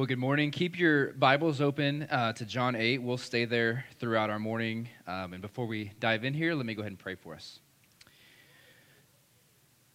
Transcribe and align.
Well, 0.00 0.06
good 0.06 0.18
morning. 0.18 0.50
Keep 0.50 0.78
your 0.78 1.12
Bibles 1.12 1.60
open 1.60 2.04
uh, 2.04 2.32
to 2.32 2.46
John 2.46 2.74
8. 2.74 3.02
We'll 3.02 3.18
stay 3.18 3.44
there 3.44 3.84
throughout 3.98 4.30
our 4.30 4.38
morning. 4.38 4.88
Um, 5.06 5.34
and 5.34 5.42
before 5.42 5.66
we 5.66 5.92
dive 6.00 6.24
in 6.24 6.32
here, 6.32 6.54
let 6.54 6.64
me 6.64 6.72
go 6.72 6.80
ahead 6.80 6.92
and 6.92 6.98
pray 6.98 7.16
for 7.16 7.34
us. 7.34 7.60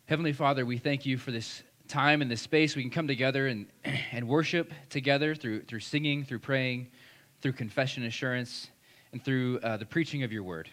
Heavenly 0.06 0.32
Father, 0.32 0.64
we 0.64 0.78
thank 0.78 1.08
you 1.08 1.18
for 1.18 1.32
this 1.32 1.64
time 1.88 2.22
and 2.22 2.30
this 2.30 2.44
space 2.44 2.76
we 2.76 2.84
can 2.84 2.92
come 2.92 3.08
together 3.08 3.48
and, 3.48 3.66
and 4.12 4.28
worship 4.28 4.72
together 4.92 5.34
through, 5.34 5.64
through 5.64 5.80
singing, 5.80 6.24
through 6.24 6.38
praying, 6.38 6.92
through 7.42 7.54
confession 7.54 8.04
assurance, 8.04 8.68
and 9.12 9.26
through 9.26 9.58
uh, 9.64 9.76
the 9.78 9.88
preaching 9.88 10.22
of 10.22 10.32
your 10.32 10.44
word. 10.44 10.70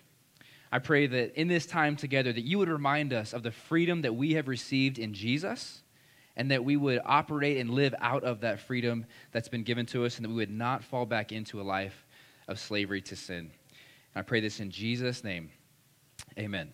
I 0.70 0.78
pray 0.78 1.06
that 1.06 1.40
in 1.40 1.48
this 1.48 1.64
time 1.64 1.96
together 1.96 2.34
that 2.34 2.44
you 2.44 2.58
would 2.58 2.68
remind 2.68 3.14
us 3.14 3.32
of 3.32 3.42
the 3.42 3.50
freedom 3.50 4.02
that 4.02 4.14
we 4.14 4.34
have 4.34 4.46
received 4.46 4.98
in 4.98 5.14
Jesus 5.14 5.81
and 6.36 6.50
that 6.50 6.64
we 6.64 6.76
would 6.76 7.00
operate 7.04 7.58
and 7.58 7.70
live 7.70 7.94
out 8.00 8.24
of 8.24 8.40
that 8.40 8.60
freedom 8.60 9.06
that's 9.32 9.48
been 9.48 9.62
given 9.62 9.86
to 9.86 10.04
us, 10.04 10.16
and 10.16 10.24
that 10.24 10.30
we 10.30 10.36
would 10.36 10.50
not 10.50 10.82
fall 10.82 11.06
back 11.06 11.32
into 11.32 11.60
a 11.60 11.62
life 11.62 12.06
of 12.48 12.58
slavery 12.58 13.02
to 13.02 13.16
sin. 13.16 13.38
And 13.38 13.50
I 14.16 14.22
pray 14.22 14.40
this 14.40 14.60
in 14.60 14.70
Jesus' 14.70 15.22
name. 15.24 15.50
Amen. 16.38 16.72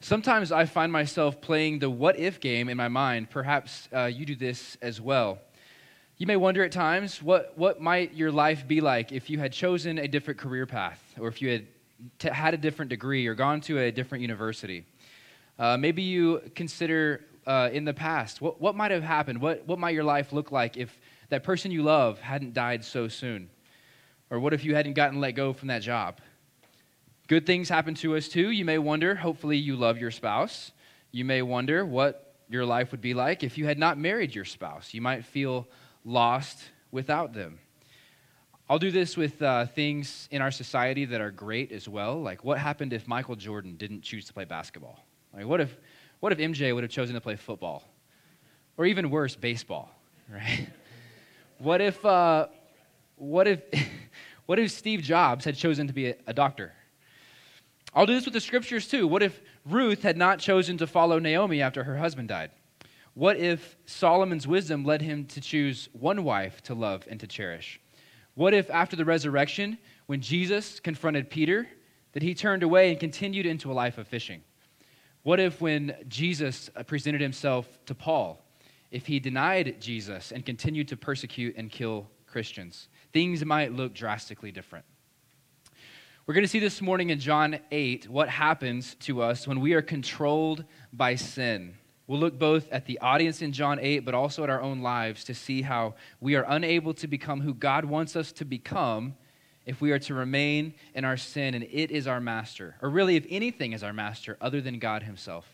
Sometimes 0.00 0.50
I 0.50 0.64
find 0.66 0.90
myself 0.90 1.40
playing 1.40 1.78
the 1.78 1.88
what 1.88 2.18
if 2.18 2.40
game 2.40 2.68
in 2.68 2.76
my 2.76 2.88
mind. 2.88 3.30
Perhaps 3.30 3.88
uh, 3.94 4.06
you 4.06 4.26
do 4.26 4.34
this 4.34 4.76
as 4.82 5.00
well. 5.00 5.38
You 6.16 6.26
may 6.26 6.36
wonder 6.36 6.64
at 6.64 6.72
times 6.72 7.22
what, 7.22 7.56
what 7.56 7.80
might 7.80 8.14
your 8.14 8.32
life 8.32 8.66
be 8.66 8.80
like 8.80 9.12
if 9.12 9.30
you 9.30 9.38
had 9.38 9.52
chosen 9.52 9.98
a 9.98 10.08
different 10.08 10.40
career 10.40 10.66
path, 10.66 11.00
or 11.20 11.28
if 11.28 11.40
you 11.40 11.50
had 11.50 11.66
t- 12.18 12.28
had 12.28 12.54
a 12.54 12.56
different 12.56 12.88
degree, 12.88 13.26
or 13.26 13.34
gone 13.34 13.60
to 13.62 13.78
a 13.78 13.92
different 13.92 14.22
university. 14.22 14.84
Uh, 15.58 15.76
maybe 15.76 16.02
you 16.02 16.42
consider 16.54 17.24
uh, 17.46 17.70
in 17.72 17.84
the 17.84 17.94
past? 17.94 18.40
What, 18.40 18.60
what 18.60 18.74
might 18.74 18.90
have 18.90 19.02
happened? 19.02 19.40
What, 19.40 19.66
what 19.66 19.78
might 19.78 19.94
your 19.94 20.04
life 20.04 20.32
look 20.32 20.52
like 20.52 20.76
if 20.76 20.98
that 21.28 21.42
person 21.42 21.70
you 21.70 21.82
love 21.82 22.20
hadn't 22.20 22.54
died 22.54 22.84
so 22.84 23.08
soon? 23.08 23.50
Or 24.30 24.40
what 24.40 24.54
if 24.54 24.64
you 24.64 24.74
hadn't 24.74 24.94
gotten 24.94 25.20
let 25.20 25.32
go 25.32 25.52
from 25.52 25.68
that 25.68 25.82
job? 25.82 26.20
Good 27.28 27.46
things 27.46 27.68
happen 27.68 27.94
to 27.96 28.16
us 28.16 28.28
too. 28.28 28.50
You 28.50 28.64
may 28.64 28.78
wonder, 28.78 29.14
hopefully, 29.14 29.56
you 29.56 29.76
love 29.76 29.98
your 29.98 30.10
spouse. 30.10 30.72
You 31.10 31.24
may 31.24 31.42
wonder 31.42 31.84
what 31.84 32.34
your 32.48 32.64
life 32.64 32.90
would 32.90 33.00
be 33.00 33.14
like 33.14 33.42
if 33.42 33.56
you 33.56 33.66
had 33.66 33.78
not 33.78 33.98
married 33.98 34.34
your 34.34 34.44
spouse. 34.44 34.92
You 34.92 35.00
might 35.00 35.24
feel 35.24 35.66
lost 36.04 36.62
without 36.90 37.32
them. 37.32 37.58
I'll 38.68 38.78
do 38.78 38.90
this 38.90 39.16
with 39.16 39.40
uh, 39.42 39.66
things 39.66 40.28
in 40.30 40.40
our 40.40 40.50
society 40.50 41.04
that 41.06 41.20
are 41.20 41.30
great 41.30 41.72
as 41.72 41.88
well. 41.88 42.20
Like, 42.20 42.44
what 42.44 42.58
happened 42.58 42.92
if 42.92 43.06
Michael 43.06 43.36
Jordan 43.36 43.76
didn't 43.76 44.02
choose 44.02 44.24
to 44.26 44.32
play 44.32 44.44
basketball? 44.44 44.98
Like, 45.34 45.46
what 45.46 45.60
if 45.60 45.76
what 46.22 46.30
if 46.30 46.38
MJ 46.38 46.72
would 46.72 46.84
have 46.84 46.90
chosen 46.92 47.16
to 47.16 47.20
play 47.20 47.34
football? 47.34 47.82
Or 48.76 48.86
even 48.86 49.10
worse, 49.10 49.34
baseball, 49.34 49.92
right? 50.32 50.68
what 51.58 51.80
if, 51.80 52.04
uh, 52.04 52.46
what 53.16 53.48
if, 53.48 53.60
what 54.46 54.60
if 54.60 54.70
Steve 54.70 55.02
Jobs 55.02 55.44
had 55.44 55.56
chosen 55.56 55.88
to 55.88 55.92
be 55.92 56.10
a, 56.10 56.14
a 56.28 56.32
doctor? 56.32 56.74
I'll 57.92 58.06
do 58.06 58.14
this 58.14 58.24
with 58.24 58.34
the 58.34 58.40
scriptures 58.40 58.86
too. 58.86 59.08
What 59.08 59.24
if 59.24 59.40
Ruth 59.66 60.04
had 60.04 60.16
not 60.16 60.38
chosen 60.38 60.78
to 60.78 60.86
follow 60.86 61.18
Naomi 61.18 61.60
after 61.60 61.82
her 61.82 61.96
husband 61.96 62.28
died? 62.28 62.52
What 63.14 63.36
if 63.36 63.76
Solomon's 63.86 64.46
wisdom 64.46 64.84
led 64.84 65.02
him 65.02 65.24
to 65.26 65.40
choose 65.40 65.88
one 65.92 66.22
wife 66.22 66.62
to 66.62 66.74
love 66.74 67.04
and 67.10 67.18
to 67.18 67.26
cherish? 67.26 67.80
What 68.36 68.54
if 68.54 68.70
after 68.70 68.94
the 68.94 69.04
resurrection, 69.04 69.76
when 70.06 70.20
Jesus 70.20 70.78
confronted 70.78 71.30
Peter, 71.30 71.66
that 72.12 72.22
he 72.22 72.32
turned 72.32 72.62
away 72.62 72.90
and 72.90 73.00
continued 73.00 73.44
into 73.44 73.72
a 73.72 73.74
life 73.74 73.98
of 73.98 74.06
fishing? 74.06 74.42
What 75.22 75.38
if, 75.38 75.60
when 75.60 75.94
Jesus 76.08 76.68
uh, 76.74 76.82
presented 76.82 77.20
himself 77.20 77.68
to 77.86 77.94
Paul, 77.94 78.44
if 78.90 79.06
he 79.06 79.20
denied 79.20 79.80
Jesus 79.80 80.32
and 80.32 80.44
continued 80.44 80.88
to 80.88 80.96
persecute 80.96 81.54
and 81.56 81.70
kill 81.70 82.08
Christians? 82.26 82.88
Things 83.12 83.44
might 83.44 83.72
look 83.72 83.94
drastically 83.94 84.50
different. 84.50 84.84
We're 86.26 86.34
going 86.34 86.42
to 86.44 86.48
see 86.48 86.58
this 86.58 86.82
morning 86.82 87.10
in 87.10 87.20
John 87.20 87.60
8 87.70 88.08
what 88.08 88.28
happens 88.28 88.96
to 89.00 89.22
us 89.22 89.46
when 89.46 89.60
we 89.60 89.74
are 89.74 89.82
controlled 89.82 90.64
by 90.92 91.14
sin. 91.14 91.74
We'll 92.08 92.18
look 92.18 92.36
both 92.36 92.68
at 92.72 92.86
the 92.86 92.98
audience 92.98 93.42
in 93.42 93.52
John 93.52 93.78
8, 93.80 94.00
but 94.00 94.14
also 94.14 94.42
at 94.42 94.50
our 94.50 94.60
own 94.60 94.82
lives 94.82 95.22
to 95.24 95.34
see 95.34 95.62
how 95.62 95.94
we 96.20 96.34
are 96.34 96.44
unable 96.48 96.94
to 96.94 97.06
become 97.06 97.40
who 97.42 97.54
God 97.54 97.84
wants 97.84 98.16
us 98.16 98.32
to 98.32 98.44
become 98.44 99.14
if 99.66 99.80
we 99.80 99.92
are 99.92 99.98
to 100.00 100.14
remain 100.14 100.74
in 100.94 101.04
our 101.04 101.16
sin 101.16 101.54
and 101.54 101.64
it 101.64 101.90
is 101.90 102.06
our 102.06 102.20
master, 102.20 102.76
or 102.82 102.90
really 102.90 103.16
if 103.16 103.26
anything 103.28 103.72
is 103.72 103.82
our 103.82 103.92
master 103.92 104.36
other 104.40 104.60
than 104.60 104.78
God 104.78 105.02
Himself. 105.02 105.46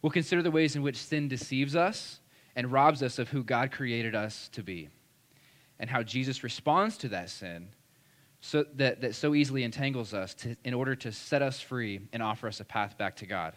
We'll 0.00 0.10
consider 0.10 0.42
the 0.42 0.50
ways 0.50 0.76
in 0.76 0.82
which 0.82 0.96
sin 0.96 1.28
deceives 1.28 1.74
us 1.74 2.20
and 2.54 2.70
robs 2.70 3.02
us 3.02 3.18
of 3.18 3.28
who 3.28 3.42
God 3.42 3.72
created 3.72 4.14
us 4.14 4.48
to 4.52 4.62
be, 4.62 4.88
and 5.78 5.90
how 5.90 6.02
Jesus 6.02 6.44
responds 6.44 6.96
to 6.98 7.08
that 7.08 7.30
sin 7.30 7.68
so 8.40 8.64
that, 8.74 9.00
that 9.00 9.14
so 9.14 9.34
easily 9.34 9.64
entangles 9.64 10.14
us 10.14 10.34
to, 10.34 10.56
in 10.64 10.74
order 10.74 10.94
to 10.94 11.10
set 11.12 11.42
us 11.42 11.60
free 11.60 12.00
and 12.12 12.22
offer 12.22 12.46
us 12.46 12.60
a 12.60 12.64
path 12.64 12.96
back 12.96 13.16
to 13.16 13.26
God. 13.26 13.54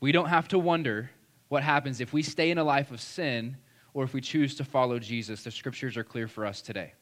We 0.00 0.12
don't 0.12 0.28
have 0.28 0.48
to 0.48 0.58
wonder 0.58 1.10
what 1.48 1.62
happens 1.62 2.00
if 2.00 2.12
we 2.12 2.22
stay 2.22 2.50
in 2.50 2.58
a 2.58 2.64
life 2.64 2.90
of 2.90 3.00
sin 3.00 3.56
or 3.94 4.04
if 4.04 4.12
we 4.12 4.20
choose 4.20 4.54
to 4.56 4.64
follow 4.64 4.98
Jesus. 4.98 5.42
The 5.42 5.50
scriptures 5.50 5.96
are 5.96 6.04
clear 6.04 6.28
for 6.28 6.44
us 6.44 6.60
today. 6.60 6.92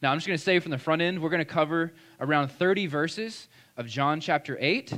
Now, 0.00 0.12
I'm 0.12 0.18
just 0.18 0.26
going 0.26 0.38
to 0.38 0.42
say 0.42 0.60
from 0.60 0.70
the 0.70 0.78
front 0.78 1.02
end, 1.02 1.20
we're 1.20 1.30
going 1.30 1.40
to 1.40 1.44
cover 1.44 1.92
around 2.20 2.48
30 2.48 2.86
verses 2.86 3.48
of 3.76 3.86
John 3.86 4.20
chapter 4.20 4.56
8. 4.60 4.92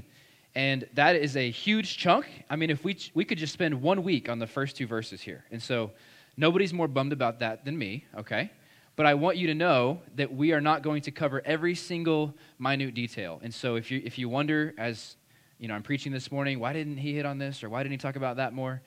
And 0.55 0.87
that 0.95 1.17
is 1.17 1.37
a 1.37 1.51
huge 1.51 1.97
chunk. 1.97 2.27
I 2.51 2.57
mean, 2.57 2.71
if 2.71 2.85
we, 2.85 2.99
we 3.15 3.25
could 3.25 3.39
just 3.39 3.53
spend 3.53 3.81
one 3.81 4.03
week 4.03 4.29
on 4.29 4.39
the 4.39 4.47
first 4.47 4.77
two 4.77 4.87
verses 4.87 5.21
here. 5.21 5.45
And 5.51 5.63
so 5.63 5.93
nobody's 6.37 6.75
more 6.75 6.89
bummed 6.89 7.13
about 7.13 7.39
that 7.39 7.65
than 7.65 7.79
me, 7.79 8.05
okay? 8.19 8.51
But 8.97 9.07
I 9.07 9.15
want 9.15 9.39
you 9.39 9.47
to 9.47 9.55
know 9.55 10.01
that 10.17 10.35
we 10.35 10.53
are 10.53 10.61
not 10.61 10.83
going 10.83 11.03
to 11.03 11.11
cover 11.11 11.41
every 11.47 11.75
single 11.75 12.35
minute 12.59 12.93
detail. 12.93 13.41
And 13.43 13.55
so 13.55 13.77
if 13.77 13.91
you, 13.91 14.03
if 14.05 14.19
you 14.19 14.29
wonder, 14.29 14.75
as 14.77 15.17
you 15.59 15.69
know, 15.69 15.75
I'm 15.75 15.83
preaching 15.83 16.13
this 16.13 16.31
morning, 16.31 16.59
why 16.59 16.75
didn't 16.75 16.99
he 16.99 17.15
hit 17.15 17.25
on 17.25 17.39
this 17.39 17.63
or 17.63 17.71
why 17.71 17.83
didn't 17.83 17.93
he 17.93 17.99
talk 17.99 18.17
about 18.17 18.37
that 18.37 18.53
more? 18.53 18.83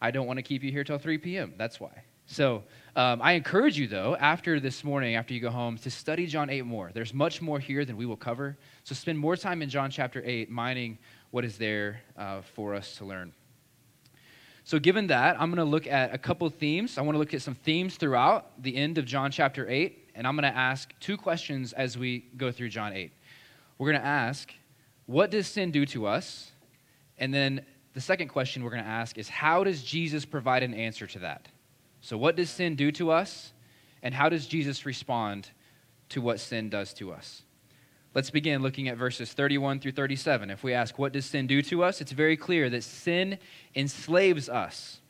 I 0.00 0.10
don't 0.10 0.26
want 0.26 0.38
to 0.38 0.42
keep 0.42 0.62
you 0.62 0.70
here 0.70 0.84
till 0.84 0.98
3 0.98 1.16
p.m. 1.18 1.54
That's 1.56 1.80
why. 1.80 2.02
So 2.30 2.62
um, 2.94 3.22
I 3.22 3.32
encourage 3.32 3.78
you, 3.78 3.88
though, 3.88 4.14
after 4.14 4.60
this 4.60 4.84
morning, 4.84 5.16
after 5.16 5.32
you 5.32 5.40
go 5.40 5.48
home, 5.48 5.78
to 5.78 5.90
study 5.90 6.26
John 6.26 6.50
8 6.50 6.66
more. 6.66 6.90
There's 6.92 7.14
much 7.14 7.40
more 7.40 7.58
here 7.58 7.86
than 7.86 7.96
we 7.96 8.04
will 8.04 8.18
cover. 8.18 8.58
So 8.84 8.94
spend 8.94 9.18
more 9.18 9.34
time 9.34 9.62
in 9.62 9.70
John 9.70 9.90
chapter 9.90 10.22
8, 10.22 10.50
mining 10.50 10.98
what 11.30 11.46
is 11.46 11.56
there 11.56 12.02
uh, 12.18 12.42
for 12.54 12.74
us 12.74 12.96
to 12.96 13.06
learn. 13.06 13.32
So, 14.64 14.78
given 14.78 15.06
that, 15.06 15.40
I'm 15.40 15.48
going 15.48 15.64
to 15.64 15.70
look 15.70 15.86
at 15.86 16.12
a 16.12 16.18
couple 16.18 16.50
themes. 16.50 16.98
I 16.98 17.00
want 17.00 17.14
to 17.14 17.18
look 17.18 17.32
at 17.32 17.40
some 17.40 17.54
themes 17.54 17.96
throughout 17.96 18.62
the 18.62 18.76
end 18.76 18.98
of 18.98 19.06
John 19.06 19.30
chapter 19.30 19.66
8, 19.66 20.10
and 20.14 20.26
I'm 20.26 20.36
going 20.36 20.52
to 20.52 20.56
ask 20.56 20.92
two 21.00 21.16
questions 21.16 21.72
as 21.72 21.96
we 21.96 22.26
go 22.36 22.52
through 22.52 22.68
John 22.68 22.92
8. 22.92 23.10
We're 23.78 23.90
going 23.90 24.02
to 24.02 24.06
ask, 24.06 24.52
What 25.06 25.30
does 25.30 25.46
sin 25.46 25.70
do 25.70 25.86
to 25.86 26.06
us? 26.06 26.52
And 27.16 27.32
then 27.32 27.64
the 27.94 28.02
second 28.02 28.28
question 28.28 28.62
we're 28.62 28.70
going 28.70 28.84
to 28.84 28.90
ask 28.90 29.16
is, 29.16 29.30
How 29.30 29.64
does 29.64 29.82
Jesus 29.82 30.26
provide 30.26 30.62
an 30.62 30.74
answer 30.74 31.06
to 31.06 31.20
that? 31.20 31.48
So, 32.00 32.16
what 32.16 32.36
does 32.36 32.50
sin 32.50 32.76
do 32.76 32.92
to 32.92 33.10
us? 33.10 33.52
And 34.02 34.14
how 34.14 34.28
does 34.28 34.46
Jesus 34.46 34.86
respond 34.86 35.50
to 36.10 36.20
what 36.20 36.40
sin 36.40 36.70
does 36.70 36.94
to 36.94 37.12
us? 37.12 37.42
Let's 38.14 38.30
begin 38.30 38.62
looking 38.62 38.88
at 38.88 38.96
verses 38.96 39.32
31 39.32 39.80
through 39.80 39.92
37. 39.92 40.50
If 40.50 40.62
we 40.62 40.72
ask, 40.72 40.98
What 40.98 41.12
does 41.12 41.26
sin 41.26 41.46
do 41.46 41.62
to 41.62 41.84
us? 41.84 42.00
it's 42.00 42.12
very 42.12 42.36
clear 42.36 42.70
that 42.70 42.84
sin 42.84 43.38
enslaves 43.74 44.48
us. 44.48 45.00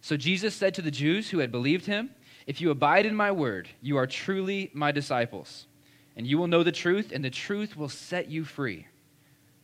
So, 0.00 0.16
Jesus 0.16 0.54
said 0.54 0.74
to 0.74 0.82
the 0.82 0.90
Jews 0.90 1.30
who 1.30 1.38
had 1.38 1.52
believed 1.52 1.86
him, 1.86 2.10
If 2.46 2.60
you 2.60 2.70
abide 2.70 3.06
in 3.06 3.14
my 3.14 3.30
word, 3.30 3.68
you 3.80 3.96
are 3.96 4.06
truly 4.06 4.70
my 4.72 4.92
disciples, 4.92 5.66
and 6.16 6.26
you 6.26 6.38
will 6.38 6.48
know 6.48 6.62
the 6.62 6.72
truth, 6.72 7.12
and 7.12 7.24
the 7.24 7.30
truth 7.30 7.76
will 7.76 7.88
set 7.88 8.28
you 8.28 8.44
free. 8.44 8.86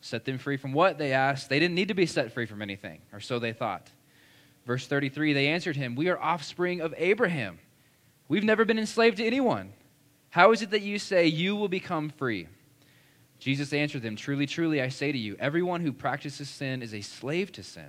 Set 0.00 0.24
them 0.24 0.38
free 0.38 0.56
from 0.56 0.72
what? 0.72 0.96
They 0.96 1.12
asked. 1.12 1.48
They 1.48 1.58
didn't 1.58 1.74
need 1.74 1.88
to 1.88 1.94
be 1.94 2.06
set 2.06 2.32
free 2.32 2.46
from 2.46 2.62
anything, 2.62 3.00
or 3.12 3.20
so 3.20 3.38
they 3.38 3.52
thought. 3.52 3.90
Verse 4.68 4.86
33 4.86 5.32
They 5.32 5.48
answered 5.48 5.76
him, 5.76 5.96
We 5.96 6.10
are 6.10 6.20
offspring 6.20 6.82
of 6.82 6.94
Abraham. 6.98 7.58
We've 8.28 8.44
never 8.44 8.66
been 8.66 8.78
enslaved 8.78 9.16
to 9.16 9.24
anyone. 9.24 9.72
How 10.28 10.52
is 10.52 10.60
it 10.60 10.70
that 10.72 10.82
you 10.82 10.98
say 10.98 11.26
you 11.26 11.56
will 11.56 11.68
become 11.68 12.10
free? 12.10 12.48
Jesus 13.38 13.72
answered 13.72 14.02
them, 14.02 14.14
Truly, 14.14 14.44
truly, 14.44 14.82
I 14.82 14.90
say 14.90 15.10
to 15.10 15.16
you, 15.16 15.36
everyone 15.40 15.80
who 15.80 15.90
practices 15.90 16.50
sin 16.50 16.82
is 16.82 16.92
a 16.92 17.00
slave 17.00 17.50
to 17.52 17.62
sin. 17.62 17.88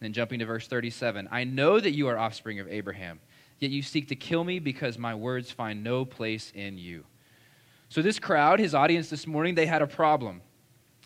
Then 0.00 0.12
jumping 0.12 0.40
to 0.40 0.44
verse 0.44 0.68
37 0.68 1.26
I 1.32 1.44
know 1.44 1.80
that 1.80 1.94
you 1.94 2.06
are 2.08 2.18
offspring 2.18 2.60
of 2.60 2.68
Abraham, 2.68 3.18
yet 3.58 3.70
you 3.70 3.80
seek 3.80 4.08
to 4.08 4.16
kill 4.16 4.44
me 4.44 4.58
because 4.58 4.98
my 4.98 5.14
words 5.14 5.50
find 5.50 5.82
no 5.82 6.04
place 6.04 6.52
in 6.54 6.76
you. 6.76 7.04
So, 7.88 8.02
this 8.02 8.18
crowd, 8.18 8.58
his 8.58 8.74
audience 8.74 9.08
this 9.08 9.26
morning, 9.26 9.54
they 9.54 9.64
had 9.64 9.80
a 9.80 9.86
problem. 9.86 10.42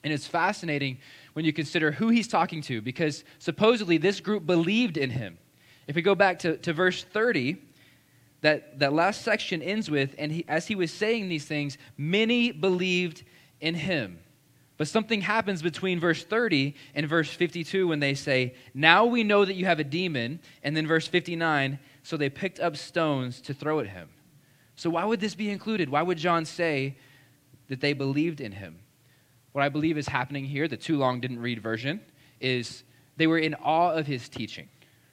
And 0.05 0.13
it's 0.13 0.27
fascinating 0.27 0.99
when 1.39 1.45
you 1.45 1.53
consider 1.53 1.93
who 1.93 2.09
he's 2.09 2.27
talking 2.27 2.61
to, 2.63 2.83
because 2.83 3.23
supposedly 3.39 3.97
this 3.97 4.19
group 4.19 4.45
believed 4.45 4.97
in 4.97 5.09
him. 5.09 5.39
If 5.87 5.95
we 5.95 6.03
go 6.03 6.17
back 6.17 6.41
to, 6.41 6.57
to 6.57 6.73
verse 6.73 7.05
30, 7.05 7.59
that, 8.41 8.81
that 8.81 8.93
last 8.93 9.23
section 9.23 9.63
ends 9.63 9.89
with, 9.89 10.17
and 10.19 10.33
he, 10.33 10.45
as 10.49 10.67
he 10.67 10.75
was 10.75 10.91
saying 10.91 11.29
these 11.29 11.45
things, 11.45 11.79
many 11.97 12.51
believed 12.51 13.23
in 13.61 13.77
him. 13.77 14.19
But 14.79 14.89
something 14.89 15.21
happens 15.21 15.63
between 15.63 16.01
verse 16.01 16.25
30 16.25 16.75
and 16.97 17.09
verse 17.09 17.31
52 17.31 17.87
when 17.87 18.01
they 18.01 18.15
say, 18.15 18.57
Now 18.75 19.05
we 19.05 19.23
know 19.23 19.45
that 19.45 19.55
you 19.55 19.67
have 19.67 19.79
a 19.79 19.85
demon. 19.85 20.41
And 20.65 20.77
then 20.77 20.89
verse 20.89 21.07
59, 21.07 21.79
so 22.03 22.17
they 22.17 22.31
picked 22.31 22.59
up 22.59 22.77
stones 22.77 23.41
to 23.43 23.55
throw 23.55 23.79
at 23.79 23.87
him. 23.87 24.09
So, 24.75 24.91
why 24.91 25.05
would 25.05 25.21
this 25.21 25.37
be 25.37 25.51
included? 25.51 25.89
Why 25.89 26.03
would 26.03 26.19
John 26.19 26.45
say 26.45 26.97
that 27.69 27.81
they 27.81 27.93
believed 27.93 28.41
in 28.41 28.51
him? 28.51 28.81
What 29.59 29.65
I 29.65 29.71
believe 29.71 29.99
is 29.99 30.07
happening 30.07 30.45
here, 30.45 30.69
the 30.69 30.77
too 30.77 30.97
long 30.97 31.19
didn't 31.19 31.41
read 31.41 31.61
version, 31.61 32.01
is 32.41 32.85
they 33.17 33.27
were 33.27 33.41
in 33.41 33.55
awe 33.55 33.91
of 33.91 34.07
his 34.07 34.29
teaching, 34.29 34.69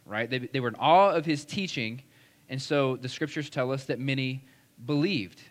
right? 0.06 0.30
They, 0.30 0.38
they 0.38 0.60
were 0.60 0.68
in 0.68 0.76
awe 0.76 1.10
of 1.10 1.26
his 1.26 1.46
teaching, 1.46 2.04
and 2.48 2.62
so 2.62 2.96
the 2.96 3.10
scriptures 3.10 3.50
tell 3.50 3.72
us 3.72 3.86
that 3.86 3.98
many 3.98 4.46
believed. 4.86 5.42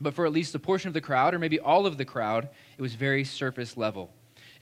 But 0.00 0.14
for 0.14 0.24
at 0.24 0.32
least 0.32 0.54
a 0.54 0.58
portion 0.58 0.88
of 0.88 0.94
the 0.94 1.02
crowd, 1.02 1.34
or 1.34 1.38
maybe 1.38 1.60
all 1.60 1.84
of 1.84 1.98
the 1.98 2.06
crowd, 2.06 2.48
it 2.78 2.80
was 2.80 2.94
very 2.94 3.22
surface 3.22 3.76
level. 3.76 4.10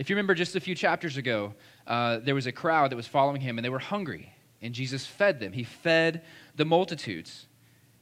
If 0.00 0.10
you 0.10 0.16
remember 0.16 0.34
just 0.34 0.56
a 0.56 0.60
few 0.60 0.74
chapters 0.74 1.16
ago, 1.16 1.54
uh, 1.86 2.18
there 2.18 2.34
was 2.34 2.48
a 2.48 2.52
crowd 2.52 2.90
that 2.90 2.96
was 2.96 3.06
following 3.06 3.40
him, 3.40 3.56
and 3.56 3.64
they 3.64 3.70
were 3.70 3.78
hungry, 3.78 4.34
and 4.62 4.74
Jesus 4.74 5.06
fed 5.06 5.38
them. 5.38 5.52
He 5.52 5.62
fed 5.62 6.24
the 6.56 6.64
multitudes. 6.64 7.46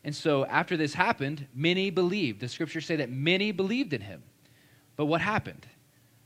And 0.02 0.16
so 0.16 0.46
after 0.46 0.78
this 0.78 0.94
happened, 0.94 1.46
many 1.54 1.90
believed. 1.90 2.40
The 2.40 2.48
scriptures 2.48 2.86
say 2.86 2.96
that 2.96 3.10
many 3.10 3.52
believed 3.52 3.92
in 3.92 4.00
him. 4.00 4.22
But 4.96 5.06
what 5.06 5.20
happened? 5.20 5.66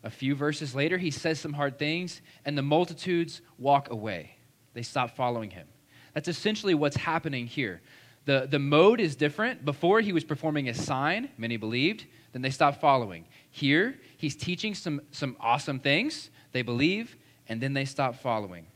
A 0.02 0.10
few 0.10 0.34
verses 0.34 0.74
later, 0.74 0.96
he 0.96 1.10
says 1.10 1.38
some 1.38 1.52
hard 1.52 1.78
things, 1.78 2.22
and 2.44 2.56
the 2.56 2.62
multitudes 2.62 3.42
walk 3.58 3.90
away. 3.90 4.36
They 4.72 4.82
stop 4.82 5.16
following 5.16 5.50
him. 5.50 5.66
That's 6.14 6.28
essentially 6.28 6.74
what's 6.74 6.96
happening 6.96 7.46
here. 7.46 7.82
The, 8.24 8.46
the 8.50 8.58
mode 8.58 9.00
is 9.00 9.16
different. 9.16 9.64
Before, 9.64 10.00
he 10.00 10.12
was 10.12 10.24
performing 10.24 10.68
a 10.68 10.74
sign, 10.74 11.30
many 11.36 11.56
believed, 11.56 12.06
then 12.32 12.42
they 12.42 12.50
stopped 12.50 12.80
following. 12.80 13.26
Here, 13.50 13.98
he's 14.16 14.36
teaching 14.36 14.74
some, 14.74 15.00
some 15.10 15.36
awesome 15.40 15.80
things, 15.80 16.30
they 16.52 16.62
believe, 16.62 17.16
and 17.48 17.60
then 17.60 17.72
they 17.72 17.84
stop 17.84 18.16
following. 18.16 18.66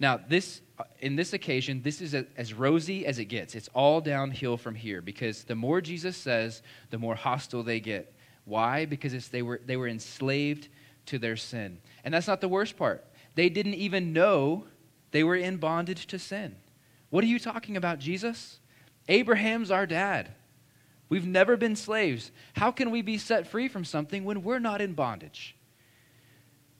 Now, 0.00 0.20
this, 0.28 0.62
uh, 0.78 0.84
in 1.00 1.16
this 1.16 1.32
occasion, 1.32 1.82
this 1.82 2.00
is 2.00 2.14
a, 2.14 2.24
as 2.36 2.54
rosy 2.54 3.04
as 3.04 3.18
it 3.18 3.26
gets. 3.26 3.54
It's 3.54 3.68
all 3.74 4.00
downhill 4.00 4.56
from 4.56 4.74
here 4.74 5.02
because 5.02 5.44
the 5.44 5.54
more 5.54 5.80
Jesus 5.80 6.16
says, 6.16 6.62
the 6.90 6.98
more 6.98 7.14
hostile 7.14 7.62
they 7.62 7.80
get. 7.80 8.14
Why? 8.48 8.86
Because 8.86 9.28
they, 9.28 9.42
were, 9.42 9.60
they 9.64 9.76
were 9.76 9.88
enslaved 9.88 10.68
to 11.06 11.18
their 11.18 11.36
sin. 11.36 11.78
And 12.02 12.14
that's 12.14 12.26
not 12.26 12.40
the 12.40 12.48
worst 12.48 12.76
part. 12.76 13.04
They 13.34 13.48
didn't 13.48 13.74
even 13.74 14.12
know 14.12 14.64
they 15.10 15.22
were 15.22 15.36
in 15.36 15.58
bondage 15.58 16.06
to 16.08 16.18
sin. 16.18 16.56
What 17.10 17.22
are 17.24 17.28
you 17.28 17.38
talking 17.38 17.76
about, 17.76 17.98
Jesus? 17.98 18.58
Abraham's 19.08 19.70
our 19.70 19.86
dad. 19.86 20.32
We've 21.08 21.26
never 21.26 21.56
been 21.56 21.76
slaves. 21.76 22.30
How 22.54 22.70
can 22.70 22.90
we 22.90 23.02
be 23.02 23.18
set 23.18 23.46
free 23.46 23.68
from 23.68 23.84
something 23.84 24.24
when 24.24 24.42
we're 24.42 24.58
not 24.58 24.80
in 24.80 24.94
bondage? 24.94 25.56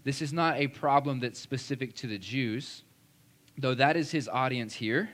This 0.04 0.22
is 0.22 0.32
not 0.32 0.58
a 0.58 0.68
problem 0.68 1.20
that's 1.20 1.38
specific 1.38 1.94
to 1.96 2.06
the 2.06 2.18
Jews, 2.18 2.82
though 3.56 3.74
that 3.74 3.96
is 3.96 4.10
his 4.10 4.28
audience 4.28 4.74
here. 4.74 5.10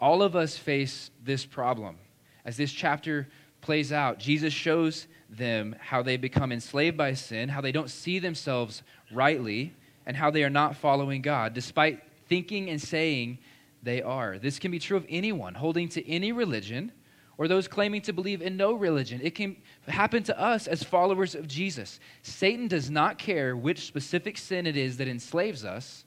All 0.00 0.22
of 0.22 0.36
us 0.36 0.56
face 0.56 1.10
this 1.22 1.46
problem. 1.46 1.96
As 2.44 2.56
this 2.56 2.72
chapter 2.72 3.28
plays 3.60 3.92
out, 3.92 4.18
Jesus 4.18 4.52
shows 4.52 5.06
them 5.36 5.76
how 5.80 6.02
they 6.02 6.16
become 6.16 6.52
enslaved 6.52 6.96
by 6.96 7.14
sin, 7.14 7.48
how 7.48 7.60
they 7.60 7.72
don't 7.72 7.90
see 7.90 8.18
themselves 8.18 8.82
rightly, 9.12 9.74
and 10.06 10.16
how 10.16 10.30
they 10.30 10.44
are 10.44 10.50
not 10.50 10.76
following 10.76 11.22
God, 11.22 11.54
despite 11.54 12.02
thinking 12.28 12.70
and 12.70 12.80
saying 12.80 13.38
they 13.82 14.02
are. 14.02 14.38
This 14.38 14.58
can 14.58 14.70
be 14.70 14.78
true 14.78 14.96
of 14.96 15.06
anyone 15.08 15.54
holding 15.54 15.88
to 15.90 16.08
any 16.08 16.32
religion 16.32 16.92
or 17.36 17.48
those 17.48 17.68
claiming 17.68 18.02
to 18.02 18.12
believe 18.12 18.42
in 18.42 18.56
no 18.56 18.74
religion. 18.74 19.20
It 19.22 19.34
can 19.34 19.56
happen 19.88 20.22
to 20.24 20.38
us 20.38 20.66
as 20.66 20.82
followers 20.82 21.34
of 21.34 21.48
Jesus. 21.48 21.98
Satan 22.22 22.68
does 22.68 22.90
not 22.90 23.18
care 23.18 23.56
which 23.56 23.86
specific 23.86 24.38
sin 24.38 24.66
it 24.66 24.76
is 24.76 24.96
that 24.98 25.08
enslaves 25.08 25.64
us, 25.64 26.04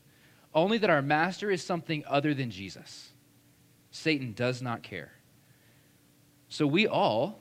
only 0.54 0.78
that 0.78 0.90
our 0.90 1.02
master 1.02 1.52
is 1.52 1.64
something 1.64 2.04
other 2.08 2.34
than 2.34 2.50
Jesus. 2.50 3.12
Satan 3.92 4.34
does 4.34 4.62
not 4.62 4.84
care. 4.84 5.12
So 6.50 6.66
we 6.66 6.88
all, 6.88 7.40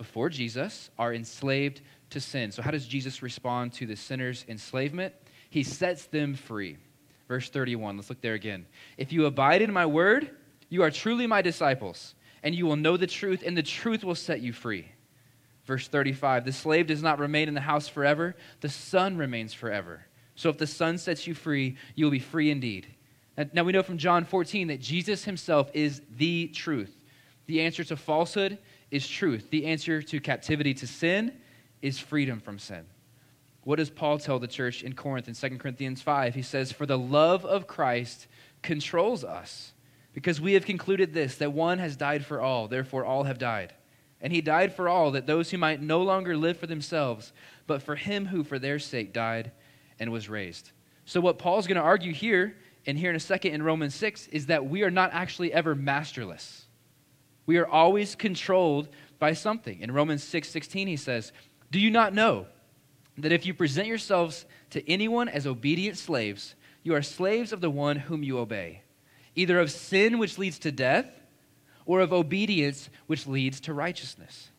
before 0.00 0.30
Jesus, 0.30 0.88
are 0.98 1.12
enslaved 1.12 1.82
to 2.08 2.20
sin. 2.20 2.50
So, 2.52 2.62
how 2.62 2.70
does 2.70 2.86
Jesus 2.86 3.20
respond 3.20 3.74
to 3.74 3.84
the 3.84 3.96
sinner's 3.96 4.46
enslavement? 4.48 5.12
He 5.50 5.62
sets 5.62 6.06
them 6.06 6.34
free. 6.34 6.78
Verse 7.28 7.50
31, 7.50 7.98
let's 7.98 8.08
look 8.08 8.22
there 8.22 8.32
again. 8.32 8.64
If 8.96 9.12
you 9.12 9.26
abide 9.26 9.60
in 9.60 9.70
my 9.74 9.84
word, 9.84 10.30
you 10.70 10.82
are 10.82 10.90
truly 10.90 11.26
my 11.26 11.42
disciples, 11.42 12.14
and 12.42 12.54
you 12.54 12.64
will 12.64 12.76
know 12.76 12.96
the 12.96 13.06
truth, 13.06 13.42
and 13.44 13.54
the 13.54 13.62
truth 13.62 14.02
will 14.02 14.14
set 14.14 14.40
you 14.40 14.54
free. 14.54 14.90
Verse 15.66 15.86
35, 15.86 16.46
the 16.46 16.52
slave 16.52 16.86
does 16.86 17.02
not 17.02 17.18
remain 17.18 17.46
in 17.46 17.54
the 17.54 17.60
house 17.60 17.86
forever, 17.86 18.34
the 18.62 18.70
son 18.70 19.18
remains 19.18 19.52
forever. 19.52 20.06
So 20.34 20.48
if 20.48 20.56
the 20.56 20.66
son 20.66 20.96
sets 20.96 21.26
you 21.26 21.34
free, 21.34 21.76
you 21.94 22.06
will 22.06 22.10
be 22.10 22.20
free 22.20 22.50
indeed. 22.50 22.86
Now 23.52 23.64
we 23.64 23.72
know 23.72 23.82
from 23.82 23.98
John 23.98 24.24
14 24.24 24.68
that 24.68 24.80
Jesus 24.80 25.24
himself 25.24 25.70
is 25.74 26.00
the 26.16 26.48
truth. 26.48 26.96
The 27.46 27.60
answer 27.60 27.84
to 27.84 27.96
falsehood 27.96 28.58
is 28.90 29.06
truth. 29.06 29.50
The 29.50 29.66
answer 29.66 30.02
to 30.02 30.20
captivity 30.20 30.74
to 30.74 30.86
sin 30.86 31.32
is 31.82 31.98
freedom 31.98 32.40
from 32.40 32.58
sin. 32.58 32.86
What 33.62 33.76
does 33.76 33.90
Paul 33.90 34.18
tell 34.18 34.38
the 34.38 34.48
church 34.48 34.82
in 34.82 34.94
Corinth 34.94 35.28
in 35.28 35.34
2 35.34 35.58
Corinthians 35.58 36.00
5? 36.02 36.34
He 36.34 36.42
says, 36.42 36.72
For 36.72 36.86
the 36.86 36.98
love 36.98 37.44
of 37.44 37.66
Christ 37.66 38.26
controls 38.62 39.22
us, 39.22 39.72
because 40.12 40.40
we 40.40 40.54
have 40.54 40.64
concluded 40.64 41.12
this, 41.12 41.36
that 41.36 41.52
one 41.52 41.78
has 41.78 41.96
died 41.96 42.24
for 42.24 42.40
all, 42.40 42.68
therefore 42.68 43.04
all 43.04 43.24
have 43.24 43.38
died. 43.38 43.74
And 44.20 44.32
he 44.32 44.40
died 44.40 44.74
for 44.74 44.88
all, 44.88 45.12
that 45.12 45.26
those 45.26 45.50
who 45.50 45.58
might 45.58 45.80
no 45.80 46.02
longer 46.02 46.36
live 46.36 46.58
for 46.58 46.66
themselves, 46.66 47.32
but 47.66 47.82
for 47.82 47.96
him 47.96 48.26
who 48.26 48.44
for 48.44 48.58
their 48.58 48.78
sake 48.78 49.12
died 49.12 49.52
and 49.98 50.10
was 50.10 50.28
raised. 50.28 50.72
So, 51.04 51.20
what 51.20 51.38
Paul's 51.38 51.66
going 51.66 51.76
to 51.76 51.82
argue 51.82 52.12
here, 52.12 52.56
and 52.86 52.98
here 52.98 53.10
in 53.10 53.16
a 53.16 53.20
second 53.20 53.52
in 53.52 53.62
Romans 53.62 53.94
6, 53.94 54.28
is 54.28 54.46
that 54.46 54.66
we 54.66 54.82
are 54.82 54.90
not 54.90 55.10
actually 55.12 55.52
ever 55.52 55.74
masterless. 55.74 56.66
We 57.50 57.56
are 57.56 57.66
always 57.66 58.14
controlled 58.14 58.86
by 59.18 59.32
something. 59.32 59.80
In 59.80 59.90
Romans 59.90 60.22
6 60.22 60.48
16, 60.48 60.86
he 60.86 60.96
says, 60.96 61.32
Do 61.72 61.80
you 61.80 61.90
not 61.90 62.14
know? 62.14 62.46
that 63.16 63.32
if 63.32 63.44
you 63.44 63.52
present 63.52 63.88
yourselves 63.88 64.44
to 64.70 64.88
anyone 64.88 65.28
as 65.28 65.48
obedient 65.48 65.98
slaves, 65.98 66.54
you 66.84 66.94
are 66.94 67.02
slaves 67.02 67.52
of 67.52 67.60
the 67.60 67.68
one 67.68 67.96
whom 67.96 68.22
you 68.22 68.38
obey, 68.38 68.82
either 69.34 69.58
of 69.58 69.72
sin 69.72 70.20
which 70.20 70.38
leads 70.38 70.60
to 70.60 70.70
death, 70.70 71.10
or 71.86 71.98
of 71.98 72.12
obedience 72.12 72.88
which 73.08 73.26
leads 73.26 73.58
to 73.58 73.74
righteousness. 73.74 74.50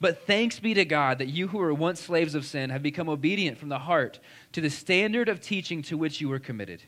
But 0.00 0.26
thanks 0.26 0.58
be 0.58 0.72
to 0.72 0.86
God 0.86 1.18
that 1.18 1.28
you 1.28 1.48
who 1.48 1.58
were 1.58 1.74
once 1.74 2.00
slaves 2.00 2.34
of 2.34 2.46
sin 2.46 2.70
have 2.70 2.82
become 2.82 3.10
obedient 3.10 3.58
from 3.58 3.68
the 3.68 3.80
heart 3.80 4.20
to 4.52 4.62
the 4.62 4.70
standard 4.70 5.28
of 5.28 5.42
teaching 5.42 5.82
to 5.82 5.98
which 5.98 6.22
you 6.22 6.30
were 6.30 6.38
committed, 6.38 6.82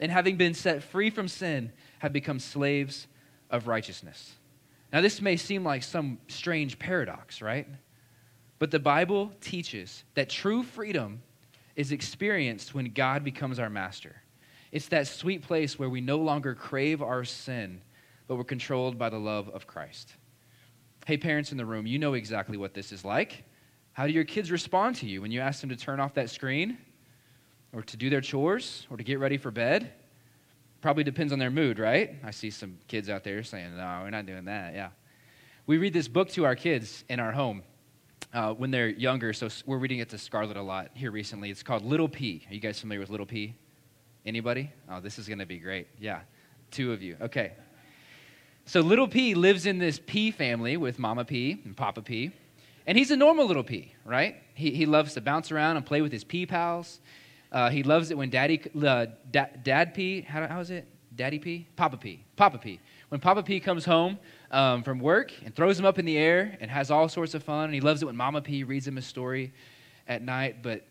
and 0.00 0.10
having 0.10 0.38
been 0.38 0.54
set 0.54 0.82
free 0.82 1.10
from 1.10 1.28
sin, 1.28 1.70
have 1.98 2.14
become 2.14 2.40
slaves 2.40 3.08
of 3.50 3.66
righteousness. 3.66 4.36
Now, 4.92 5.00
this 5.00 5.20
may 5.20 5.36
seem 5.36 5.64
like 5.64 5.82
some 5.82 6.18
strange 6.28 6.78
paradox, 6.78 7.42
right? 7.42 7.66
But 8.58 8.70
the 8.70 8.78
Bible 8.78 9.32
teaches 9.40 10.04
that 10.14 10.30
true 10.30 10.62
freedom 10.62 11.22
is 11.74 11.92
experienced 11.92 12.74
when 12.74 12.86
God 12.92 13.22
becomes 13.24 13.58
our 13.58 13.68
master. 13.68 14.22
It's 14.72 14.88
that 14.88 15.06
sweet 15.06 15.42
place 15.42 15.78
where 15.78 15.88
we 15.88 16.00
no 16.00 16.18
longer 16.18 16.54
crave 16.54 17.02
our 17.02 17.24
sin, 17.24 17.80
but 18.26 18.36
we're 18.36 18.44
controlled 18.44 18.98
by 18.98 19.10
the 19.10 19.18
love 19.18 19.48
of 19.50 19.66
Christ. 19.66 20.14
Hey, 21.06 21.16
parents 21.16 21.52
in 21.52 21.58
the 21.58 21.66
room, 21.66 21.86
you 21.86 21.98
know 21.98 22.14
exactly 22.14 22.56
what 22.56 22.74
this 22.74 22.92
is 22.92 23.04
like. 23.04 23.44
How 23.92 24.06
do 24.06 24.12
your 24.12 24.24
kids 24.24 24.50
respond 24.50 24.96
to 24.96 25.06
you 25.06 25.22
when 25.22 25.30
you 25.30 25.40
ask 25.40 25.60
them 25.60 25.70
to 25.70 25.76
turn 25.76 26.00
off 26.00 26.14
that 26.14 26.30
screen 26.30 26.78
or 27.72 27.82
to 27.82 27.96
do 27.96 28.10
their 28.10 28.20
chores 28.20 28.86
or 28.90 28.96
to 28.96 29.04
get 29.04 29.18
ready 29.18 29.36
for 29.36 29.50
bed? 29.50 29.92
Probably 30.86 31.02
depends 31.02 31.32
on 31.32 31.40
their 31.40 31.50
mood, 31.50 31.80
right? 31.80 32.14
I 32.22 32.30
see 32.30 32.48
some 32.48 32.78
kids 32.86 33.10
out 33.10 33.24
there 33.24 33.42
saying, 33.42 33.76
no, 33.76 34.02
we're 34.04 34.10
not 34.10 34.24
doing 34.24 34.44
that. 34.44 34.72
Yeah. 34.72 34.90
We 35.66 35.78
read 35.78 35.92
this 35.92 36.06
book 36.06 36.28
to 36.34 36.44
our 36.44 36.54
kids 36.54 37.02
in 37.08 37.18
our 37.18 37.32
home 37.32 37.64
uh, 38.32 38.52
when 38.52 38.70
they're 38.70 38.90
younger. 38.90 39.32
So 39.32 39.48
we're 39.66 39.78
reading 39.78 39.98
it 39.98 40.10
to 40.10 40.18
Scarlett 40.18 40.56
a 40.56 40.62
lot 40.62 40.92
here 40.94 41.10
recently. 41.10 41.50
It's 41.50 41.64
called 41.64 41.84
Little 41.84 42.08
Pea. 42.08 42.46
Are 42.48 42.54
you 42.54 42.60
guys 42.60 42.78
familiar 42.78 43.00
with 43.00 43.10
Little 43.10 43.26
Pea? 43.26 43.56
Anybody? 44.24 44.70
Oh, 44.88 45.00
this 45.00 45.18
is 45.18 45.26
going 45.26 45.40
to 45.40 45.44
be 45.44 45.58
great. 45.58 45.88
Yeah, 45.98 46.20
two 46.70 46.92
of 46.92 47.02
you. 47.02 47.16
Okay. 47.20 47.54
So 48.64 48.80
Little 48.80 49.08
Pea 49.08 49.34
lives 49.34 49.66
in 49.66 49.78
this 49.78 50.00
Pea 50.06 50.30
family 50.30 50.76
with 50.76 51.00
Mama 51.00 51.24
Pea 51.24 51.60
and 51.64 51.76
Papa 51.76 52.02
Pea. 52.02 52.30
And 52.86 52.96
he's 52.96 53.10
a 53.10 53.16
normal 53.16 53.46
little 53.46 53.64
Pea, 53.64 53.92
right? 54.04 54.36
He, 54.54 54.70
he 54.70 54.86
loves 54.86 55.14
to 55.14 55.20
bounce 55.20 55.50
around 55.50 55.78
and 55.78 55.84
play 55.84 56.00
with 56.00 56.12
his 56.12 56.22
Pea 56.22 56.46
pals. 56.46 57.00
Uh, 57.56 57.70
he 57.70 57.82
loves 57.82 58.10
it 58.10 58.18
when 58.18 58.28
Daddy, 58.28 58.60
uh, 58.84 59.06
da, 59.30 59.46
Dad 59.62 59.94
Pea, 59.94 60.20
how, 60.20 60.46
how 60.46 60.60
is 60.60 60.70
it? 60.70 60.86
Daddy 61.16 61.38
Pea? 61.38 61.66
Papa 61.74 61.96
Pea. 61.96 62.22
Papa 62.36 62.58
Pea. 62.58 62.78
When 63.08 63.18
Papa 63.18 63.42
Pea 63.42 63.60
comes 63.60 63.86
home, 63.86 64.18
um, 64.50 64.82
from 64.82 64.98
work 64.98 65.32
and 65.42 65.56
throws 65.56 65.78
him 65.78 65.86
up 65.86 65.98
in 65.98 66.04
the 66.04 66.18
air 66.18 66.58
and 66.60 66.70
has 66.70 66.90
all 66.90 67.08
sorts 67.08 67.32
of 67.32 67.42
fun. 67.42 67.64
And 67.64 67.72
he 67.72 67.80
loves 67.80 68.02
it 68.02 68.04
when 68.04 68.14
Mama 68.14 68.42
Pea 68.42 68.64
reads 68.64 68.86
him 68.86 68.98
a 68.98 69.02
story 69.02 69.54
at 70.06 70.20
night. 70.20 70.62
But, 70.62 70.84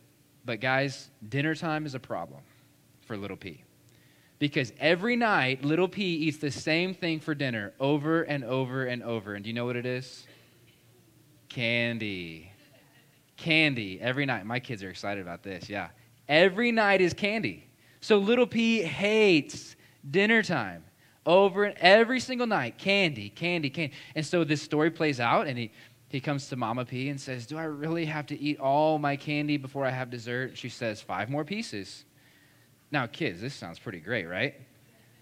but 0.43 0.59
guys, 0.59 1.11
dinner 1.29 1.53
time 1.53 1.85
is 1.85 1.93
a 1.93 1.99
problem 1.99 2.41
for 3.05 3.15
little 3.15 3.37
Pea. 3.37 3.63
Because 4.39 4.73
every 4.79 5.15
night, 5.15 5.63
little 5.63 5.87
Pea 5.87 6.15
eats 6.15 6.39
the 6.39 6.49
same 6.49 6.95
thing 6.95 7.19
for 7.19 7.35
dinner 7.35 7.73
over 7.79 8.23
and 8.23 8.43
over 8.43 8.85
and 8.85 9.03
over. 9.03 9.35
And 9.35 9.43
do 9.43 9.51
you 9.51 9.53
know 9.53 9.65
what 9.65 9.75
it 9.75 9.85
is? 9.85 10.25
Candy. 11.47 12.51
Candy 13.37 14.01
every 14.01 14.25
night. 14.25 14.47
My 14.47 14.59
kids 14.59 14.81
are 14.81 14.89
excited 14.89 15.21
about 15.21 15.43
this, 15.43 15.69
yeah. 15.69 15.89
Every 16.27 16.71
night 16.71 17.01
is 17.01 17.13
candy. 17.13 17.67
So 18.01 18.17
little 18.17 18.47
Pea 18.47 18.81
hates 18.83 19.75
dinner 20.09 20.43
time. 20.43 20.83
over 21.25 21.63
and 21.63 21.75
every 21.79 22.19
single 22.19 22.45
night. 22.47 22.77
Candy, 22.77 23.29
candy, 23.29 23.69
candy. 23.69 23.93
And 24.13 24.25
so 24.25 24.43
this 24.43 24.61
story 24.61 24.91
plays 24.91 25.19
out, 25.19 25.47
and 25.47 25.57
he, 25.57 25.71
he 26.09 26.19
comes 26.19 26.47
to 26.49 26.55
Mama 26.55 26.85
Pea 26.85 27.09
and 27.09 27.19
says, 27.19 27.47
Do 27.47 27.57
I 27.57 27.63
really 27.63 28.05
have 28.05 28.27
to 28.27 28.39
eat 28.39 28.59
all 28.59 28.99
my 28.99 29.15
candy 29.15 29.57
before 29.57 29.85
I 29.85 29.89
have 29.89 30.09
dessert? 30.11 30.57
She 30.57 30.69
says, 30.69 31.01
Five 31.01 31.29
more 31.29 31.43
pieces. 31.43 32.05
Now, 32.91 33.07
kids, 33.07 33.41
this 33.41 33.55
sounds 33.55 33.79
pretty 33.79 33.99
great, 33.99 34.25
right? 34.25 34.53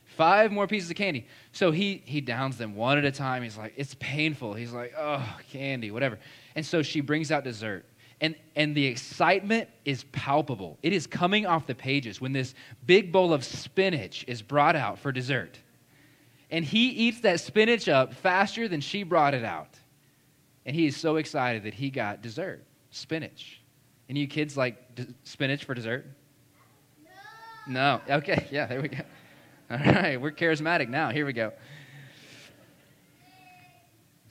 Five 0.03 0.51
more 0.51 0.67
pieces 0.67 0.89
of 0.89 0.97
candy. 0.97 1.25
So 1.53 1.71
he, 1.71 2.03
he 2.05 2.19
downs 2.21 2.57
them 2.57 2.75
one 2.75 2.97
at 2.97 3.05
a 3.05 3.11
time. 3.11 3.41
He's 3.41 3.57
like, 3.57 3.73
It's 3.77 3.95
painful. 3.95 4.53
He's 4.53 4.73
like, 4.73 4.93
Oh, 4.97 5.25
candy, 5.51 5.89
whatever. 5.89 6.19
And 6.55 6.65
so 6.65 6.81
she 6.81 6.99
brings 6.99 7.31
out 7.31 7.45
dessert. 7.45 7.85
And, 8.23 8.35
and 8.55 8.73
the 8.73 8.85
excitement 8.85 9.67
is 9.83 10.05
palpable. 10.05 10.79
It 10.81 10.93
is 10.93 11.05
coming 11.05 11.45
off 11.45 11.67
the 11.67 11.75
pages 11.75 12.21
when 12.21 12.31
this 12.31 12.55
big 12.85 13.11
bowl 13.11 13.33
of 13.33 13.43
spinach 13.43 14.23
is 14.29 14.41
brought 14.41 14.77
out 14.77 14.97
for 14.97 15.11
dessert. 15.11 15.59
And 16.49 16.63
he 16.63 16.87
eats 16.87 17.19
that 17.21 17.41
spinach 17.41 17.89
up 17.89 18.13
faster 18.13 18.69
than 18.69 18.79
she 18.79 19.03
brought 19.03 19.33
it 19.33 19.43
out. 19.43 19.77
And 20.65 20.73
he 20.73 20.85
is 20.87 20.95
so 20.95 21.17
excited 21.17 21.63
that 21.63 21.73
he 21.73 21.89
got 21.89 22.21
dessert, 22.21 22.63
spinach. 22.91 23.59
And 24.07 24.17
you 24.17 24.25
kids 24.25 24.55
like 24.55 24.95
d- 24.95 25.07
spinach 25.25 25.65
for 25.65 25.73
dessert? 25.73 26.05
No. 27.67 27.99
No. 28.07 28.17
Okay, 28.17 28.47
yeah, 28.51 28.67
there 28.67 28.81
we 28.81 28.87
go. 28.87 29.03
All 29.69 29.77
right, 29.79 30.21
we're 30.21 30.31
charismatic 30.31 30.87
now. 30.87 31.09
Here 31.09 31.25
we 31.25 31.33
go. 31.33 31.51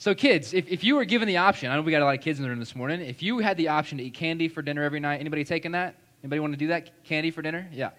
So, 0.02 0.16
kids, 0.16 0.52
if, 0.52 0.66
if 0.66 0.82
you 0.82 0.96
were 0.96 1.04
given 1.04 1.28
the 1.28 1.36
option, 1.36 1.70
I 1.70 1.76
know 1.76 1.82
we 1.82 1.92
got 1.92 2.02
a 2.02 2.04
lot 2.04 2.18
of 2.18 2.20
kids 2.20 2.40
in 2.40 2.42
the 2.42 2.48
room 2.48 2.58
this 2.58 2.74
morning. 2.74 3.00
If 3.02 3.22
you 3.22 3.38
had 3.38 3.56
the 3.56 3.68
option 3.68 3.98
to 3.98 4.04
eat 4.04 4.14
candy 4.14 4.48
for 4.48 4.60
dinner 4.60 4.82
every 4.82 4.98
night, 4.98 5.20
anybody 5.20 5.44
taking 5.44 5.70
that? 5.70 5.94
Anybody 6.24 6.40
want 6.40 6.54
to 6.54 6.56
do 6.56 6.66
that? 6.66 7.04
Candy 7.04 7.30
for 7.30 7.40
dinner? 7.40 7.68
Yeah. 7.72 7.90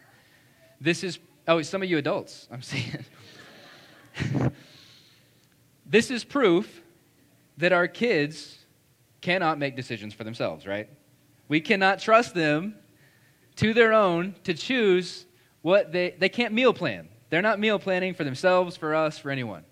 This 0.82 1.06
is, 1.06 1.18
oh, 1.48 1.62
some 1.62 1.82
of 1.82 1.90
you 1.90 1.98
adults, 1.98 2.50
I'm 2.52 2.62
seeing. 2.62 3.06
this 5.86 6.12
is 6.12 6.26
proof 6.26 6.82
that 7.58 7.72
our 7.72 7.88
kids 7.88 8.58
cannot 9.22 9.58
make 9.58 9.78
decisions 9.78 10.14
for 10.14 10.26
themselves, 10.26 10.68
right? 10.68 10.90
We 11.48 11.62
cannot 11.62 12.00
trust 12.00 12.34
them 12.36 12.76
to 13.56 13.74
their 13.74 13.94
own 13.94 14.36
to 14.44 14.54
choose 14.54 15.26
what 15.62 15.94
they, 15.94 16.16
they 16.20 16.28
can't 16.28 16.54
meal 16.54 16.74
plan. 16.74 17.08
They're 17.30 17.42
not 17.42 17.62
meal 17.62 17.80
planning 17.80 18.14
for 18.14 18.26
themselves, 18.26 18.76
for 18.76 18.94
us, 18.94 19.18
for 19.18 19.32
anyone. 19.32 19.64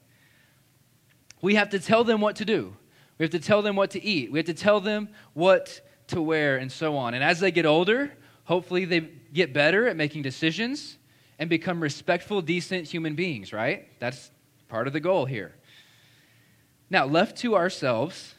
We 1.42 1.56
have 1.56 1.70
to 1.70 1.80
tell 1.80 2.04
them 2.04 2.22
what 2.22 2.38
to 2.38 2.46
do. 2.46 2.76
We 3.18 3.24
have 3.24 3.32
to 3.32 3.40
tell 3.40 3.62
them 3.62 3.76
what 3.76 3.92
to 3.92 4.04
eat. 4.04 4.32
We 4.32 4.40
have 4.40 4.46
to 4.48 4.54
tell 4.54 4.80
them 4.80 5.10
what 5.34 5.82
to 6.08 6.22
wear 6.22 6.58
and 6.58 6.72
so 6.72 6.98
on. 6.98 7.14
And 7.14 7.24
as 7.24 7.40
they 7.40 7.52
get 7.52 7.66
older, 7.66 8.12
hopefully 8.44 8.86
they 8.86 9.02
get 9.34 9.54
better 9.54 9.88
at 9.88 9.96
making 9.96 10.22
decisions 10.24 10.98
and 11.40 11.50
become 11.50 11.82
respectful, 11.82 12.42
decent 12.42 12.88
human 12.88 13.16
beings, 13.16 13.54
right? 13.54 13.88
That's 14.00 14.32
part 14.68 14.88
of 14.88 14.94
the 14.94 15.00
goal 15.00 15.26
here. 15.26 15.56
Now, 16.90 17.06
left 17.06 17.38
to 17.38 17.56
ourselves, 17.56 18.36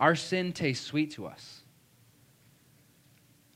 our 0.00 0.14
sin 0.14 0.52
tastes 0.52 0.84
sweet 0.84 1.12
to 1.12 1.26
us. 1.26 1.60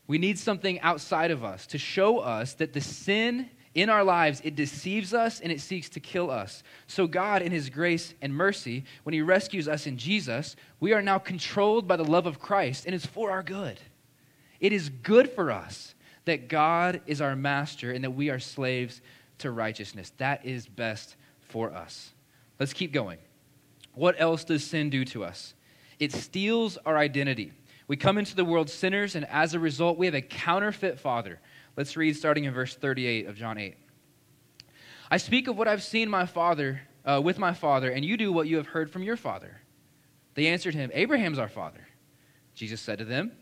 We 0.06 0.18
need 0.18 0.38
something 0.38 0.80
outside 0.80 1.30
of 1.30 1.42
us 1.42 1.66
to 1.68 1.78
show 1.78 2.18
us 2.18 2.54
that 2.54 2.72
the 2.72 2.80
sin 2.80 3.50
in 3.76 3.90
our 3.90 4.02
lives, 4.02 4.40
it 4.42 4.56
deceives 4.56 5.12
us 5.12 5.40
and 5.40 5.52
it 5.52 5.60
seeks 5.60 5.90
to 5.90 6.00
kill 6.00 6.30
us. 6.30 6.62
So, 6.86 7.06
God, 7.06 7.42
in 7.42 7.52
His 7.52 7.68
grace 7.68 8.14
and 8.22 8.34
mercy, 8.34 8.84
when 9.02 9.12
He 9.12 9.20
rescues 9.20 9.68
us 9.68 9.86
in 9.86 9.98
Jesus, 9.98 10.56
we 10.80 10.94
are 10.94 11.02
now 11.02 11.18
controlled 11.18 11.86
by 11.86 11.96
the 11.96 12.04
love 12.04 12.26
of 12.26 12.40
Christ, 12.40 12.86
and 12.86 12.94
it's 12.94 13.04
for 13.04 13.30
our 13.30 13.42
good. 13.42 13.78
It 14.60 14.72
is 14.72 14.88
good 14.88 15.30
for 15.30 15.52
us 15.52 15.94
that 16.24 16.48
God 16.48 17.02
is 17.06 17.20
our 17.20 17.36
master 17.36 17.92
and 17.92 18.02
that 18.02 18.12
we 18.12 18.30
are 18.30 18.40
slaves 18.40 19.02
to 19.38 19.50
righteousness. 19.50 20.10
That 20.16 20.46
is 20.46 20.66
best 20.66 21.14
for 21.40 21.70
us. 21.72 22.12
Let's 22.58 22.72
keep 22.72 22.92
going. 22.92 23.18
What 23.92 24.16
else 24.18 24.42
does 24.44 24.64
sin 24.64 24.88
do 24.88 25.04
to 25.06 25.22
us? 25.22 25.52
It 25.98 26.12
steals 26.12 26.78
our 26.86 26.96
identity. 26.96 27.52
We 27.88 27.96
come 27.96 28.16
into 28.16 28.34
the 28.34 28.44
world 28.44 28.70
sinners, 28.70 29.14
and 29.14 29.26
as 29.26 29.52
a 29.52 29.60
result, 29.60 29.98
we 29.98 30.06
have 30.06 30.14
a 30.14 30.22
counterfeit 30.22 30.98
father 30.98 31.40
Let's 31.76 31.94
read 31.94 32.16
starting 32.16 32.44
in 32.44 32.54
verse 32.54 32.74
38 32.74 33.26
of 33.26 33.36
John 33.36 33.58
8. 33.58 33.76
I 35.10 35.18
speak 35.18 35.46
of 35.46 35.58
what 35.58 35.68
I've 35.68 35.82
seen 35.82 36.08
my 36.08 36.24
father 36.24 36.80
uh, 37.04 37.20
with 37.22 37.38
my 37.38 37.52
father, 37.52 37.90
and 37.90 38.02
you 38.02 38.16
do 38.16 38.32
what 38.32 38.48
you 38.48 38.56
have 38.56 38.68
heard 38.68 38.90
from 38.90 39.02
your 39.02 39.16
father. 39.16 39.60
They 40.34 40.46
answered 40.46 40.74
him, 40.74 40.90
Abraham's 40.94 41.38
our 41.38 41.50
father. 41.50 41.86
Jesus 42.54 42.80
said 42.80 42.98
to 42.98 43.04
them, 43.04 43.32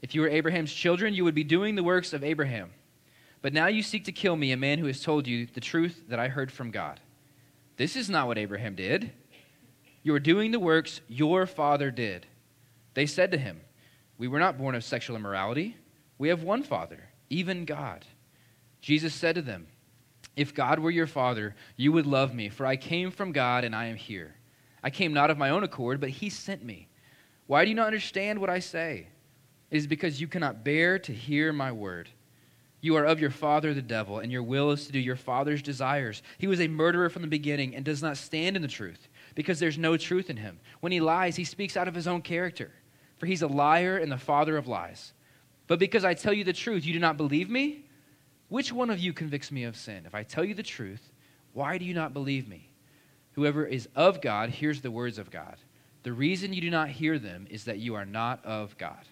If 0.00 0.14
you 0.14 0.20
were 0.20 0.28
Abraham's 0.28 0.72
children, 0.72 1.12
you 1.12 1.24
would 1.24 1.34
be 1.34 1.42
doing 1.42 1.74
the 1.74 1.82
works 1.82 2.12
of 2.12 2.22
Abraham. 2.22 2.70
But 3.42 3.52
now 3.52 3.66
you 3.66 3.82
seek 3.82 4.04
to 4.04 4.12
kill 4.12 4.36
me, 4.36 4.52
a 4.52 4.56
man 4.56 4.78
who 4.78 4.86
has 4.86 5.02
told 5.02 5.26
you 5.26 5.46
the 5.46 5.60
truth 5.60 6.04
that 6.08 6.20
I 6.20 6.28
heard 6.28 6.52
from 6.52 6.70
God. 6.70 7.00
This 7.78 7.96
is 7.96 8.08
not 8.08 8.28
what 8.28 8.38
Abraham 8.38 8.76
did. 8.76 9.10
You 10.04 10.14
are 10.14 10.20
doing 10.20 10.52
the 10.52 10.60
works 10.60 11.00
your 11.08 11.46
father 11.46 11.90
did. 11.90 12.26
They 12.94 13.06
said 13.06 13.32
to 13.32 13.38
him, 13.38 13.60
We 14.18 14.28
were 14.28 14.38
not 14.38 14.56
born 14.56 14.76
of 14.76 14.84
sexual 14.84 15.16
immorality. 15.16 15.76
We 16.16 16.28
have 16.28 16.44
one 16.44 16.62
father 16.62 17.08
even 17.32 17.64
God. 17.64 18.04
Jesus 18.80 19.14
said 19.14 19.36
to 19.36 19.42
them, 19.42 19.66
If 20.36 20.54
God 20.54 20.78
were 20.78 20.90
your 20.90 21.06
Father, 21.06 21.54
you 21.76 21.90
would 21.92 22.06
love 22.06 22.34
me, 22.34 22.48
for 22.48 22.66
I 22.66 22.76
came 22.76 23.10
from 23.10 23.32
God 23.32 23.64
and 23.64 23.74
I 23.74 23.86
am 23.86 23.96
here. 23.96 24.34
I 24.82 24.90
came 24.90 25.12
not 25.12 25.30
of 25.30 25.38
my 25.38 25.50
own 25.50 25.64
accord, 25.64 26.00
but 26.00 26.10
He 26.10 26.28
sent 26.28 26.64
me. 26.64 26.88
Why 27.46 27.64
do 27.64 27.70
you 27.70 27.76
not 27.76 27.86
understand 27.86 28.40
what 28.40 28.50
I 28.50 28.58
say? 28.58 29.06
It 29.70 29.76
is 29.76 29.86
because 29.86 30.20
you 30.20 30.28
cannot 30.28 30.64
bear 30.64 30.98
to 30.98 31.12
hear 31.12 31.52
my 31.52 31.72
word. 31.72 32.10
You 32.82 32.96
are 32.96 33.04
of 33.04 33.20
your 33.20 33.30
father, 33.30 33.72
the 33.72 33.80
devil, 33.80 34.18
and 34.18 34.30
your 34.30 34.42
will 34.42 34.72
is 34.72 34.86
to 34.86 34.92
do 34.92 34.98
your 34.98 35.16
father's 35.16 35.62
desires. 35.62 36.22
He 36.38 36.48
was 36.48 36.60
a 36.60 36.68
murderer 36.68 37.08
from 37.08 37.22
the 37.22 37.28
beginning 37.28 37.74
and 37.74 37.84
does 37.84 38.02
not 38.02 38.16
stand 38.16 38.56
in 38.56 38.62
the 38.62 38.68
truth, 38.68 39.08
because 39.34 39.60
there's 39.60 39.78
no 39.78 39.96
truth 39.96 40.28
in 40.28 40.36
him. 40.36 40.58
When 40.80 40.92
he 40.92 41.00
lies, 41.00 41.36
he 41.36 41.44
speaks 41.44 41.76
out 41.76 41.88
of 41.88 41.94
his 41.94 42.08
own 42.08 42.22
character, 42.22 42.72
for 43.18 43.26
he's 43.26 43.42
a 43.42 43.46
liar 43.46 43.98
and 43.98 44.10
the 44.10 44.18
father 44.18 44.56
of 44.56 44.66
lies. 44.66 45.12
But 45.72 45.78
because 45.78 46.04
I 46.04 46.12
tell 46.12 46.34
you 46.34 46.44
the 46.44 46.52
truth, 46.52 46.84
you 46.84 46.92
do 46.92 46.98
not 46.98 47.16
believe 47.16 47.48
me? 47.48 47.86
Which 48.50 48.74
one 48.74 48.90
of 48.90 48.98
you 48.98 49.14
convicts 49.14 49.50
me 49.50 49.64
of 49.64 49.74
sin? 49.74 50.04
If 50.04 50.14
I 50.14 50.22
tell 50.22 50.44
you 50.44 50.52
the 50.52 50.62
truth, 50.62 51.00
why 51.54 51.78
do 51.78 51.86
you 51.86 51.94
not 51.94 52.12
believe 52.12 52.46
me? 52.46 52.68
Whoever 53.36 53.64
is 53.64 53.88
of 53.96 54.20
God 54.20 54.50
hears 54.50 54.82
the 54.82 54.90
words 54.90 55.16
of 55.18 55.30
God. 55.30 55.56
The 56.02 56.12
reason 56.12 56.52
you 56.52 56.60
do 56.60 56.68
not 56.68 56.90
hear 56.90 57.18
them 57.18 57.46
is 57.48 57.64
that 57.64 57.78
you 57.78 57.94
are 57.94 58.04
not 58.04 58.44
of 58.44 58.76
God. 58.76 59.02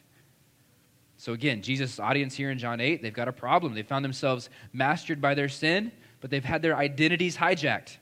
So 1.17 1.33
again, 1.33 1.63
Jesus' 1.63 1.99
audience 1.99 2.35
here 2.35 2.51
in 2.51 2.59
John 2.59 2.79
8, 2.79 3.01
they've 3.01 3.11
got 3.11 3.27
a 3.27 3.33
problem. 3.33 3.73
They 3.73 3.83
found 3.83 4.05
themselves 4.05 4.51
mastered 4.75 5.19
by 5.19 5.33
their 5.33 5.49
sin, 5.49 5.91
but 6.21 6.29
they've 6.29 6.45
had 6.45 6.61
their 6.61 6.77
identities 6.77 7.39
hijacked. 7.39 7.97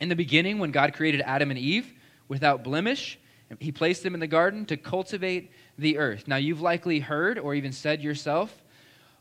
In 0.00 0.08
the 0.08 0.16
beginning, 0.16 0.60
when 0.60 0.70
God 0.70 0.94
created 0.94 1.20
Adam 1.26 1.50
and 1.50 1.58
Eve 1.58 1.92
without 2.26 2.64
blemish, 2.64 3.18
he 3.60 3.70
placed 3.70 4.02
them 4.02 4.14
in 4.14 4.20
the 4.20 4.26
garden 4.26 4.64
to 4.64 4.78
cultivate 4.78 5.50
the 5.78 5.98
earth. 5.98 6.26
Now, 6.26 6.36
you've 6.36 6.60
likely 6.60 7.00
heard 7.00 7.38
or 7.38 7.54
even 7.54 7.72
said 7.72 8.02
yourself, 8.02 8.62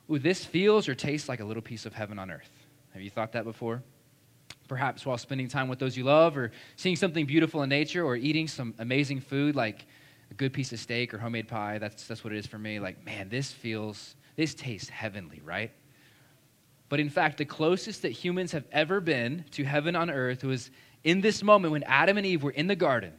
Ooh, 0.09 0.19
this 0.19 0.45
feels 0.45 0.88
or 0.88 0.95
tastes 0.95 1.27
like 1.27 1.39
a 1.39 1.45
little 1.45 1.63
piece 1.63 1.85
of 1.85 1.93
heaven 1.93 2.19
on 2.19 2.29
earth. 2.29 2.51
Have 2.93 3.01
you 3.01 3.09
thought 3.09 3.31
that 3.31 3.43
before? 3.43 3.81
Perhaps 4.67 5.05
while 5.05 5.17
spending 5.17 5.47
time 5.47 5.67
with 5.67 5.79
those 5.79 5.97
you 5.97 6.03
love, 6.03 6.38
or 6.38 6.51
seeing 6.75 6.95
something 6.95 7.25
beautiful 7.25 7.63
in 7.63 7.69
nature, 7.69 8.03
or 8.03 8.15
eating 8.15 8.47
some 8.47 8.74
amazing 8.79 9.19
food 9.19 9.55
like 9.55 9.85
a 10.31 10.33
good 10.33 10.53
piece 10.53 10.71
of 10.74 10.79
steak 10.79 11.13
or 11.13 11.17
homemade 11.17 11.47
pie. 11.47 11.77
That's, 11.77 12.07
that's 12.07 12.24
what 12.24 12.33
it 12.33 12.38
is 12.38 12.47
for 12.47 12.57
me. 12.57 12.79
Like, 12.79 13.03
man, 13.05 13.29
this 13.29 13.51
feels, 13.51 14.15
this 14.35 14.53
tastes 14.53 14.89
heavenly, 14.89 15.41
right? 15.43 15.71
But 16.89 17.00
in 17.00 17.09
fact, 17.09 17.38
the 17.38 17.45
closest 17.45 18.03
that 18.03 18.12
humans 18.12 18.51
have 18.51 18.65
ever 18.71 19.01
been 19.01 19.45
to 19.51 19.63
heaven 19.63 19.95
on 19.95 20.09
earth 20.09 20.43
was 20.43 20.69
in 21.03 21.21
this 21.21 21.43
moment 21.43 21.71
when 21.71 21.83
Adam 21.83 22.17
and 22.17 22.25
Eve 22.25 22.43
were 22.43 22.51
in 22.51 22.67
the 22.67 22.75
garden 22.75 23.13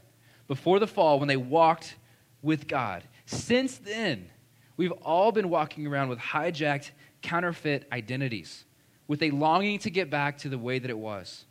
before 0.48 0.78
the 0.78 0.86
fall, 0.86 1.18
when 1.18 1.28
they 1.28 1.36
walked 1.36 1.96
with 2.42 2.68
God. 2.68 3.02
Since 3.26 3.78
then, 3.78 4.30
we've 4.76 4.92
all 4.92 5.32
been 5.32 5.50
walking 5.50 5.86
around 5.86 6.08
with 6.08 6.18
hijacked, 6.18 6.92
counterfeit 7.22 7.86
identities, 7.92 8.64
with 9.08 9.22
a 9.22 9.30
longing 9.30 9.78
to 9.80 9.90
get 9.90 10.10
back 10.10 10.38
to 10.38 10.48
the 10.48 10.58
way 10.58 10.78
that 10.78 10.90
it 10.90 10.98
was. 10.98 11.44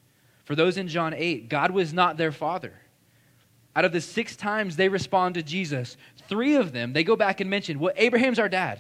For 0.46 0.56
those 0.56 0.78
in 0.78 0.88
John 0.88 1.14
8, 1.14 1.50
God 1.50 1.72
was 1.72 1.94
not 1.94 2.18
their 2.18 2.32
father. 2.32 2.74
Out 3.76 3.84
of 3.84 3.92
the 3.92 4.00
six 4.00 4.36
times 4.36 4.78
they 4.78 4.88
respond 4.88 5.36
to 5.36 5.44
Jesus, 5.44 5.98
three 6.30 6.56
of 6.56 6.72
them, 6.72 6.94
they 6.94 7.04
go 7.04 7.16
back 7.16 7.42
and 7.42 7.50
mention, 7.50 7.80
well, 7.80 7.94
Abraham's 7.98 8.40
our 8.40 8.48
dad. 8.48 8.80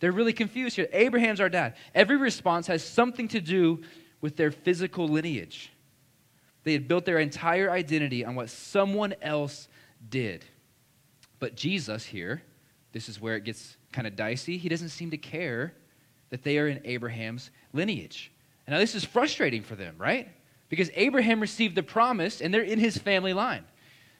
They're 0.00 0.10
really 0.10 0.32
confused 0.32 0.76
here. 0.76 0.88
Abraham's 0.92 1.40
our 1.40 1.48
dad. 1.48 1.76
Every 1.94 2.16
response 2.16 2.66
has 2.66 2.82
something 2.82 3.28
to 3.28 3.40
do 3.40 3.82
with 4.20 4.36
their 4.36 4.50
physical 4.50 5.06
lineage. 5.06 5.70
They 6.64 6.72
had 6.72 6.88
built 6.88 7.04
their 7.04 7.18
entire 7.18 7.70
identity 7.70 8.24
on 8.24 8.34
what 8.34 8.50
someone 8.50 9.14
else 9.22 9.68
did. 10.08 10.44
But 11.40 11.56
Jesus 11.56 12.04
here, 12.04 12.42
this 12.92 13.08
is 13.08 13.20
where 13.20 13.34
it 13.34 13.44
gets 13.44 13.76
kind 13.92 14.06
of 14.06 14.14
dicey. 14.14 14.58
He 14.58 14.68
doesn't 14.68 14.90
seem 14.90 15.10
to 15.10 15.16
care 15.16 15.74
that 16.30 16.44
they 16.44 16.58
are 16.58 16.68
in 16.68 16.80
Abraham's 16.84 17.50
lineage. 17.72 18.30
And 18.66 18.74
now 18.74 18.78
this 18.78 18.94
is 18.94 19.04
frustrating 19.04 19.62
for 19.62 19.74
them, 19.74 19.96
right? 19.98 20.28
Because 20.68 20.90
Abraham 20.94 21.40
received 21.40 21.74
the 21.74 21.82
promise 21.82 22.40
and 22.40 22.54
they're 22.54 22.62
in 22.62 22.78
his 22.78 22.96
family 22.96 23.32
line. 23.32 23.64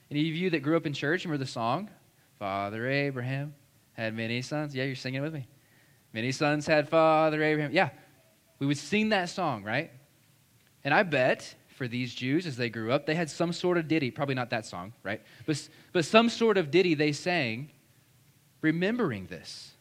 Any 0.09 0.27
of 0.29 0.35
you 0.35 0.49
that 0.49 0.59
grew 0.59 0.75
up 0.75 0.85
in 0.85 0.93
church 0.93 1.23
remember 1.23 1.43
the 1.43 1.49
song? 1.49 1.89
Father 2.37 2.87
Abraham 2.89 3.53
had 3.93 4.13
many 4.13 4.41
sons. 4.41 4.75
Yeah, 4.75 4.83
you're 4.83 4.95
singing 4.95 5.21
with 5.21 5.33
me. 5.33 5.47
Many 6.11 6.33
sons 6.33 6.67
had 6.67 6.89
Father 6.89 7.41
Abraham. 7.41 7.71
Yeah, 7.71 7.91
we 8.59 8.67
would 8.67 8.77
sing 8.77 9.09
that 9.09 9.29
song, 9.29 9.63
right? 9.63 9.91
And 10.83 10.93
I 10.93 11.03
bet 11.03 11.55
for 11.81 11.87
these 11.87 12.13
Jews 12.13 12.45
as 12.45 12.57
they 12.57 12.69
grew 12.69 12.91
up, 12.91 13.07
they 13.07 13.15
had 13.15 13.27
some 13.27 13.51
sort 13.51 13.75
of 13.75 13.87
ditty, 13.87 14.11
probably 14.11 14.35
not 14.35 14.51
that 14.51 14.67
song, 14.67 14.93
right? 15.01 15.19
But, 15.47 15.67
but 15.93 16.05
some 16.05 16.29
sort 16.29 16.59
of 16.59 16.69
ditty 16.69 16.93
they 16.93 17.11
sang 17.11 17.71
remembering 18.61 19.25
this. 19.25 19.71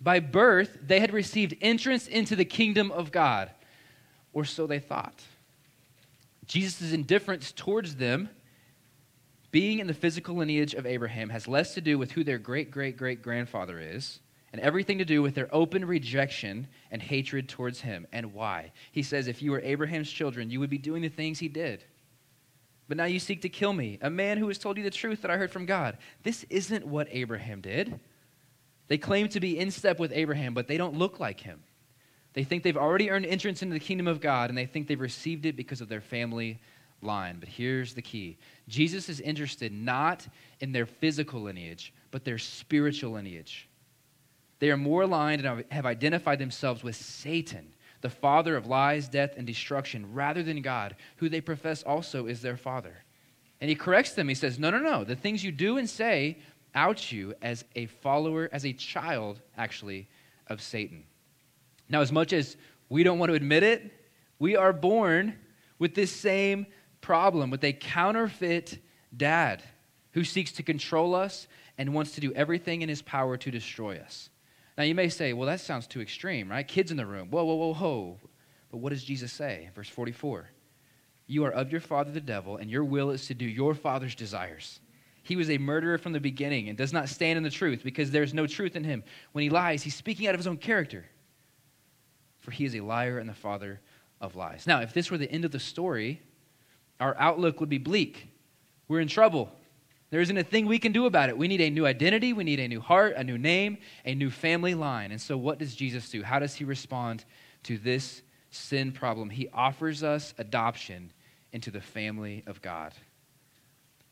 By 0.00 0.20
birth, 0.20 0.78
they 0.82 1.00
had 1.00 1.12
received 1.12 1.54
entrance 1.60 2.06
into 2.06 2.34
the 2.34 2.46
kingdom 2.46 2.90
of 2.90 3.12
God, 3.12 3.50
or 4.32 4.46
so 4.46 4.66
they 4.66 4.78
thought. 4.78 5.22
Jesus' 6.46 6.94
indifference 6.94 7.52
towards 7.52 7.96
them, 7.96 8.30
being 9.50 9.80
in 9.80 9.86
the 9.86 9.92
physical 9.92 10.36
lineage 10.36 10.72
of 10.72 10.86
Abraham, 10.86 11.28
has 11.28 11.46
less 11.46 11.74
to 11.74 11.82
do 11.82 11.98
with 11.98 12.12
who 12.12 12.24
their 12.24 12.38
great 12.38 12.70
great 12.70 12.96
great 12.96 13.20
grandfather 13.20 13.78
is 13.78 14.20
and 14.52 14.60
everything 14.60 14.98
to 14.98 15.04
do 15.04 15.22
with 15.22 15.34
their 15.34 15.48
open 15.54 15.84
rejection 15.84 16.66
and 16.90 17.00
hatred 17.00 17.48
towards 17.48 17.80
him. 17.80 18.06
And 18.12 18.34
why? 18.34 18.72
He 18.92 19.02
says, 19.02 19.28
If 19.28 19.42
you 19.42 19.52
were 19.52 19.60
Abraham's 19.60 20.10
children, 20.10 20.50
you 20.50 20.60
would 20.60 20.70
be 20.70 20.78
doing 20.78 21.02
the 21.02 21.08
things 21.08 21.38
he 21.38 21.48
did. 21.48 21.84
But 22.88 22.96
now 22.96 23.04
you 23.04 23.20
seek 23.20 23.42
to 23.42 23.48
kill 23.48 23.72
me, 23.72 23.98
a 24.02 24.10
man 24.10 24.38
who 24.38 24.48
has 24.48 24.58
told 24.58 24.76
you 24.76 24.82
the 24.82 24.90
truth 24.90 25.22
that 25.22 25.30
I 25.30 25.36
heard 25.36 25.52
from 25.52 25.66
God. 25.66 25.96
This 26.24 26.44
isn't 26.50 26.84
what 26.84 27.06
Abraham 27.12 27.60
did. 27.60 28.00
They 28.88 28.98
claim 28.98 29.28
to 29.28 29.38
be 29.38 29.56
in 29.56 29.70
step 29.70 30.00
with 30.00 30.10
Abraham, 30.12 30.54
but 30.54 30.66
they 30.66 30.76
don't 30.76 30.98
look 30.98 31.20
like 31.20 31.38
him. 31.38 31.62
They 32.32 32.42
think 32.42 32.64
they've 32.64 32.76
already 32.76 33.10
earned 33.10 33.26
entrance 33.26 33.62
into 33.62 33.74
the 33.74 33.80
kingdom 33.80 34.08
of 34.08 34.20
God, 34.20 34.50
and 34.50 34.58
they 34.58 34.66
think 34.66 34.88
they've 34.88 35.00
received 35.00 35.46
it 35.46 35.56
because 35.56 35.80
of 35.80 35.88
their 35.88 36.00
family 36.00 36.60
line. 37.00 37.36
But 37.38 37.48
here's 37.48 37.94
the 37.94 38.02
key 38.02 38.38
Jesus 38.66 39.08
is 39.08 39.20
interested 39.20 39.72
not 39.72 40.26
in 40.58 40.72
their 40.72 40.86
physical 40.86 41.40
lineage, 41.42 41.92
but 42.10 42.24
their 42.24 42.38
spiritual 42.38 43.12
lineage. 43.12 43.68
They 44.60 44.70
are 44.70 44.76
more 44.76 45.02
aligned 45.02 45.44
and 45.44 45.64
have 45.70 45.86
identified 45.86 46.38
themselves 46.38 46.84
with 46.84 46.94
Satan, 46.94 47.72
the 48.02 48.10
father 48.10 48.56
of 48.56 48.66
lies, 48.66 49.08
death, 49.08 49.34
and 49.36 49.46
destruction, 49.46 50.14
rather 50.14 50.42
than 50.42 50.62
God, 50.62 50.94
who 51.16 51.28
they 51.28 51.40
profess 51.40 51.82
also 51.82 52.26
is 52.26 52.40
their 52.40 52.56
father. 52.56 52.94
And 53.60 53.68
he 53.68 53.74
corrects 53.74 54.12
them. 54.12 54.28
He 54.28 54.34
says, 54.34 54.58
No, 54.58 54.70
no, 54.70 54.78
no. 54.78 55.04
The 55.04 55.16
things 55.16 55.42
you 55.44 55.52
do 55.52 55.78
and 55.78 55.88
say 55.88 56.38
out 56.74 57.10
you 57.10 57.34
as 57.42 57.64
a 57.74 57.86
follower, 57.86 58.48
as 58.52 58.64
a 58.64 58.72
child, 58.72 59.40
actually, 59.56 60.08
of 60.46 60.62
Satan. 60.62 61.04
Now, 61.88 62.00
as 62.00 62.12
much 62.12 62.32
as 62.32 62.56
we 62.88 63.02
don't 63.02 63.18
want 63.18 63.30
to 63.30 63.34
admit 63.34 63.62
it, 63.62 63.92
we 64.38 64.56
are 64.56 64.72
born 64.72 65.36
with 65.78 65.94
this 65.94 66.12
same 66.12 66.66
problem, 67.00 67.50
with 67.50 67.64
a 67.64 67.72
counterfeit 67.72 68.78
dad 69.16 69.62
who 70.12 70.24
seeks 70.24 70.52
to 70.52 70.62
control 70.62 71.14
us 71.14 71.48
and 71.78 71.94
wants 71.94 72.12
to 72.12 72.20
do 72.20 72.32
everything 72.34 72.82
in 72.82 72.88
his 72.88 73.02
power 73.02 73.36
to 73.36 73.50
destroy 73.50 73.98
us. 73.98 74.29
Now, 74.80 74.84
you 74.84 74.94
may 74.94 75.10
say, 75.10 75.34
well, 75.34 75.46
that 75.46 75.60
sounds 75.60 75.86
too 75.86 76.00
extreme, 76.00 76.50
right? 76.50 76.66
Kids 76.66 76.90
in 76.90 76.96
the 76.96 77.04
room. 77.04 77.28
Whoa, 77.28 77.44
whoa, 77.44 77.54
whoa, 77.54 77.74
whoa. 77.74 78.18
But 78.70 78.78
what 78.78 78.94
does 78.94 79.04
Jesus 79.04 79.30
say? 79.30 79.68
Verse 79.74 79.90
44 79.90 80.48
You 81.26 81.44
are 81.44 81.50
of 81.50 81.70
your 81.70 81.82
father, 81.82 82.10
the 82.10 82.18
devil, 82.18 82.56
and 82.56 82.70
your 82.70 82.82
will 82.84 83.10
is 83.10 83.26
to 83.26 83.34
do 83.34 83.44
your 83.44 83.74
father's 83.74 84.14
desires. 84.14 84.80
He 85.22 85.36
was 85.36 85.50
a 85.50 85.58
murderer 85.58 85.98
from 85.98 86.12
the 86.12 86.18
beginning 86.18 86.70
and 86.70 86.78
does 86.78 86.94
not 86.94 87.10
stand 87.10 87.36
in 87.36 87.42
the 87.42 87.50
truth 87.50 87.82
because 87.84 88.10
there 88.10 88.22
is 88.22 88.32
no 88.32 88.46
truth 88.46 88.74
in 88.74 88.84
him. 88.84 89.04
When 89.32 89.42
he 89.42 89.50
lies, 89.50 89.82
he's 89.82 89.94
speaking 89.94 90.26
out 90.26 90.34
of 90.34 90.40
his 90.40 90.46
own 90.46 90.56
character 90.56 91.04
for 92.38 92.50
he 92.50 92.64
is 92.64 92.74
a 92.74 92.80
liar 92.80 93.18
and 93.18 93.28
the 93.28 93.34
father 93.34 93.82
of 94.18 94.34
lies. 94.34 94.66
Now, 94.66 94.80
if 94.80 94.94
this 94.94 95.10
were 95.10 95.18
the 95.18 95.30
end 95.30 95.44
of 95.44 95.50
the 95.50 95.60
story, 95.60 96.22
our 96.98 97.14
outlook 97.18 97.60
would 97.60 97.68
be 97.68 97.76
bleak. 97.78 98.28
We're 98.88 99.00
in 99.00 99.08
trouble. 99.08 99.52
There 100.10 100.20
isn't 100.20 100.36
a 100.36 100.42
thing 100.42 100.66
we 100.66 100.80
can 100.80 100.92
do 100.92 101.06
about 101.06 101.28
it. 101.28 101.38
We 101.38 101.46
need 101.46 101.60
a 101.60 101.70
new 101.70 101.86
identity, 101.86 102.32
we 102.32 102.44
need 102.44 102.58
a 102.58 102.68
new 102.68 102.80
heart, 102.80 103.14
a 103.16 103.22
new 103.22 103.38
name, 103.38 103.78
a 104.04 104.14
new 104.14 104.30
family 104.30 104.74
line. 104.74 105.12
And 105.12 105.20
so, 105.20 105.36
what 105.36 105.58
does 105.58 105.74
Jesus 105.74 106.10
do? 106.10 106.22
How 106.22 106.40
does 106.40 106.54
he 106.54 106.64
respond 106.64 107.24
to 107.64 107.78
this 107.78 108.22
sin 108.50 108.90
problem? 108.90 109.30
He 109.30 109.48
offers 109.54 110.02
us 110.02 110.34
adoption 110.36 111.12
into 111.52 111.70
the 111.70 111.80
family 111.80 112.42
of 112.46 112.60
God. 112.60 112.92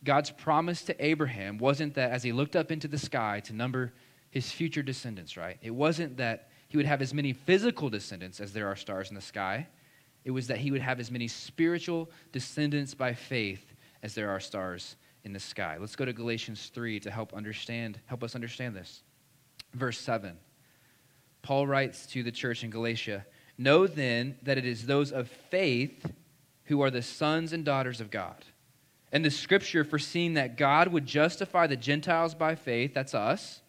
God's 0.04 0.30
promise 0.30 0.82
to 0.82 1.04
Abraham 1.04 1.58
wasn't 1.58 1.94
that 1.94 2.12
as 2.12 2.22
he 2.22 2.30
looked 2.30 2.54
up 2.54 2.70
into 2.70 2.86
the 2.86 2.98
sky 2.98 3.40
to 3.46 3.52
number 3.52 3.92
his 4.30 4.52
future 4.52 4.82
descendants, 4.82 5.36
right? 5.36 5.56
It 5.62 5.72
wasn't 5.72 6.18
that 6.18 6.50
he 6.68 6.76
would 6.76 6.86
have 6.86 7.02
as 7.02 7.12
many 7.12 7.32
physical 7.32 7.88
descendants 7.88 8.40
as 8.40 8.52
there 8.52 8.68
are 8.68 8.76
stars 8.76 9.08
in 9.08 9.16
the 9.16 9.20
sky. 9.20 9.66
It 10.24 10.30
was 10.30 10.46
that 10.46 10.58
he 10.58 10.70
would 10.70 10.82
have 10.82 11.00
as 11.00 11.10
many 11.10 11.26
spiritual 11.26 12.08
descendants 12.30 12.94
by 12.94 13.14
faith 13.14 13.74
as 14.02 14.14
there 14.14 14.30
are 14.30 14.38
stars 14.38 14.94
in 15.28 15.34
the 15.34 15.40
sky. 15.40 15.76
Let's 15.78 15.94
go 15.94 16.06
to 16.06 16.12
Galatians 16.12 16.70
3 16.74 17.00
to 17.00 17.10
help 17.10 17.34
understand 17.34 18.00
help 18.06 18.24
us 18.24 18.34
understand 18.34 18.74
this. 18.74 19.02
Verse 19.74 19.98
7. 19.98 20.36
Paul 21.42 21.66
writes 21.66 22.06
to 22.06 22.22
the 22.22 22.32
church 22.32 22.64
in 22.64 22.70
Galatia, 22.70 23.26
"Know 23.58 23.86
then 23.86 24.38
that 24.42 24.58
it 24.58 24.64
is 24.64 24.86
those 24.86 25.12
of 25.12 25.28
faith 25.28 26.10
who 26.64 26.80
are 26.80 26.90
the 26.90 27.02
sons 27.02 27.52
and 27.52 27.64
daughters 27.64 28.00
of 28.00 28.10
God." 28.10 28.44
And 29.12 29.24
the 29.24 29.30
scripture 29.30 29.84
foreseeing 29.84 30.34
that 30.34 30.56
God 30.56 30.88
would 30.88 31.06
justify 31.06 31.66
the 31.66 31.76
Gentiles 31.76 32.34
by 32.34 32.54
faith, 32.54 32.94
that's 32.94 33.14
us, 33.14 33.60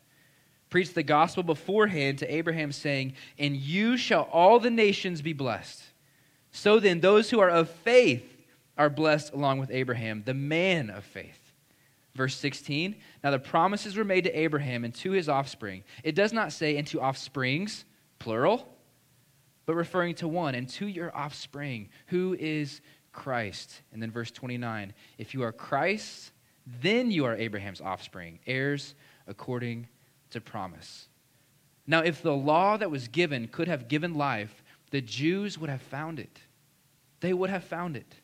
preached 0.69 0.95
the 0.95 1.03
gospel 1.03 1.43
beforehand 1.43 2.19
to 2.19 2.33
Abraham, 2.33 2.71
saying, 2.71 3.13
In 3.37 3.55
you 3.55 3.97
shall 3.97 4.23
all 4.23 4.59
the 4.59 4.71
nations 4.71 5.21
be 5.21 5.33
blessed. 5.33 5.83
So 6.51 6.79
then, 6.79 6.99
those 6.99 7.29
who 7.29 7.39
are 7.39 7.49
of 7.49 7.69
faith 7.69 8.45
are 8.77 8.89
blessed 8.89 9.33
along 9.33 9.59
with 9.59 9.71
Abraham, 9.71 10.23
the 10.25 10.33
man 10.33 10.89
of 10.89 11.03
faith. 11.03 11.38
Verse 12.15 12.35
16 12.35 12.95
Now 13.23 13.31
the 13.31 13.39
promises 13.39 13.95
were 13.95 14.03
made 14.03 14.23
to 14.25 14.39
Abraham 14.39 14.83
and 14.83 14.93
to 14.95 15.11
his 15.11 15.29
offspring. 15.29 15.83
It 16.03 16.15
does 16.15 16.33
not 16.33 16.51
say, 16.51 16.77
and 16.77 16.87
to 16.87 17.01
offsprings, 17.01 17.85
plural, 18.17 18.67
but 19.65 19.75
referring 19.75 20.15
to 20.15 20.27
one, 20.27 20.55
and 20.55 20.67
to 20.69 20.87
your 20.87 21.15
offspring, 21.15 21.89
who 22.07 22.35
is 22.39 22.81
Christ. 23.11 23.81
And 23.93 24.01
then 24.01 24.11
verse 24.11 24.31
29 24.31 24.93
If 25.17 25.33
you 25.33 25.43
are 25.43 25.51
Christ, 25.51 26.31
then 26.81 27.11
you 27.11 27.25
are 27.25 27.35
Abraham's 27.35 27.81
offspring, 27.81 28.39
heirs 28.45 28.95
according 29.27 29.87
to 30.31 30.41
promise. 30.41 31.07
Now, 31.87 32.01
if 32.01 32.21
the 32.21 32.35
law 32.35 32.77
that 32.77 32.91
was 32.91 33.07
given 33.07 33.47
could 33.47 33.67
have 33.67 33.87
given 33.87 34.13
life, 34.13 34.63
the 34.91 35.01
Jews 35.01 35.57
would 35.57 35.69
have 35.69 35.81
found 35.81 36.19
it. 36.19 36.39
They 37.19 37.33
would 37.33 37.49
have 37.49 37.63
found 37.63 37.97
it. 37.97 38.15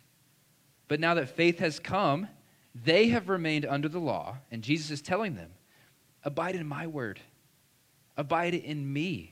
But 0.88 1.00
now 1.00 1.16
that 1.16 1.30
faith 1.30 1.60
has 1.60 1.80
come, 1.80 2.28
they 2.84 3.08
have 3.08 3.30
remained 3.30 3.66
under 3.66 3.88
the 3.88 4.00
law, 4.00 4.38
and 4.52 4.62
Jesus 4.62 4.92
is 4.92 5.02
telling 5.02 5.36
them, 5.36 5.52
Abide 6.24 6.56
in 6.56 6.68
my 6.68 6.88
word, 6.88 7.20
abide 8.18 8.54
in 8.54 8.92
me. 8.92 9.32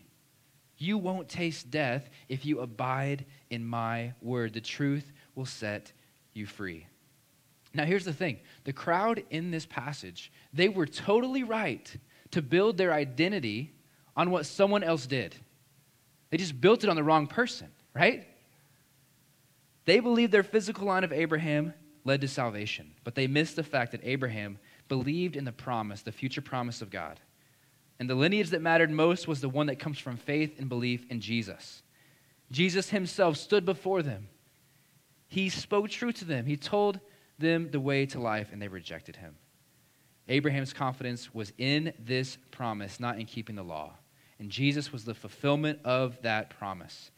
You 0.77 0.97
won't 0.97 1.29
taste 1.29 1.69
death 1.69 2.09
if 2.29 2.45
you 2.45 2.59
abide 2.59 3.25
in 3.49 3.65
my 3.65 4.13
word. 4.21 4.53
The 4.53 4.61
truth 4.61 5.11
will 5.35 5.45
set 5.45 5.91
you 6.33 6.45
free. 6.45 6.87
Now, 7.73 7.85
here's 7.85 8.05
the 8.05 8.13
thing 8.13 8.39
the 8.63 8.73
crowd 8.73 9.23
in 9.29 9.51
this 9.51 9.65
passage, 9.65 10.31
they 10.53 10.69
were 10.69 10.85
totally 10.85 11.43
right 11.43 11.95
to 12.31 12.41
build 12.41 12.77
their 12.77 12.93
identity 12.93 13.73
on 14.15 14.31
what 14.31 14.45
someone 14.45 14.83
else 14.83 15.05
did. 15.07 15.35
They 16.29 16.37
just 16.37 16.59
built 16.59 16.83
it 16.83 16.89
on 16.89 16.95
the 16.95 17.03
wrong 17.03 17.27
person, 17.27 17.67
right? 17.93 18.27
They 19.85 19.99
believed 19.99 20.31
their 20.31 20.43
physical 20.43 20.87
line 20.87 21.03
of 21.03 21.11
Abraham 21.11 21.73
led 22.05 22.21
to 22.21 22.27
salvation, 22.27 22.93
but 23.03 23.15
they 23.15 23.27
missed 23.27 23.55
the 23.55 23.63
fact 23.63 23.91
that 23.91 24.01
Abraham 24.03 24.59
believed 24.87 25.35
in 25.35 25.45
the 25.45 25.51
promise, 25.51 26.01
the 26.01 26.11
future 26.11 26.41
promise 26.41 26.81
of 26.81 26.89
God. 26.89 27.19
And 27.99 28.09
the 28.09 28.15
lineage 28.15 28.49
that 28.49 28.61
mattered 28.61 28.91
most 28.91 29.27
was 29.27 29.41
the 29.41 29.49
one 29.49 29.67
that 29.67 29.79
comes 29.79 29.99
from 29.99 30.17
faith 30.17 30.59
and 30.59 30.67
belief 30.67 31.05
in 31.09 31.21
Jesus. 31.21 31.83
Jesus 32.51 32.89
himself 32.89 33.37
stood 33.37 33.65
before 33.65 34.01
them. 34.01 34.27
He 35.27 35.49
spoke 35.49 35.89
truth 35.89 36.15
to 36.15 36.25
them. 36.25 36.45
He 36.45 36.57
told 36.57 36.99
them 37.39 37.71
the 37.71 37.79
way 37.79 38.05
to 38.07 38.19
life, 38.19 38.49
and 38.51 38.61
they 38.61 38.67
rejected 38.67 39.15
him. 39.15 39.35
Abraham's 40.27 40.73
confidence 40.73 41.33
was 41.33 41.51
in 41.57 41.93
this 41.99 42.37
promise, 42.51 42.99
not 42.99 43.19
in 43.19 43.25
keeping 43.25 43.55
the 43.55 43.63
law. 43.63 43.93
And 44.39 44.49
Jesus 44.49 44.91
was 44.91 45.05
the 45.05 45.13
fulfillment 45.13 45.79
of 45.83 46.21
that 46.21 46.49
promise. 46.51 47.11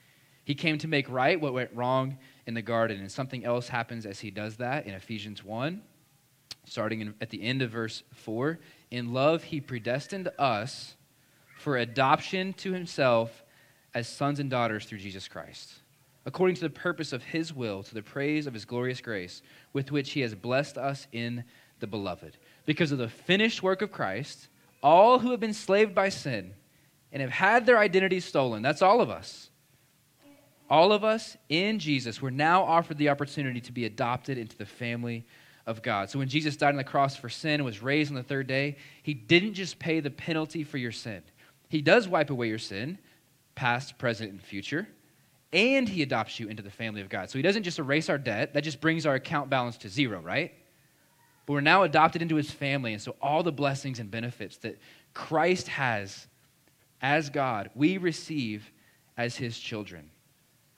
He 0.44 0.56
came 0.56 0.78
to 0.80 0.88
make 0.88 1.10
right 1.10 1.40
what 1.40 1.54
went 1.54 1.74
wrong 1.74 2.18
in 2.48 2.54
the 2.54 2.62
garden, 2.62 3.00
and 3.00 3.12
something 3.12 3.44
else 3.44 3.68
happens 3.68 4.06
as 4.06 4.20
he 4.20 4.32
does 4.32 4.58
that 4.58 4.86
in 4.86 4.94
Ephesians 4.94 5.44
1, 5.44 5.82
starting 6.66 7.02
in, 7.02 7.14
at 7.22 7.30
the 7.30 7.42
end 7.42 7.62
of 7.62 7.72
verse 7.72 8.04
4. 8.14 8.60
In 8.92 9.14
love, 9.14 9.44
he 9.44 9.60
predestined 9.60 10.30
us 10.38 10.96
for 11.58 11.78
adoption 11.78 12.54
to 12.54 12.74
himself 12.74 13.44
as 13.94 14.08
sons 14.08 14.40
and 14.40 14.50
daughters 14.50 14.86
through 14.86 15.00
Jesus 15.00 15.28
Christ, 15.28 15.74
according 16.26 16.56
to 16.58 16.62
the 16.62 16.70
purpose 16.70 17.14
of 17.14 17.24
his 17.24 17.54
will, 17.54 17.82
to 17.84 17.94
the 17.94 18.04
praise 18.04 18.46
of 18.46 18.54
his 18.54 18.66
glorious 18.66 19.02
grace, 19.02 19.42
with 19.74 19.92
which 19.92 20.12
he 20.12 20.22
has 20.22 20.36
blessed 20.36 20.78
us 20.78 21.08
in 21.12 21.44
the 21.80 21.88
beloved 21.88 22.38
because 22.66 22.92
of 22.92 22.98
the 22.98 23.10
finished 23.10 23.64
work 23.64 23.82
of 23.82 23.92
Christ, 23.92 24.48
all 24.82 25.20
who 25.20 25.32
have 25.32 25.40
been 25.40 25.54
slaved 25.54 25.96
by 25.96 26.10
sin 26.10 26.54
and 27.12 27.22
have 27.22 27.32
had 27.32 27.66
their 27.66 27.80
identity 27.80 28.20
stolen, 28.20 28.62
that's 28.62 28.82
all 28.82 29.02
of 29.02 29.10
us. 29.10 29.50
All 30.70 30.92
of 30.92 31.04
us 31.04 31.38
in 31.50 31.80
Jesus, 31.80 32.22
we're 32.22 32.32
now 32.32 32.64
offered 32.64 32.98
the 32.98 33.10
opportunity 33.10 33.62
to 33.62 33.72
be 33.72 33.86
adopted 33.86 34.38
into 34.38 34.58
the 34.58 34.66
family 34.66 35.26
of 35.66 35.82
God. 35.82 36.10
So 36.10 36.20
when 36.20 36.28
Jesus 36.28 36.56
died 36.56 36.70
on 36.70 36.76
the 36.76 36.84
cross 36.84 37.16
for 37.16 37.30
sin 37.30 37.56
and 37.56 37.66
was 37.66 37.82
raised 37.84 38.12
on 38.12 38.16
the 38.16 38.24
third 38.24 38.48
day, 38.48 38.78
he 39.04 39.14
didn't 39.14 39.54
just 39.54 39.80
pay 39.80 40.00
the 40.00 40.10
penalty 40.10 40.64
for 40.64 40.78
your 40.78 40.92
sin. 40.92 41.22
He 41.70 41.82
does 41.82 42.08
wipe 42.08 42.30
away 42.30 42.48
your 42.48 42.60
sin, 42.60 42.98
past, 43.56 43.98
present, 43.98 44.32
and 44.32 44.42
future. 44.42 44.88
and 45.56 45.88
he 45.88 46.02
adopts 46.02 46.40
you 46.40 46.50
into 46.50 46.62
the 46.62 46.70
family 46.70 47.02
of 47.02 47.08
God. 47.08 47.30
So 47.30 47.40
he 47.40 47.42
doesn't 47.42 47.64
just 47.64 47.80
erase 47.80 48.10
our 48.10 48.18
debt, 48.18 48.54
that 48.54 48.64
just 48.64 48.82
brings 48.82 49.06
our 49.06 49.16
account 49.16 49.50
balance 49.50 49.78
to 49.80 49.90
zero, 49.90 50.20
right? 50.20 50.54
But 51.46 51.54
we're 51.54 51.62
now 51.62 51.84
adopted 51.84 52.22
into 52.22 52.36
his 52.36 52.52
family, 52.52 52.92
and 52.92 53.02
so 53.02 53.16
all 53.22 53.42
the 53.42 53.54
blessings 53.54 54.00
and 54.00 54.12
benefits 54.12 54.58
that 54.58 54.78
Christ 55.14 55.70
has 55.70 56.28
as 57.02 57.30
God, 57.30 57.70
we 57.74 57.98
receive 57.98 58.70
as 59.18 59.38
his 59.38 59.58
children. 59.58 60.10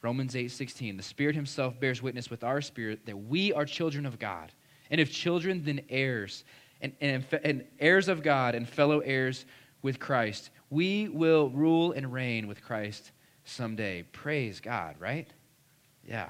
Romans 0.02 0.36
8:16 0.36 0.98
The 0.98 1.04
Spirit 1.04 1.36
himself 1.36 1.80
bears 1.80 2.02
witness 2.02 2.30
with 2.30 2.44
our 2.44 2.62
spirit 2.62 3.06
that 3.06 3.18
we 3.18 3.54
are 3.54 3.66
children 3.66 4.06
of 4.06 4.20
God. 4.20 4.52
And 4.90 5.02
if 5.02 5.12
children 5.12 5.64
then 5.64 5.82
heirs 5.90 6.44
and, 6.82 6.94
and, 7.02 7.26
and 7.44 7.66
heirs 7.80 8.08
of 8.08 8.24
God 8.24 8.56
and 8.56 8.68
fellow 8.68 9.00
heirs 9.00 9.46
with 9.82 10.00
Christ, 10.00 10.50
we 10.70 11.10
will 11.10 11.50
rule 11.50 11.92
and 11.92 12.12
reign 12.12 12.48
with 12.48 12.62
Christ 12.62 13.12
someday. 13.46 14.04
Praise 14.12 14.60
God, 14.60 14.96
right? 15.00 15.28
Yeah. 16.08 16.30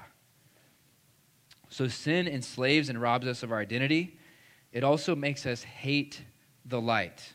So 1.68 1.88
sin 1.88 2.26
enslaves 2.26 2.88
and 2.88 3.00
robs 3.00 3.26
us 3.26 3.42
of 3.42 3.52
our 3.52 3.58
identity. 3.58 4.18
It 4.72 4.84
also 4.84 5.14
makes 5.14 5.46
us 5.46 5.62
hate 5.62 6.22
the 6.64 6.80
light. 6.80 7.34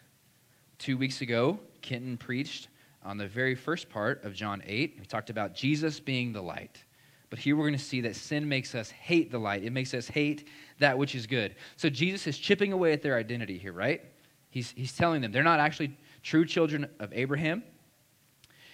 Two 0.77 0.97
weeks 0.97 1.21
ago, 1.21 1.59
Kenton 1.81 2.17
preached 2.17 2.67
on 3.03 3.17
the 3.17 3.27
very 3.27 3.55
first 3.55 3.89
part 3.89 4.23
of 4.23 4.33
John 4.33 4.61
8. 4.65 4.97
We 4.99 5.05
talked 5.05 5.29
about 5.29 5.53
Jesus 5.53 5.99
being 5.99 6.33
the 6.33 6.41
light. 6.41 6.83
But 7.29 7.39
here 7.39 7.55
we're 7.55 7.63
going 7.63 7.77
to 7.77 7.83
see 7.83 8.01
that 8.01 8.15
sin 8.15 8.47
makes 8.47 8.75
us 8.75 8.91
hate 8.91 9.31
the 9.31 9.39
light. 9.39 9.63
It 9.63 9.71
makes 9.71 9.93
us 9.93 10.07
hate 10.07 10.47
that 10.79 10.97
which 10.97 11.15
is 11.15 11.25
good. 11.25 11.55
So 11.77 11.89
Jesus 11.89 12.27
is 12.27 12.37
chipping 12.37 12.71
away 12.71 12.93
at 12.93 13.01
their 13.01 13.17
identity 13.17 13.57
here, 13.57 13.73
right? 13.73 14.01
He's, 14.51 14.71
he's 14.71 14.95
telling 14.95 15.21
them 15.21 15.31
they're 15.31 15.41
not 15.41 15.59
actually 15.59 15.97
true 16.21 16.45
children 16.45 16.87
of 16.99 17.11
Abraham. 17.11 17.63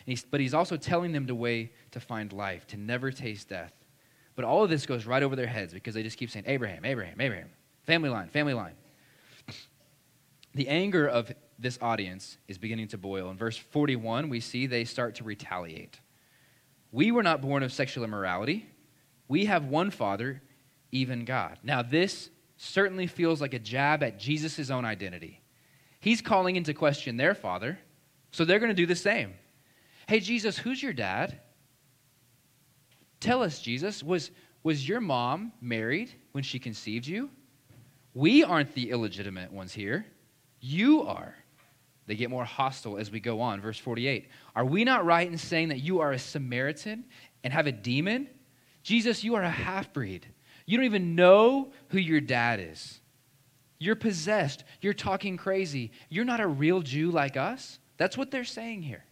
He's, 0.06 0.26
but 0.26 0.42
he's 0.42 0.54
also 0.54 0.76
telling 0.76 1.12
them 1.12 1.26
the 1.26 1.36
way 1.36 1.72
to 1.92 2.00
find 2.00 2.34
life, 2.34 2.68
to 2.68 2.78
never 2.78 3.12
taste 3.12 3.48
death. 3.48 3.74
But 4.36 4.44
all 4.46 4.64
of 4.64 4.70
this 4.70 4.86
goes 4.86 5.06
right 5.06 5.24
over 5.24 5.36
their 5.36 5.48
heads 5.48 5.74
because 5.74 5.94
they 5.94 6.04
just 6.04 6.18
keep 6.18 6.30
saying, 6.30 6.46
Abraham, 6.48 6.84
Abraham, 6.84 7.22
Abraham. 7.22 7.50
Family 7.84 8.10
line, 8.10 8.28
family 8.28 8.54
line. 8.54 8.74
The 10.56 10.68
anger 10.68 11.08
of 11.08 11.32
this 11.60 11.78
audience 11.82 12.38
is 12.48 12.58
beginning 12.58 12.88
to 12.90 12.98
boil. 12.98 13.30
In 13.30 13.38
verse 13.38 13.58
41, 13.58 14.30
we 14.30 14.40
see 14.40 14.66
they 14.66 14.86
start 14.86 15.16
to 15.16 15.24
retaliate. 15.24 16.00
We 16.92 17.12
were 17.12 17.24
not 17.24 17.42
born 17.42 17.64
of 17.64 17.74
sexual 17.74 18.04
immorality. 18.04 18.68
We 19.28 19.46
have 19.46 19.66
one 19.66 19.92
Father, 19.92 20.42
even 20.92 21.26
God. 21.26 21.60
Now, 21.62 21.82
this 21.82 22.30
certainly 22.58 23.08
feels 23.08 23.42
like 23.42 23.54
a 23.54 23.60
jab 23.60 24.04
at 24.04 24.18
Jesus' 24.18 24.70
own 24.70 24.86
identity. 24.86 25.42
He's 26.00 26.22
calling 26.22 26.56
into 26.56 26.74
question 26.74 27.18
their 27.18 27.36
father, 27.36 27.78
so 28.32 28.46
they're 28.46 28.60
going 28.60 28.70
to 28.70 28.76
do 28.76 28.86
the 28.86 28.96
same. 28.96 29.34
Hey, 30.08 30.20
Jesus, 30.20 30.58
who's 30.58 30.82
your 30.82 30.94
dad? 30.94 31.40
Tell 33.20 33.44
us, 33.44 33.62
Jesus, 33.62 34.02
was, 34.02 34.32
was 34.64 34.88
your 34.88 35.02
mom 35.02 35.52
married 35.62 36.12
when 36.32 36.44
she 36.44 36.58
conceived 36.58 37.06
you? 37.06 37.30
We 38.14 38.44
aren't 38.44 38.74
the 38.74 38.90
illegitimate 38.90 39.52
ones 39.52 39.74
here. 39.74 40.06
You 40.62 41.04
are. 41.04 41.36
They 42.10 42.16
get 42.16 42.32
more 42.32 42.44
hostile 42.44 42.98
as 42.98 43.12
we 43.12 43.20
go 43.20 43.40
on. 43.40 43.62
Verse 43.62 43.78
48 43.78 44.30
Are 44.56 44.66
we 44.66 44.84
not 44.84 45.06
right 45.06 45.30
in 45.30 45.38
saying 45.38 45.70
that 45.70 45.82
you 45.82 46.00
are 46.00 46.12
a 46.12 46.18
Samaritan 46.18 47.06
and 47.44 47.54
have 47.54 47.68
a 47.68 47.72
demon? 47.72 48.28
Jesus, 48.82 49.24
you 49.24 49.36
are 49.36 49.44
a 49.44 49.50
half 49.50 49.94
breed. 49.94 50.26
You 50.66 50.76
don't 50.76 50.88
even 50.88 51.14
know 51.14 51.72
who 51.90 52.00
your 52.00 52.20
dad 52.20 52.60
is. 52.60 53.00
You're 53.78 53.96
possessed. 53.96 54.64
You're 54.82 54.96
talking 54.96 55.38
crazy. 55.38 55.92
You're 56.10 56.26
not 56.26 56.40
a 56.40 56.48
real 56.48 56.82
Jew 56.82 57.12
like 57.12 57.38
us. 57.38 57.78
That's 57.98 58.18
what 58.18 58.32
they're 58.32 58.44
saying 58.44 58.82
here. 58.82 59.06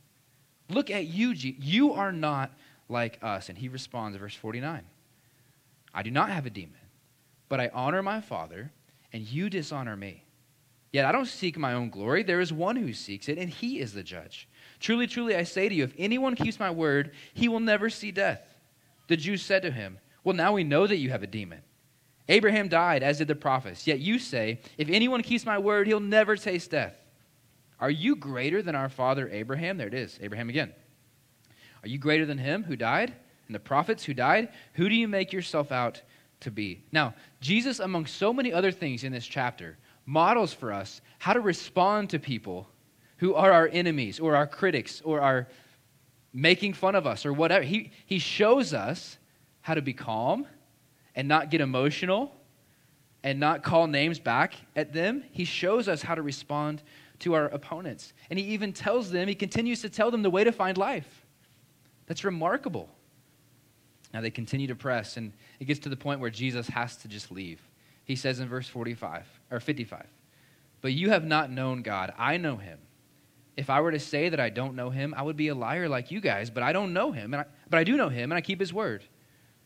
Look 0.67 0.89
at 0.89 1.05
you, 1.05 1.33
you 1.33 1.93
are 1.93 2.11
not 2.11 2.51
like 2.89 3.19
us. 3.21 3.49
And 3.49 3.57
he 3.59 3.67
responds, 3.67 4.17
verse 4.17 4.33
49 4.33 4.81
I 5.93 6.01
do 6.01 6.09
not 6.09 6.29
have 6.29 6.47
a 6.47 6.49
demon, 6.49 6.79
but 7.47 7.61
I 7.61 7.69
honor 7.75 8.01
my 8.01 8.21
Father, 8.21 8.71
and 9.13 9.21
you 9.21 9.51
dishonor 9.51 9.95
me. 9.95 10.23
Yet 10.97 11.05
I 11.05 11.11
don't 11.11 11.27
seek 11.27 11.59
my 11.59 11.73
own 11.73 11.91
glory. 11.91 12.23
There 12.23 12.41
is 12.41 12.51
one 12.51 12.75
who 12.75 12.91
seeks 12.91 13.29
it, 13.29 13.37
and 13.37 13.51
he 13.51 13.79
is 13.79 13.93
the 13.93 14.01
judge. 14.01 14.49
Truly, 14.79 15.05
truly, 15.05 15.35
I 15.35 15.43
say 15.43 15.69
to 15.69 15.75
you, 15.75 15.83
if 15.83 15.93
anyone 15.95 16.33
keeps 16.33 16.59
my 16.59 16.71
word, 16.71 17.11
he 17.35 17.47
will 17.47 17.59
never 17.59 17.87
see 17.87 18.09
death. 18.09 18.41
The 19.07 19.15
Jews 19.15 19.43
said 19.43 19.61
to 19.61 19.69
him, 19.69 19.99
Well, 20.23 20.35
now 20.35 20.53
we 20.53 20.63
know 20.63 20.87
that 20.87 20.97
you 20.97 21.11
have 21.11 21.21
a 21.21 21.27
demon. 21.27 21.61
Abraham 22.27 22.67
died, 22.67 23.03
as 23.03 23.19
did 23.19 23.27
the 23.27 23.35
prophets. 23.35 23.85
Yet 23.85 23.99
you 23.99 24.17
say, 24.17 24.59
If 24.79 24.89
anyone 24.89 25.21
keeps 25.21 25.45
my 25.45 25.59
word, 25.59 25.85
he'll 25.85 25.99
never 25.99 26.35
taste 26.35 26.71
death. 26.71 26.95
Are 27.79 27.91
you 27.91 28.15
greater 28.15 28.63
than 28.63 28.73
our 28.73 28.89
father 28.89 29.29
Abraham? 29.29 29.77
There 29.77 29.85
it 29.85 29.93
is, 29.93 30.17
Abraham 30.19 30.49
again. 30.49 30.73
Are 31.83 31.87
you 31.87 31.99
greater 31.99 32.25
than 32.25 32.39
him 32.39 32.63
who 32.63 32.75
died? 32.75 33.13
And 33.45 33.53
the 33.53 33.59
prophets 33.59 34.03
who 34.03 34.15
died? 34.15 34.49
Who 34.73 34.89
do 34.89 34.95
you 34.95 35.07
make 35.07 35.31
yourself 35.31 35.71
out 35.71 36.01
to 36.39 36.49
be? 36.49 36.85
Now, 36.91 37.13
Jesus, 37.39 37.77
among 37.77 38.07
so 38.07 38.33
many 38.33 38.51
other 38.51 38.71
things 38.71 39.03
in 39.03 39.11
this 39.11 39.27
chapter, 39.27 39.77
models 40.07 40.53
for 40.53 40.73
us 40.73 41.01
how 41.19 41.33
to 41.33 41.39
respond 41.39 42.09
to 42.09 42.17
people 42.17 42.67
who 43.17 43.35
are 43.35 43.51
our 43.51 43.69
enemies 43.71 44.19
or 44.19 44.35
our 44.35 44.47
critics 44.47 45.01
or 45.03 45.21
are 45.21 45.47
making 46.33 46.73
fun 46.73 46.95
of 46.95 47.05
us 47.05 47.25
or 47.25 47.33
whatever. 47.33 47.63
He, 47.63 47.91
he 48.05 48.17
shows 48.17 48.73
us 48.73 49.17
how 49.61 49.75
to 49.75 49.81
be 49.81 49.93
calm 49.93 50.47
and 51.13 51.27
not 51.27 51.51
get 51.51 51.61
emotional 51.61 52.33
and 53.23 53.39
not 53.39 53.63
call 53.63 53.87
names 53.87 54.17
back 54.19 54.53
at 54.75 54.93
them. 54.93 55.23
He 55.31 55.45
shows 55.45 55.87
us 55.87 56.01
how 56.01 56.15
to 56.15 56.21
respond 56.21 56.81
to 57.19 57.33
our 57.33 57.45
opponents. 57.45 58.13
And 58.29 58.39
he 58.39 58.45
even 58.45 58.71
tells 58.71 59.11
them, 59.11 59.27
he 59.27 59.35
continues 59.35 59.81
to 59.81 59.89
tell 59.89 60.11
them 60.11 60.21
the 60.21 60.29
way 60.29 60.43
to 60.43 60.51
find 60.51 60.77
life. 60.77 61.25
That's 62.05 62.23
remarkable. 62.23 62.89
Now 64.13 64.21
they 64.21 64.29
continue 64.29 64.67
to 64.67 64.75
press, 64.75 65.17
and 65.17 65.33
it 65.59 65.65
gets 65.65 65.81
to 65.81 65.89
the 65.89 65.97
point 65.97 66.21
where 66.21 66.29
Jesus 66.29 66.67
has 66.69 66.95
to 66.97 67.07
just 67.07 67.31
leave. 67.31 67.59
He 68.07 68.15
says 68.15 68.39
in 68.39 68.47
verse 68.47 68.69
45 68.69 69.27
or 69.51 69.59
55, 69.59 70.05
But 70.79 70.93
you 70.93 71.09
have 71.09 71.25
not 71.25 71.51
known 71.51 71.81
God. 71.81 72.13
I 72.17 72.37
know 72.37 72.55
him. 72.55 72.79
If 73.57 73.69
I 73.69 73.81
were 73.81 73.91
to 73.91 73.99
say 73.99 74.29
that 74.29 74.39
I 74.39 74.49
don't 74.49 74.75
know 74.75 74.89
him, 74.89 75.13
I 75.17 75.23
would 75.23 75.35
be 75.35 75.49
a 75.49 75.55
liar 75.55 75.89
like 75.89 76.09
you 76.09 76.21
guys, 76.21 76.49
but 76.49 76.63
I 76.63 76.71
don't 76.71 76.93
know 76.93 77.11
him. 77.11 77.33
I, 77.33 77.43
but 77.69 77.79
I 77.79 77.83
do 77.83 77.97
know 77.97 78.07
him, 78.07 78.31
and 78.31 78.37
I 78.37 78.41
keep 78.41 78.61
his 78.61 78.73
word. 78.73 79.03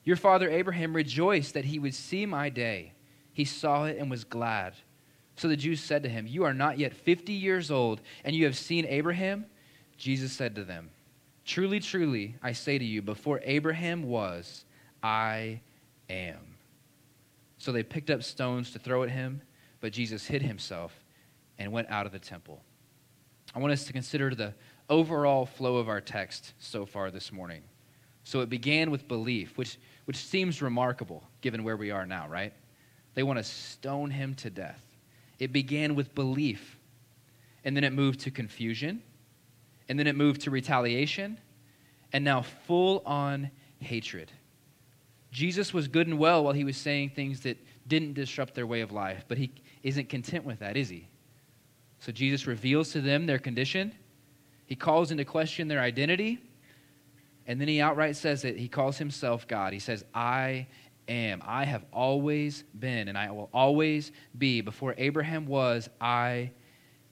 Your 0.03 0.15
father 0.15 0.49
Abraham 0.49 0.95
rejoiced 0.95 1.53
that 1.53 1.65
he 1.65 1.77
would 1.77 1.93
see 1.93 2.25
my 2.25 2.49
day. 2.49 2.93
He 3.31 3.45
saw 3.45 3.85
it 3.85 3.97
and 3.99 4.09
was 4.09 4.23
glad. 4.23 4.73
So 5.35 5.47
the 5.47 5.55
Jews 5.55 5.79
said 5.79 6.01
to 6.03 6.09
him, 6.09 6.25
You 6.25 6.43
are 6.43 6.53
not 6.53 6.79
yet 6.79 6.95
50 6.95 7.33
years 7.33 7.69
old, 7.69 8.01
and 8.23 8.35
you 8.35 8.45
have 8.45 8.57
seen 8.57 8.87
Abraham? 8.87 9.45
Jesus 9.97 10.31
said 10.31 10.55
to 10.55 10.63
them, 10.63 10.89
Truly, 11.45 11.79
truly, 11.79 12.37
I 12.41 12.53
say 12.53 12.79
to 12.79 12.85
you, 12.85 13.03
before 13.03 13.39
Abraham 13.43 14.03
was, 14.03 14.65
I 15.03 15.61
am. 16.09 16.50
So 17.61 17.71
they 17.71 17.83
picked 17.83 18.09
up 18.09 18.23
stones 18.23 18.71
to 18.71 18.79
throw 18.79 19.03
at 19.03 19.11
him, 19.11 19.39
but 19.81 19.93
Jesus 19.93 20.25
hid 20.25 20.41
himself 20.41 20.99
and 21.59 21.71
went 21.71 21.91
out 21.91 22.07
of 22.07 22.11
the 22.11 22.17
temple. 22.17 22.63
I 23.53 23.59
want 23.59 23.71
us 23.71 23.83
to 23.83 23.93
consider 23.93 24.33
the 24.33 24.55
overall 24.89 25.45
flow 25.45 25.77
of 25.77 25.87
our 25.87 26.01
text 26.01 26.53
so 26.57 26.87
far 26.87 27.11
this 27.11 27.31
morning. 27.31 27.61
So 28.23 28.39
it 28.39 28.49
began 28.49 28.89
with 28.89 29.07
belief, 29.07 29.59
which, 29.59 29.77
which 30.05 30.17
seems 30.17 30.59
remarkable 30.59 31.23
given 31.41 31.63
where 31.63 31.77
we 31.77 31.91
are 31.91 32.03
now, 32.03 32.27
right? 32.27 32.51
They 33.13 33.21
want 33.21 33.37
to 33.37 33.43
stone 33.43 34.09
him 34.09 34.33
to 34.35 34.49
death. 34.49 34.83
It 35.37 35.53
began 35.53 35.93
with 35.93 36.15
belief, 36.15 36.79
and 37.63 37.77
then 37.77 37.83
it 37.83 37.93
moved 37.93 38.21
to 38.21 38.31
confusion, 38.31 39.03
and 39.87 39.99
then 39.99 40.07
it 40.07 40.15
moved 40.15 40.41
to 40.41 40.49
retaliation, 40.49 41.37
and 42.11 42.23
now 42.25 42.41
full 42.41 43.03
on 43.05 43.51
hatred. 43.81 44.31
Jesus 45.31 45.73
was 45.73 45.87
good 45.87 46.07
and 46.07 46.19
well 46.19 46.43
while 46.43 46.53
he 46.53 46.63
was 46.63 46.77
saying 46.77 47.11
things 47.11 47.41
that 47.41 47.57
didn't 47.87 48.13
disrupt 48.13 48.53
their 48.53 48.67
way 48.67 48.81
of 48.81 48.91
life, 48.91 49.25
but 49.27 49.37
he 49.37 49.51
isn't 49.83 50.09
content 50.09 50.43
with 50.43 50.59
that, 50.59 50.75
is 50.77 50.89
he? 50.89 51.07
So 51.99 52.11
Jesus 52.11 52.47
reveals 52.47 52.91
to 52.91 53.01
them 53.01 53.25
their 53.25 53.39
condition. 53.39 53.93
He 54.65 54.75
calls 54.75 55.11
into 55.11 55.25
question 55.25 55.67
their 55.67 55.79
identity. 55.79 56.39
And 57.47 57.59
then 57.59 57.67
he 57.67 57.81
outright 57.81 58.15
says 58.15 58.41
that 58.43 58.57
he 58.57 58.67
calls 58.67 58.97
himself 58.97 59.47
God. 59.47 59.73
He 59.73 59.79
says, 59.79 60.03
I 60.13 60.67
am. 61.07 61.41
I 61.45 61.65
have 61.65 61.85
always 61.91 62.63
been, 62.79 63.07
and 63.07 63.17
I 63.17 63.31
will 63.31 63.49
always 63.53 64.11
be. 64.37 64.61
Before 64.61 64.95
Abraham 64.97 65.45
was, 65.45 65.89
I 65.99 66.51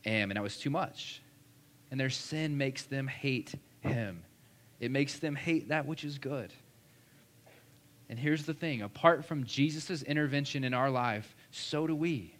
am. 0.05 0.29
And 0.29 0.37
that 0.37 0.43
was 0.43 0.57
too 0.57 0.69
much. 0.69 1.21
And 1.91 1.99
their 1.99 2.09
sin 2.09 2.57
makes 2.57 2.83
them 2.83 3.07
hate 3.07 3.55
him, 3.81 4.23
it 4.79 4.91
makes 4.91 5.19
them 5.19 5.35
hate 5.35 5.69
that 5.69 5.85
which 5.85 6.03
is 6.03 6.17
good. 6.17 6.53
And 8.09 8.17
here's 8.17 8.45
the 8.45 8.53
thing 8.53 8.81
apart 8.81 9.23
from 9.23 9.45
Jesus' 9.45 10.01
intervention 10.01 10.63
in 10.63 10.73
our 10.73 10.89
life, 10.89 11.35
so 11.51 11.85
do 11.85 11.95
we. 11.95 12.35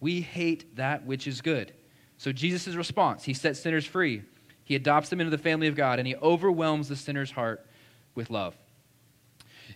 We 0.00 0.20
hate 0.20 0.76
that 0.76 1.06
which 1.06 1.26
is 1.26 1.40
good. 1.40 1.72
So, 2.18 2.32
Jesus' 2.32 2.74
response, 2.74 3.24
he 3.24 3.34
sets 3.34 3.60
sinners 3.60 3.86
free. 3.86 4.22
He 4.64 4.74
adopts 4.74 5.08
them 5.08 5.20
into 5.20 5.30
the 5.30 5.38
family 5.38 5.66
of 5.66 5.76
God, 5.76 5.98
and 5.98 6.08
he 6.08 6.16
overwhelms 6.16 6.88
the 6.88 6.96
sinner's 6.96 7.30
heart 7.30 7.66
with 8.14 8.30
love. 8.30 8.56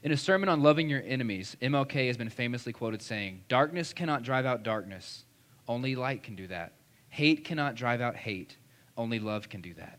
In 0.02 0.12
a 0.12 0.16
sermon 0.16 0.48
on 0.48 0.62
loving 0.62 0.88
your 0.88 1.02
enemies, 1.04 1.56
MLK 1.60 2.06
has 2.06 2.16
been 2.16 2.30
famously 2.30 2.72
quoted 2.72 3.02
saying, 3.02 3.44
Darkness 3.48 3.92
cannot 3.92 4.22
drive 4.22 4.46
out 4.46 4.62
darkness, 4.62 5.24
only 5.66 5.94
light 5.94 6.22
can 6.22 6.36
do 6.36 6.46
that. 6.48 6.74
Hate 7.10 7.44
cannot 7.44 7.74
drive 7.74 8.00
out 8.00 8.16
hate, 8.16 8.56
only 8.96 9.18
love 9.18 9.48
can 9.48 9.60
do 9.60 9.74
that. 9.74 9.98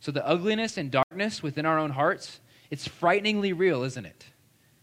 So, 0.00 0.12
the 0.12 0.26
ugliness 0.26 0.76
and 0.76 0.90
darkness 0.90 1.42
within 1.42 1.66
our 1.66 1.78
own 1.78 1.90
hearts, 1.90 2.40
It's 2.70 2.86
frighteningly 2.86 3.52
real, 3.52 3.82
isn't 3.82 4.06
it? 4.06 4.26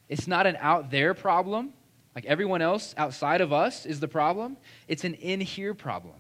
It's 0.10 0.28
not 0.28 0.48
an 0.48 0.58
out 0.60 0.90
there 0.90 1.14
problem, 1.14 1.74
like 2.16 2.26
everyone 2.26 2.62
else 2.62 2.96
outside 2.98 3.42
of 3.42 3.54
us 3.54 3.86
is 3.86 4.00
the 4.00 4.08
problem. 4.08 4.58
It's 4.88 5.04
an 5.04 5.14
in 5.16 5.40
here 5.40 5.74
problem. 5.74 6.16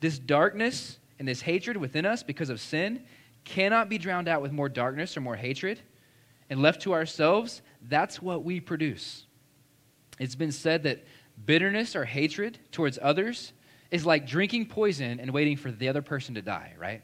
This 0.00 0.18
darkness 0.18 0.98
and 1.18 1.28
this 1.28 1.40
hatred 1.40 1.76
within 1.76 2.04
us 2.04 2.22
because 2.22 2.50
of 2.50 2.60
sin 2.60 3.04
cannot 3.44 3.88
be 3.88 3.98
drowned 3.98 4.26
out 4.26 4.42
with 4.42 4.52
more 4.52 4.68
darkness 4.68 5.16
or 5.16 5.20
more 5.20 5.36
hatred. 5.36 5.80
And 6.50 6.60
left 6.60 6.82
to 6.82 6.92
ourselves, 6.92 7.62
that's 7.88 8.20
what 8.20 8.44
we 8.44 8.60
produce. 8.60 9.26
It's 10.18 10.34
been 10.34 10.52
said 10.52 10.82
that 10.82 11.04
bitterness 11.46 11.96
or 11.96 12.04
hatred 12.04 12.58
towards 12.72 12.98
others 13.00 13.52
is 13.90 14.04
like 14.04 14.26
drinking 14.26 14.66
poison 14.66 15.20
and 15.20 15.30
waiting 15.30 15.56
for 15.56 15.70
the 15.70 15.88
other 15.88 16.02
person 16.02 16.34
to 16.34 16.42
die, 16.42 16.74
right? 16.78 17.02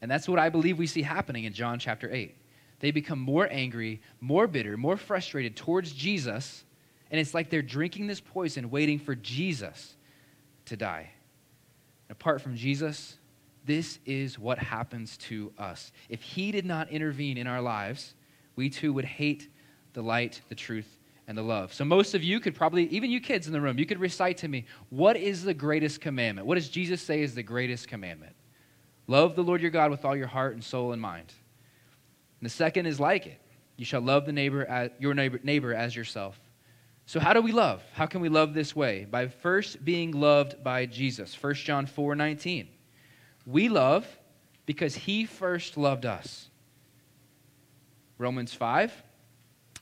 And 0.00 0.10
that's 0.10 0.28
what 0.28 0.38
I 0.38 0.48
believe 0.48 0.78
we 0.78 0.86
see 0.86 1.02
happening 1.02 1.44
in 1.44 1.52
John 1.52 1.78
chapter 1.78 2.10
8. 2.12 2.34
They 2.82 2.90
become 2.90 3.20
more 3.20 3.48
angry, 3.50 4.02
more 4.20 4.48
bitter, 4.48 4.76
more 4.76 4.96
frustrated 4.96 5.56
towards 5.56 5.92
Jesus, 5.92 6.64
and 7.12 7.20
it's 7.20 7.32
like 7.32 7.48
they're 7.48 7.62
drinking 7.62 8.08
this 8.08 8.20
poison, 8.20 8.70
waiting 8.70 8.98
for 8.98 9.14
Jesus 9.14 9.94
to 10.66 10.76
die. 10.76 11.12
apart 12.10 12.42
from 12.42 12.56
Jesus, 12.56 13.16
this 13.64 14.00
is 14.04 14.38
what 14.38 14.58
happens 14.58 15.16
to 15.16 15.52
us. 15.56 15.92
If 16.08 16.20
He 16.20 16.50
did 16.50 16.66
not 16.66 16.90
intervene 16.90 17.38
in 17.38 17.46
our 17.46 17.62
lives, 17.62 18.14
we 18.56 18.68
too 18.68 18.92
would 18.92 19.04
hate 19.04 19.48
the 19.92 20.02
light, 20.02 20.42
the 20.48 20.54
truth, 20.54 20.98
and 21.28 21.38
the 21.38 21.42
love. 21.42 21.72
So, 21.72 21.84
most 21.84 22.14
of 22.14 22.22
you 22.24 22.40
could 22.40 22.54
probably, 22.54 22.86
even 22.88 23.10
you 23.10 23.20
kids 23.20 23.46
in 23.46 23.52
the 23.52 23.60
room, 23.60 23.78
you 23.78 23.86
could 23.86 24.00
recite 24.00 24.38
to 24.38 24.48
me 24.48 24.66
what 24.90 25.16
is 25.16 25.44
the 25.44 25.54
greatest 25.54 26.00
commandment? 26.00 26.48
What 26.48 26.56
does 26.56 26.68
Jesus 26.68 27.00
say 27.00 27.22
is 27.22 27.34
the 27.34 27.44
greatest 27.44 27.86
commandment? 27.86 28.34
Love 29.06 29.36
the 29.36 29.44
Lord 29.44 29.62
your 29.62 29.70
God 29.70 29.92
with 29.92 30.04
all 30.04 30.16
your 30.16 30.26
heart 30.26 30.54
and 30.54 30.64
soul 30.64 30.92
and 30.92 31.00
mind. 31.00 31.32
And 32.42 32.50
the 32.50 32.52
second 32.52 32.86
is 32.86 32.98
like 32.98 33.28
it 33.28 33.38
you 33.76 33.84
shall 33.84 34.00
love 34.00 34.26
the 34.26 34.32
neighbor 34.32 34.66
as, 34.66 34.90
your 34.98 35.14
neighbor, 35.14 35.38
neighbor 35.44 35.72
as 35.72 35.94
yourself. 35.94 36.38
So, 37.06 37.20
how 37.20 37.32
do 37.32 37.40
we 37.40 37.52
love? 37.52 37.84
How 37.94 38.06
can 38.06 38.20
we 38.20 38.28
love 38.28 38.52
this 38.52 38.74
way? 38.74 39.06
By 39.08 39.28
first 39.28 39.84
being 39.84 40.10
loved 40.10 40.62
by 40.64 40.86
Jesus. 40.86 41.40
1 41.40 41.54
John 41.54 41.86
4 41.86 42.16
19. 42.16 42.68
We 43.46 43.68
love 43.68 44.08
because 44.66 44.96
he 44.96 45.24
first 45.24 45.76
loved 45.76 46.04
us. 46.04 46.48
Romans 48.18 48.52
5, 48.52 48.92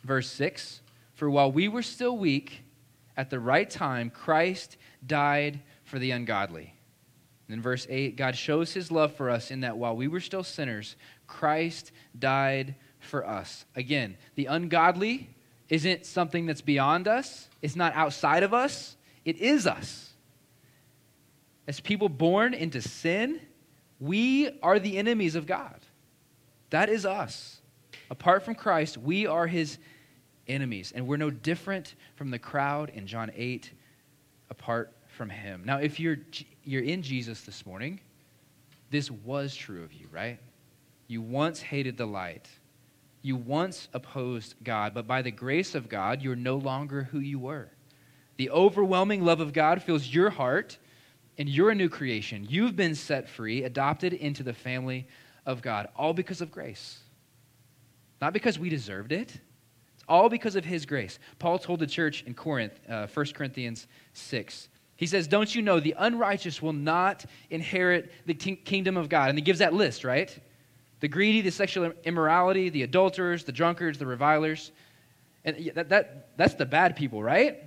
verse 0.05 0.29
6 0.29 0.83
For 1.14 1.31
while 1.31 1.51
we 1.51 1.66
were 1.66 1.83
still 1.83 2.18
weak, 2.18 2.62
at 3.16 3.31
the 3.31 3.40
right 3.40 3.70
time, 3.70 4.11
Christ 4.11 4.77
died 5.07 5.61
for 5.85 5.99
the 5.99 6.11
ungodly. 6.11 6.75
In 7.53 7.63
verse 7.63 7.87
8, 7.89 8.17
God 8.17 8.37
shows 8.37 8.73
his 8.73 8.91
love 8.91 9.15
for 9.15 9.31
us 9.31 9.51
in 9.51 9.61
that 9.61 9.77
while 9.77 9.97
we 9.97 10.09
were 10.09 10.21
still 10.21 10.45
sinners, 10.45 10.97
Christ 11.27 11.93
died 12.19 12.75
for 12.99 13.27
us. 13.27 13.65
Again, 13.75 14.17
the 14.35 14.47
ungodly 14.47 15.31
isn't 15.69 16.05
something 16.05 16.47
that's 16.47 16.61
beyond 16.61 17.09
us, 17.09 17.49
it's 17.63 17.77
not 17.77 17.95
outside 17.95 18.43
of 18.43 18.53
us, 18.53 18.97
it 19.25 19.39
is 19.39 19.67
us. 19.67 20.13
As 21.67 21.81
people 21.81 22.09
born 22.09 22.55
into 22.55 22.83
sin, 22.83 23.41
we 24.01 24.51
are 24.63 24.79
the 24.79 24.99
enemies 24.99 25.37
of 25.37 25.47
God. 25.47 25.79
That 26.71 26.89
is 26.89 27.07
us. 27.07 27.61
Apart 28.11 28.45
from 28.45 28.55
Christ, 28.57 28.99
we 28.99 29.27
are 29.27 29.47
his 29.47 29.79
enemies, 30.49 30.93
and 30.95 31.07
we're 31.07 31.17
no 31.17 31.31
different 31.31 31.95
from 32.17 32.31
the 32.31 32.39
crowd 32.39 32.91
in 32.91 33.07
John 33.07 33.31
8 33.35 33.71
apart 34.51 34.93
from 35.07 35.31
him. 35.31 35.63
Now, 35.65 35.79
if 35.79 36.01
you're, 36.01 36.19
you're 36.71 36.83
in 36.83 37.03
Jesus 37.03 37.43
this 37.43 37.67
morning, 37.67 38.01
this 38.91 39.11
was 39.11 39.55
true 39.55 39.83
of 39.83 39.93
you, 39.93 40.07
right? 40.13 40.39
You 41.09 41.21
once 41.21 41.61
hated 41.61 41.97
the 41.97 42.07
light. 42.07 42.49
You 43.23 43.37
once 43.37 43.89
opposed 43.93 44.55
God, 44.63 44.95
but 44.95 45.07
by 45.07 45.23
the 45.23 45.31
grace 45.31 45.75
of 45.75 45.89
God, 45.89 46.23
you're 46.23 46.37
no 46.37 46.57
longer 46.57 47.05
who 47.05 47.19
you 47.19 47.39
were. 47.39 47.69
The 48.37 48.51
overwhelming 48.51 49.25
love 49.25 49.41
of 49.41 49.53
God 49.53 49.83
fills 49.83 50.07
your 50.07 50.31
heart 50.31 50.79
and 51.37 51.49
you're 51.49 51.71
a 51.71 51.75
new 51.75 51.89
creation. 51.89 52.47
You've 52.49 52.77
been 52.77 52.95
set 52.95 53.29
free, 53.29 53.65
adopted 53.65 54.13
into 54.13 54.43
the 54.43 54.55
family 54.55 55.09
of 55.47 55.63
God, 55.63 55.89
all 55.97 56.15
because 56.15 56.41
of 56.41 56.51
grace. 56.51 57.01
Not 58.21 58.33
because 58.33 58.59
we 58.59 58.69
deserved 58.69 59.13
it, 59.13 59.39
it's 59.95 60.05
all 60.09 60.29
because 60.29 60.55
of 60.55 60.65
His 60.65 60.87
grace. 60.87 61.19
Paul 61.39 61.59
told 61.59 61.81
the 61.81 61.87
church 61.87 62.23
in 62.27 62.35
Corinth, 62.35 62.79
uh, 62.89 63.07
1 63.13 63.27
Corinthians 63.35 63.87
6. 64.13 64.69
He 65.01 65.07
says, 65.07 65.27
Don't 65.27 65.53
you 65.55 65.63
know 65.63 65.81
the 65.81 65.95
unrighteous 65.97 66.61
will 66.61 66.75
not 66.75 67.25
inherit 67.49 68.13
the 68.27 68.35
kingdom 68.35 68.99
of 68.99 69.09
God? 69.09 69.31
And 69.31 69.39
he 69.39 69.43
gives 69.43 69.61
that 69.61 69.73
list, 69.73 70.05
right? 70.05 70.39
The 71.01 71.09
greedy, 71.09 71.41
the 71.41 71.51
sexual 71.51 71.95
immorality, 72.05 72.69
the 72.69 72.83
adulterers, 72.83 73.45
the 73.45 73.53
drunkards, 73.53 73.97
the 73.97 74.05
revilers. 74.05 74.73
And 75.43 75.73
that, 75.75 75.89
that, 75.89 76.37
that's 76.37 76.53
the 76.53 76.67
bad 76.67 76.97
people, 76.97 77.23
right? 77.23 77.65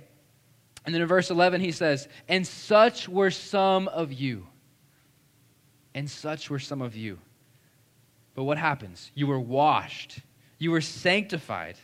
And 0.86 0.94
then 0.94 1.02
in 1.02 1.08
verse 1.08 1.28
11, 1.28 1.60
he 1.60 1.72
says, 1.72 2.06
And 2.28 2.46
such 2.46 3.08
were 3.08 3.32
some 3.32 3.88
of 3.88 4.12
you. 4.12 4.46
And 5.92 6.08
such 6.08 6.50
were 6.50 6.60
some 6.60 6.82
of 6.82 6.94
you. 6.94 7.18
But 8.36 8.44
what 8.44 8.58
happens? 8.58 9.10
You 9.12 9.26
were 9.26 9.40
washed, 9.40 10.20
you 10.58 10.70
were 10.70 10.80
sanctified, 10.80 11.78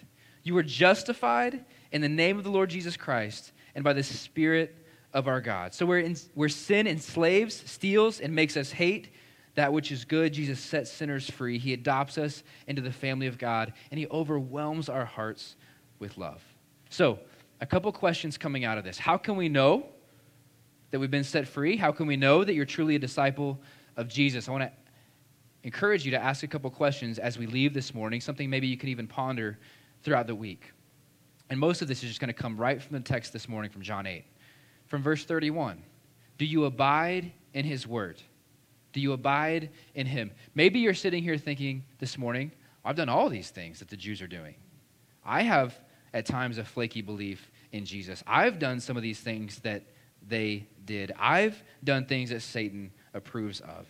you 0.45 0.55
were 0.55 0.63
justified 0.63 1.65
in 1.91 2.03
the 2.03 2.09
name 2.09 2.39
of 2.39 2.45
the 2.45 2.51
Lord 2.51 2.71
Jesus 2.71 2.97
Christ 2.97 3.51
and 3.75 3.83
by 3.83 3.95
the 3.95 4.05
Spirit 4.05 4.80
of 5.13 5.29
our 5.29 5.41
God. 5.41 5.75
So 5.75 5.87
where, 5.87 5.99
in, 5.99 6.17
where 6.35 6.49
sin 6.49 6.87
enslaves, 6.87 7.63
steals, 7.71 8.21
and 8.21 8.35
makes 8.35 8.57
us 8.57 8.71
hate 8.71 9.11
that 9.55 9.73
which 9.73 9.91
is 9.91 10.05
good, 10.05 10.33
Jesus 10.33 10.61
sets 10.61 10.91
sinners 10.91 11.29
free. 11.29 11.59
He 11.59 11.73
adopts 11.73 12.19
us 12.19 12.43
into 12.67 12.83
the 12.83 12.93
family 12.93 13.27
of 13.27 13.37
God, 13.37 13.73
and 13.91 13.99
He 13.99 14.07
overwhelms 14.09 14.89
our 14.89 15.05
hearts 15.05 15.57
with 15.99 16.17
love. 16.17 16.43
So, 16.89 17.19
a 17.61 17.67
couple 17.67 17.93
questions 17.93 18.39
coming 18.39 18.65
out 18.65 18.79
of 18.79 18.85
this. 18.85 18.99
How 18.99 19.19
can 19.19 19.37
we 19.37 19.49
know 19.49 19.87
that 20.91 20.99
we've 20.99 21.11
been 21.11 21.25
set 21.25 21.47
free? 21.47 21.77
How 21.77 21.93
can 21.93 22.07
we 22.07 22.17
know 22.17 22.43
that 22.43 22.55
you're 22.55 22.65
truly 22.65 22.95
a 22.95 22.99
disciple 22.99 23.61
of 23.97 24.09
Jesus? 24.09 24.49
I 24.49 24.53
want 24.53 24.65
to 24.65 24.73
encourage 25.63 26.05
you 26.05 26.11
to 26.13 26.23
ask 26.23 26.43
a 26.43 26.47
couple 26.47 26.71
questions 26.71 27.19
as 27.19 27.39
we 27.39 27.47
leave 27.47 27.75
this 27.75 27.93
morning, 27.93 28.21
something 28.21 28.49
maybe 28.49 28.67
you 28.67 28.79
can 28.79 28.89
even 28.89 29.07
ponder 29.07 29.59
throughout 30.03 30.27
the 30.27 30.35
week. 30.35 30.73
And 31.51 31.59
most 31.59 31.83
of 31.83 31.89
this 31.89 32.03
is 32.03 32.09
just 32.09 32.21
going 32.21 32.29
to 32.29 32.35
come 32.35 32.57
right 32.57 32.81
from 32.81 32.95
the 32.95 33.03
text 33.03 33.33
this 33.33 33.49
morning 33.49 33.71
from 33.71 33.83
John 33.83 34.07
8. 34.07 34.25
From 34.91 35.03
verse 35.03 35.25
31 35.25 35.83
Do 36.37 36.45
you 36.45 36.65
abide 36.65 37.33
in 37.55 37.65
his 37.65 37.87
word? 37.87 38.21
Do 38.93 39.01
you 39.01 39.13
abide 39.13 39.71
in 39.95 40.07
him? 40.07 40.33
Maybe 40.55 40.81
you're 40.81 40.95
sitting 40.95 41.23
here 41.23 41.39
thinking 41.39 41.85
this 42.01 42.19
morning, 42.19 42.51
I've 42.85 42.97
done 42.97 43.09
all 43.09 43.29
these 43.29 43.51
things 43.51 43.79
that 43.79 43.89
the 43.89 43.97
Jews 43.97 44.21
are 44.21 44.27
doing. 44.27 44.57
I 45.25 45.43
have 45.43 45.79
at 46.13 46.27
times 46.27 46.59
a 46.59 46.65
flaky 46.65 47.03
belief 47.03 47.53
in 47.71 47.85
Jesus. 47.85 48.25
I've 48.27 48.59
done 48.59 48.81
some 48.81 48.97
of 48.97 49.05
these 49.05 49.21
things 49.21 49.61
that 49.61 49.85
they 50.27 50.67
did. 50.85 51.13
I've 51.17 51.63
done 51.85 52.05
things 52.05 52.31
that 52.31 52.43
Satan 52.43 52.91
approves 53.15 53.61
of. 53.61 53.87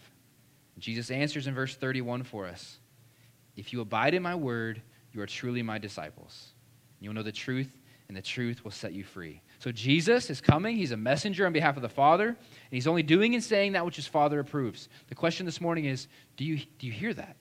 Jesus 0.79 1.11
answers 1.11 1.47
in 1.47 1.55
verse 1.55 1.75
31 1.75 2.25
for 2.25 2.47
us 2.47 2.79
If 3.57 3.73
you 3.73 3.81
abide 3.81 4.13
in 4.13 4.23
my 4.23 4.35
word, 4.35 4.83
you 5.15 5.23
are 5.23 5.27
truly 5.27 5.63
my 5.63 5.79
disciples. 5.79 6.53
You'll 7.01 7.15
know 7.15 7.23
the 7.23 7.33
truth, 7.33 7.80
and 8.11 8.17
the 8.17 8.21
truth 8.21 8.65
will 8.65 8.73
set 8.73 8.93
you 8.93 9.05
free. 9.05 9.41
So 9.61 9.71
Jesus 9.71 10.31
is 10.31 10.41
coming. 10.41 10.75
He's 10.77 10.91
a 10.91 10.97
messenger 10.97 11.47
on 11.47 11.53
behalf 11.53 11.77
of 11.77 11.83
the 11.83 11.89
Father, 11.89 12.27
and 12.27 12.37
he's 12.69 12.89
only 12.89 13.05
doing 13.05 13.37
and 13.37 13.45
saying 13.45 13.71
that 13.75 13.87
which 13.87 13.95
his 13.95 14.07
Father 14.09 14.41
approves. 14.41 14.89
The 15.07 15.15
question 15.15 15.47
this 15.47 15.61
morning 15.61 15.85
is 15.85 16.09
do 16.37 16.45
you, 16.45 16.61
do 16.81 16.89
you 16.89 16.93
hear 16.93 17.15
that? 17.15 17.37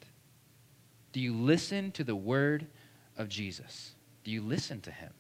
Do 1.11 1.21
you 1.21 1.33
listen 1.33 1.91
to 1.93 2.03
the 2.03 2.15
word 2.15 2.67
of 3.17 3.29
Jesus? 3.29 3.95
Do 4.23 4.29
you 4.29 4.43
listen 4.43 4.79
to 4.81 4.91
him? 4.91 5.11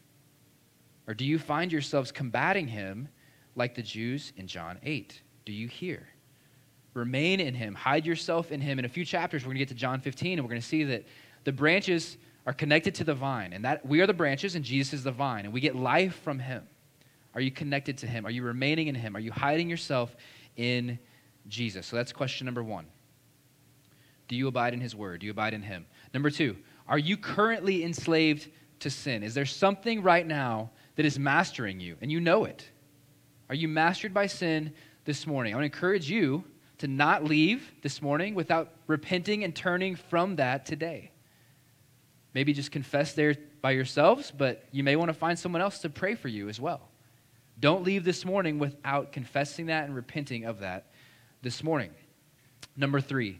Or 1.07 1.15
do 1.15 1.25
you 1.25 1.39
find 1.39 1.71
yourselves 1.71 2.11
combating 2.11 2.67
him 2.67 3.07
like 3.55 3.73
the 3.73 3.81
Jews 3.81 4.33
in 4.37 4.45
John 4.45 4.77
8? 4.83 5.19
Do 5.45 5.51
you 5.51 5.67
hear? 5.67 6.07
Remain 6.93 7.39
in 7.39 7.55
him, 7.55 7.73
hide 7.73 8.05
yourself 8.05 8.51
in 8.51 8.61
him. 8.61 8.77
In 8.77 8.85
a 8.85 8.89
few 8.89 9.03
chapters, 9.03 9.41
we're 9.41 9.47
going 9.47 9.55
to 9.55 9.65
get 9.65 9.69
to 9.69 9.73
John 9.73 9.99
15, 9.99 10.33
and 10.33 10.45
we're 10.45 10.51
going 10.51 10.61
to 10.61 10.67
see 10.67 10.83
that 10.83 11.05
the 11.43 11.51
branches 11.51 12.17
are 12.49 12.53
connected 12.53 12.95
to 12.95 13.03
the 13.03 13.13
vine, 13.13 13.53
and 13.53 13.63
that 13.63 13.85
we 13.85 14.01
are 14.01 14.07
the 14.07 14.13
branches, 14.13 14.55
and 14.55 14.65
Jesus 14.65 14.91
is 14.95 15.03
the 15.03 15.11
vine, 15.11 15.45
and 15.45 15.53
we 15.53 15.59
get 15.61 15.75
life 15.75 16.19
from 16.23 16.39
him. 16.39 16.63
Are 17.35 17.41
you 17.41 17.51
connected 17.51 17.99
to 17.99 18.07
him? 18.07 18.25
Are 18.25 18.31
you 18.31 18.41
remaining 18.41 18.87
in 18.87 18.95
him? 18.95 19.15
Are 19.15 19.19
you 19.19 19.31
hiding 19.31 19.69
yourself 19.69 20.15
in 20.57 20.97
Jesus? 21.47 21.85
So 21.85 21.95
that's 21.95 22.11
question 22.11 22.45
number 22.45 22.63
one. 22.63 22.87
Do 24.27 24.35
you 24.35 24.47
abide 24.47 24.73
in 24.73 24.81
his 24.81 24.95
word? 24.95 25.19
Do 25.19 25.27
you 25.27 25.31
abide 25.31 25.53
in 25.53 25.61
him? 25.61 25.85
Number 26.11 26.31
two, 26.31 26.57
are 26.87 26.97
you 26.97 27.17
currently 27.17 27.83
enslaved 27.83 28.47
to 28.79 28.89
sin? 28.89 29.21
Is 29.21 29.35
there 29.35 29.45
something 29.45 30.01
right 30.01 30.25
now 30.25 30.71
that 30.95 31.05
is 31.05 31.19
mastering 31.19 31.79
you 31.79 31.97
and 32.01 32.11
you 32.11 32.19
know 32.19 32.45
it? 32.45 32.67
Are 33.49 33.55
you 33.55 33.67
mastered 33.67 34.11
by 34.11 34.25
sin 34.25 34.73
this 35.05 35.27
morning? 35.27 35.53
I 35.53 35.55
want 35.55 35.71
to 35.71 35.77
encourage 35.77 36.09
you 36.09 36.43
to 36.79 36.87
not 36.87 37.25
leave 37.25 37.71
this 37.83 38.01
morning 38.01 38.33
without 38.33 38.73
repenting 38.87 39.43
and 39.43 39.55
turning 39.55 39.95
from 39.95 40.37
that 40.37 40.65
today. 40.65 41.08
Maybe 42.33 42.53
just 42.53 42.71
confess 42.71 43.13
there 43.13 43.35
by 43.61 43.71
yourselves, 43.71 44.31
but 44.31 44.63
you 44.71 44.83
may 44.83 44.95
want 44.95 45.09
to 45.09 45.13
find 45.13 45.37
someone 45.37 45.61
else 45.61 45.79
to 45.79 45.89
pray 45.89 46.15
for 46.15 46.27
you 46.27 46.49
as 46.49 46.59
well. 46.59 46.89
Don't 47.59 47.83
leave 47.83 48.03
this 48.03 48.23
morning 48.23 48.59
without 48.59 49.11
confessing 49.11 49.65
that 49.65 49.85
and 49.85 49.95
repenting 49.95 50.45
of 50.45 50.59
that 50.59 50.87
this 51.41 51.63
morning. 51.63 51.91
Number 52.77 53.01
three, 53.01 53.39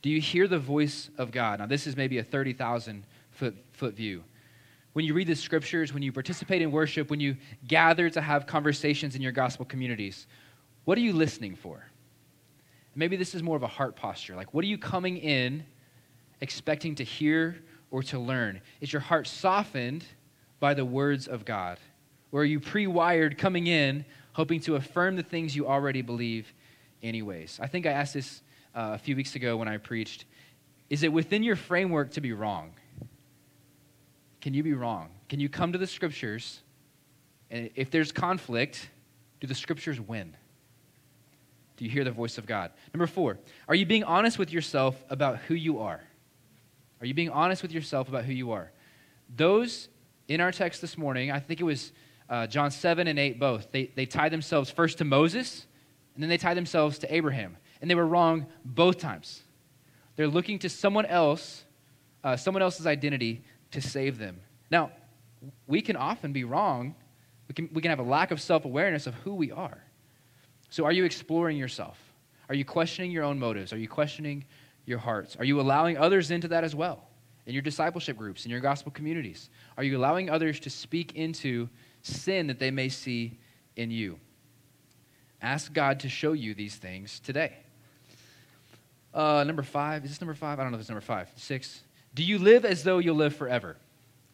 Do 0.00 0.10
you 0.10 0.20
hear 0.20 0.46
the 0.46 0.58
voice 0.58 1.10
of 1.18 1.32
God? 1.32 1.58
Now, 1.58 1.66
this 1.66 1.86
is 1.86 1.96
maybe 1.96 2.18
a 2.18 2.22
30,000 2.22 3.04
foot, 3.32 3.56
foot 3.72 3.94
view. 3.94 4.22
When 4.92 5.04
you 5.04 5.14
read 5.14 5.26
the 5.26 5.34
scriptures, 5.34 5.92
when 5.92 6.02
you 6.02 6.12
participate 6.12 6.62
in 6.62 6.70
worship, 6.70 7.10
when 7.10 7.20
you 7.20 7.36
gather 7.66 8.08
to 8.10 8.20
have 8.20 8.46
conversations 8.46 9.16
in 9.16 9.22
your 9.22 9.32
gospel 9.32 9.64
communities, 9.64 10.26
what 10.84 10.96
are 10.98 11.00
you 11.00 11.12
listening 11.12 11.56
for? 11.56 11.84
Maybe 12.94 13.16
this 13.16 13.34
is 13.34 13.42
more 13.42 13.56
of 13.56 13.62
a 13.62 13.68
heart 13.68 13.96
posture. 13.96 14.34
Like, 14.36 14.54
what 14.54 14.64
are 14.64 14.68
you 14.68 14.78
coming 14.78 15.18
in 15.18 15.64
expecting 16.40 16.94
to 16.96 17.04
hear 17.04 17.62
or 17.90 18.02
to 18.04 18.18
learn? 18.18 18.60
Is 18.80 18.92
your 18.92 19.00
heart 19.00 19.26
softened 19.26 20.04
by 20.60 20.74
the 20.74 20.84
words 20.84 21.28
of 21.28 21.44
God? 21.44 21.78
Or 22.32 22.42
are 22.42 22.44
you 22.44 22.60
pre 22.60 22.86
wired 22.86 23.38
coming 23.38 23.66
in 23.66 24.04
hoping 24.32 24.60
to 24.60 24.76
affirm 24.76 25.16
the 25.16 25.22
things 25.22 25.56
you 25.56 25.66
already 25.66 26.02
believe, 26.02 26.52
anyways? 27.02 27.58
I 27.62 27.66
think 27.66 27.86
I 27.86 27.90
asked 27.90 28.14
this 28.14 28.42
uh, 28.74 28.92
a 28.94 28.98
few 28.98 29.16
weeks 29.16 29.34
ago 29.34 29.56
when 29.56 29.68
I 29.68 29.78
preached. 29.78 30.24
Is 30.90 31.02
it 31.02 31.12
within 31.12 31.42
your 31.42 31.56
framework 31.56 32.12
to 32.12 32.20
be 32.20 32.32
wrong? 32.32 32.72
Can 34.40 34.54
you 34.54 34.62
be 34.62 34.74
wrong? 34.74 35.10
Can 35.28 35.40
you 35.40 35.48
come 35.48 35.72
to 35.72 35.78
the 35.78 35.86
scriptures 35.86 36.60
and 37.50 37.70
if 37.74 37.90
there's 37.90 38.12
conflict, 38.12 38.90
do 39.40 39.46
the 39.46 39.54
scriptures 39.54 40.00
win? 40.00 40.36
Do 41.76 41.84
you 41.84 41.90
hear 41.90 42.04
the 42.04 42.10
voice 42.10 42.38
of 42.38 42.46
God? 42.46 42.72
Number 42.92 43.06
four, 43.06 43.38
are 43.68 43.74
you 43.74 43.86
being 43.86 44.04
honest 44.04 44.38
with 44.38 44.52
yourself 44.52 45.02
about 45.08 45.38
who 45.38 45.54
you 45.54 45.78
are? 45.78 46.02
Are 47.00 47.06
you 47.06 47.14
being 47.14 47.30
honest 47.30 47.62
with 47.62 47.72
yourself 47.72 48.08
about 48.08 48.24
who 48.24 48.32
you 48.32 48.52
are? 48.52 48.72
Those 49.34 49.88
in 50.26 50.40
our 50.40 50.52
text 50.52 50.80
this 50.80 50.98
morning, 50.98 51.30
I 51.30 51.40
think 51.40 51.60
it 51.60 51.64
was 51.64 51.92
uh, 52.28 52.46
John 52.46 52.70
7 52.70 53.06
and 53.06 53.18
8 53.18 53.38
both, 53.38 53.72
they, 53.72 53.90
they 53.94 54.06
tied 54.06 54.32
themselves 54.32 54.70
first 54.70 54.98
to 54.98 55.04
Moses, 55.04 55.66
and 56.14 56.22
then 56.22 56.28
they 56.28 56.36
tied 56.36 56.56
themselves 56.56 56.98
to 56.98 57.14
Abraham. 57.14 57.56
And 57.80 57.90
they 57.90 57.94
were 57.94 58.06
wrong 58.06 58.46
both 58.64 58.98
times. 58.98 59.42
They're 60.16 60.28
looking 60.28 60.58
to 60.60 60.68
someone 60.68 61.06
else, 61.06 61.64
uh, 62.24 62.36
someone 62.36 62.62
else's 62.62 62.86
identity 62.86 63.42
to 63.70 63.80
save 63.80 64.18
them. 64.18 64.40
Now, 64.70 64.90
we 65.66 65.80
can 65.80 65.96
often 65.96 66.32
be 66.32 66.44
wrong. 66.44 66.96
We 67.46 67.54
can, 67.54 67.70
we 67.72 67.80
can 67.80 67.90
have 67.90 68.00
a 68.00 68.02
lack 68.02 68.30
of 68.30 68.40
self 68.40 68.64
awareness 68.64 69.06
of 69.06 69.14
who 69.14 69.34
we 69.34 69.52
are. 69.52 69.78
So, 70.70 70.84
are 70.84 70.92
you 70.92 71.04
exploring 71.04 71.56
yourself? 71.56 71.98
Are 72.48 72.54
you 72.54 72.64
questioning 72.64 73.10
your 73.10 73.24
own 73.24 73.38
motives? 73.38 73.72
Are 73.72 73.78
you 73.78 73.88
questioning 73.88 74.44
your 74.88 74.98
hearts? 74.98 75.36
Are 75.36 75.44
you 75.44 75.60
allowing 75.60 75.98
others 75.98 76.30
into 76.30 76.48
that 76.48 76.64
as 76.64 76.74
well? 76.74 77.04
In 77.46 77.52
your 77.52 77.62
discipleship 77.62 78.16
groups, 78.16 78.44
in 78.44 78.50
your 78.50 78.60
gospel 78.60 78.92
communities? 78.92 79.50
Are 79.76 79.84
you 79.84 79.96
allowing 79.96 80.28
others 80.28 80.60
to 80.60 80.70
speak 80.70 81.14
into 81.14 81.68
sin 82.02 82.46
that 82.48 82.58
they 82.58 82.70
may 82.70 82.88
see 82.88 83.38
in 83.76 83.90
you? 83.90 84.18
Ask 85.40 85.72
God 85.72 86.00
to 86.00 86.08
show 86.08 86.32
you 86.32 86.54
these 86.54 86.76
things 86.76 87.20
today. 87.20 87.56
Uh, 89.14 89.44
number 89.44 89.62
five, 89.62 90.04
is 90.04 90.10
this 90.10 90.20
number 90.20 90.34
five? 90.34 90.58
I 90.58 90.62
don't 90.62 90.72
know 90.72 90.76
if 90.76 90.80
it's 90.80 90.90
number 90.90 91.00
five. 91.00 91.28
Six. 91.36 91.82
Do 92.14 92.22
you 92.22 92.38
live 92.38 92.64
as 92.64 92.82
though 92.82 92.98
you'll 92.98 93.16
live 93.16 93.34
forever? 93.34 93.76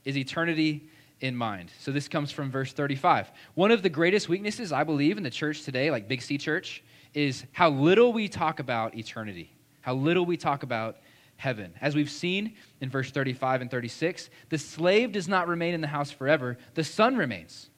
Is 0.05 0.17
eternity 0.17 0.89
in 1.21 1.37
mind? 1.37 1.71
So 1.81 1.93
this 1.93 2.09
comes 2.09 2.31
from 2.31 2.51
verse 2.51 2.73
35. 2.73 3.31
One 3.55 3.71
of 3.71 3.83
the 3.83 3.89
greatest 3.89 4.29
weaknesses, 4.29 4.73
I 4.73 4.85
believe, 4.85 5.17
in 5.17 5.23
the 5.23 5.31
church 5.31 5.63
today, 5.63 5.91
like 5.91 6.09
Big 6.09 6.23
C 6.23 6.39
Church, 6.39 6.83
is 7.13 7.45
how 7.53 7.71
little 7.71 8.13
we 8.13 8.29
talk 8.29 8.59
about 8.59 8.97
eternity, 8.97 9.53
how 9.85 9.93
little 9.93 10.25
we 10.25 10.39
talk 10.39 10.63
about 10.63 10.97
heaven. 11.37 11.75
As 11.79 11.95
we've 11.95 12.11
seen 12.11 12.55
in 12.81 12.89
verse 12.89 13.11
35 13.11 13.61
and 13.61 13.71
36, 13.71 14.31
the 14.49 14.57
slave 14.57 15.13
does 15.13 15.29
not 15.29 15.47
remain 15.47 15.75
in 15.75 15.83
the 15.83 15.87
house 15.87 16.11
forever, 16.11 16.57
the 16.73 16.83
son 16.83 17.19
remains. 17.19 17.69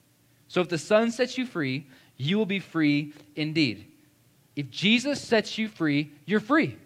So 0.47 0.61
if 0.61 0.69
the 0.69 0.77
son 0.77 1.11
sets 1.11 1.37
you 1.37 1.45
free, 1.45 1.85
you 2.15 2.37
will 2.37 2.45
be 2.45 2.59
free 2.59 3.13
indeed. 3.35 3.91
If 4.55 4.69
Jesus 4.69 5.21
sets 5.21 5.57
you 5.57 5.67
free, 5.67 6.09
you're 6.25 6.39
free. 6.39 6.77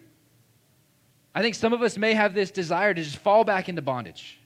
I 1.35 1.43
think 1.43 1.53
some 1.53 1.71
of 1.71 1.83
us 1.83 1.99
may 1.99 2.15
have 2.15 2.33
this 2.33 2.49
desire 2.49 2.91
to 2.91 3.03
just 3.03 3.17
fall 3.17 3.43
back 3.43 3.69
into 3.69 3.83
bondage. 3.83 4.39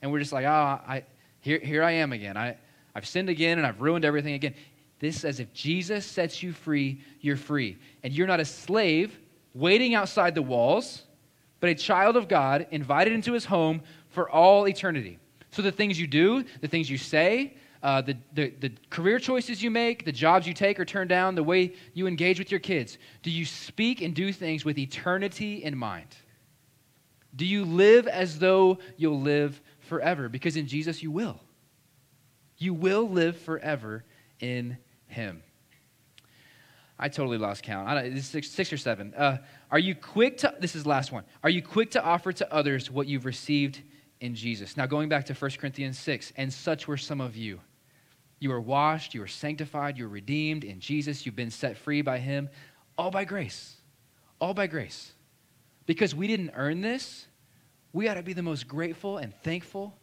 And 0.00 0.10
we're 0.10 0.20
just 0.20 0.32
like, 0.32 0.46
oh, 0.46 0.48
I, 0.48 1.04
here, 1.40 1.58
here 1.58 1.82
I 1.82 1.92
am 1.92 2.14
again. 2.14 2.38
I, 2.38 2.56
I've 2.94 3.06
sinned 3.06 3.28
again 3.28 3.58
and 3.58 3.66
I've 3.66 3.82
ruined 3.82 4.06
everything 4.06 4.32
again. 4.32 4.54
This 4.98 5.20
says 5.20 5.40
if 5.40 5.52
Jesus 5.52 6.06
sets 6.06 6.42
you 6.42 6.54
free, 6.54 7.02
you're 7.20 7.36
free. 7.36 7.76
And 8.02 8.14
you're 8.14 8.26
not 8.26 8.40
a 8.40 8.46
slave 8.46 9.16
waiting 9.56 9.94
outside 9.94 10.34
the 10.34 10.42
walls, 10.42 11.02
but 11.60 11.70
a 11.70 11.74
child 11.74 12.16
of 12.16 12.28
God 12.28 12.66
invited 12.70 13.12
into 13.12 13.32
his 13.32 13.46
home 13.46 13.80
for 14.08 14.30
all 14.30 14.68
eternity. 14.68 15.18
So 15.50 15.62
the 15.62 15.72
things 15.72 15.98
you 15.98 16.06
do, 16.06 16.44
the 16.60 16.68
things 16.68 16.90
you 16.90 16.98
say, 16.98 17.56
uh, 17.82 18.02
the, 18.02 18.16
the, 18.34 18.50
the 18.60 18.72
career 18.90 19.18
choices 19.18 19.62
you 19.62 19.70
make, 19.70 20.04
the 20.04 20.12
jobs 20.12 20.46
you 20.46 20.52
take 20.52 20.78
or 20.78 20.84
turn 20.84 21.08
down, 21.08 21.34
the 21.34 21.42
way 21.42 21.72
you 21.94 22.06
engage 22.06 22.38
with 22.38 22.50
your 22.50 22.60
kids? 22.60 22.98
Do 23.22 23.30
you 23.30 23.44
speak 23.44 24.02
and 24.02 24.14
do 24.14 24.32
things 24.32 24.64
with 24.64 24.78
eternity 24.78 25.64
in 25.64 25.76
mind? 25.76 26.14
Do 27.34 27.46
you 27.46 27.64
live 27.64 28.06
as 28.06 28.38
though 28.38 28.78
you'll 28.96 29.20
live 29.20 29.60
forever? 29.80 30.28
Because 30.28 30.56
in 30.56 30.66
Jesus 30.66 31.02
you 31.02 31.10
will. 31.10 31.40
You 32.58 32.74
will 32.74 33.08
live 33.08 33.36
forever 33.38 34.04
in 34.40 34.78
Him. 35.06 35.42
I 36.98 37.08
totally 37.08 37.38
lost 37.38 37.62
count. 37.62 37.88
I 37.88 38.02
is 38.02 38.26
six, 38.26 38.50
six 38.50 38.72
or 38.72 38.78
seven. 38.78 39.12
Uh, 39.14 39.38
are 39.70 39.78
you 39.78 39.94
quick 39.94 40.38
to, 40.38 40.54
this 40.58 40.74
is 40.74 40.86
last 40.86 41.12
one. 41.12 41.24
Are 41.42 41.50
you 41.50 41.62
quick 41.62 41.90
to 41.92 42.02
offer 42.02 42.32
to 42.32 42.52
others 42.52 42.90
what 42.90 43.06
you've 43.06 43.26
received 43.26 43.82
in 44.20 44.34
Jesus? 44.34 44.76
Now, 44.76 44.86
going 44.86 45.08
back 45.08 45.26
to 45.26 45.34
1 45.34 45.50
Corinthians 45.58 45.98
6, 45.98 46.32
and 46.36 46.50
such 46.50 46.88
were 46.88 46.96
some 46.96 47.20
of 47.20 47.36
you. 47.36 47.60
You 48.38 48.52
are 48.52 48.60
washed, 48.60 49.14
you 49.14 49.22
are 49.22 49.28
sanctified, 49.28 49.98
you 49.98 50.06
are 50.06 50.10
redeemed 50.10 50.64
in 50.64 50.80
Jesus, 50.80 51.26
you've 51.26 51.36
been 51.36 51.50
set 51.50 51.76
free 51.76 52.00
by 52.00 52.18
Him, 52.18 52.48
all 52.96 53.10
by 53.10 53.24
grace. 53.24 53.76
All 54.40 54.54
by 54.54 54.66
grace. 54.66 55.12
Because 55.84 56.14
we 56.14 56.26
didn't 56.26 56.52
earn 56.54 56.80
this, 56.80 57.26
we 57.92 58.08
ought 58.08 58.14
to 58.14 58.22
be 58.22 58.32
the 58.32 58.42
most 58.42 58.68
grateful 58.68 59.18
and 59.18 59.34
thankful 59.42 59.96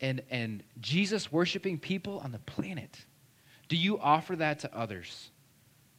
and, 0.00 0.22
and 0.30 0.62
Jesus 0.80 1.32
worshiping 1.32 1.78
people 1.78 2.18
on 2.18 2.32
the 2.32 2.38
planet. 2.40 3.04
Do 3.68 3.76
you 3.76 3.98
offer 3.98 4.36
that 4.36 4.60
to 4.60 4.76
others? 4.76 5.30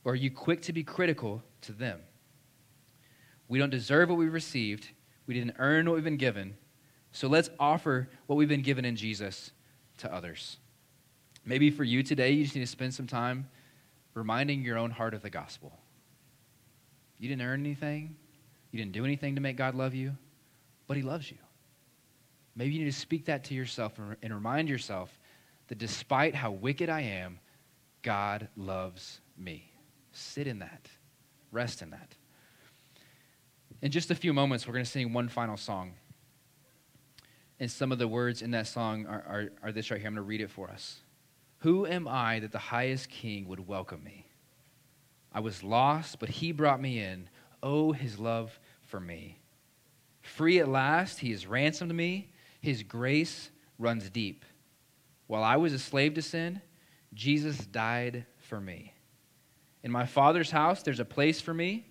Or 0.06 0.14
are 0.14 0.16
you 0.16 0.32
quick 0.32 0.62
to 0.64 0.74
be 0.74 0.84
critical 0.84 1.44
to 1.62 1.74
them? 1.74 2.00
We 3.48 3.60
don't 3.60 3.72
deserve 3.72 4.10
what 4.10 4.18
we've 4.18 4.32
received. 4.32 4.88
We 5.28 5.34
didn't 5.34 5.56
earn 5.60 5.88
what 5.88 5.96
we've 5.96 6.04
been 6.04 6.18
given. 6.18 6.56
So 7.12 7.28
let's 7.28 7.50
offer 7.60 8.08
what 8.28 8.36
we've 8.36 8.48
been 8.48 8.62
given 8.62 8.86
in 8.86 8.96
Jesus 8.96 9.52
to 9.98 10.14
others. 10.14 10.58
Maybe 11.44 11.72
for 11.72 11.84
you 11.84 12.04
today, 12.04 12.32
you 12.32 12.44
just 12.44 12.56
need 12.56 12.62
to 12.62 12.68
spend 12.68 12.94
some 12.94 13.08
time 13.08 13.50
reminding 14.14 14.64
your 14.64 14.78
own 14.78 14.92
heart 14.92 15.14
of 15.14 15.22
the 15.22 15.30
gospel. 15.30 15.78
You 17.20 17.30
didn't 17.30 17.44
earn 17.44 17.60
anything, 17.60 18.16
you 18.72 18.80
didn't 18.80 18.92
do 18.92 19.06
anything 19.06 19.36
to 19.36 19.42
make 19.42 19.58
God 19.58 19.74
love 19.74 19.94
you, 19.94 20.16
but 20.88 20.98
He 20.98 21.04
loves 21.04 21.32
you. 21.32 21.38
Maybe 22.56 22.74
you 22.74 22.80
need 22.80 22.92
to 22.92 22.98
speak 22.98 23.26
that 23.26 23.44
to 23.46 23.54
yourself 23.54 23.94
and 24.22 24.34
remind 24.34 24.70
yourself 24.70 25.18
that 25.68 25.78
despite 25.78 26.36
how 26.36 26.52
wicked 26.52 26.90
I 26.90 27.02
am, 27.02 27.40
God 28.02 28.48
loves 28.56 29.20
me. 29.38 29.72
Sit 30.16 30.48
in 30.48 30.60
that, 30.60 30.88
rest 31.52 31.82
in 31.82 31.90
that. 31.90 32.16
In 33.82 33.92
just 33.92 34.12
a 34.12 34.16
few 34.16 34.32
moments, 34.32 34.66
we're 34.66 34.74
going 34.74 34.86
to 34.86 34.90
sing 34.90 35.12
one 35.12 35.28
final 35.28 35.58
song. 35.58 35.94
And 37.60 37.70
some 37.70 37.92
of 37.92 38.00
the 38.00 38.08
words 38.08 38.42
in 38.42 38.52
that 38.52 38.68
song 38.68 39.06
are, 39.08 39.24
are, 39.28 39.50
are 39.62 39.72
this 39.74 39.92
right 39.92 40.00
here. 40.00 40.08
I'm 40.08 40.14
going 40.14 40.24
to 40.24 40.28
read 40.28 40.40
it 40.40 40.50
for 40.50 40.70
us. 40.70 41.02
Who 41.60 41.86
am 41.86 42.08
I 42.08 42.40
that 42.40 42.54
the 42.54 42.58
highest 42.58 43.10
king 43.10 43.46
would 43.50 43.68
welcome 43.68 44.04
me? 44.06 44.26
I 45.34 45.42
was 45.42 45.64
lost, 45.64 46.20
but 46.20 46.30
he 46.30 46.54
brought 46.54 46.82
me 46.82 47.00
in. 47.00 47.30
Oh, 47.62 47.92
his 47.92 48.18
love 48.18 48.58
for 48.84 49.02
me. 49.02 49.40
Free 50.22 50.60
at 50.60 50.70
last, 50.70 51.20
he 51.20 51.32
has 51.32 51.46
ransomed 51.46 51.94
me. 51.94 52.32
His 52.62 52.84
grace 52.84 53.52
runs 53.78 54.10
deep. 54.10 54.46
While 55.28 55.44
I 55.44 55.58
was 55.58 55.74
a 55.74 55.80
slave 55.80 56.14
to 56.14 56.22
sin, 56.22 56.62
Jesus 57.14 57.58
died 57.66 58.26
for 58.40 58.62
me. 58.62 58.95
In 59.86 59.92
my 59.92 60.08
Father's 60.08 60.50
house, 60.50 60.82
there's 60.82 61.00
a 61.00 61.06
place 61.06 61.40
for 61.40 61.54
me. 61.54 61.86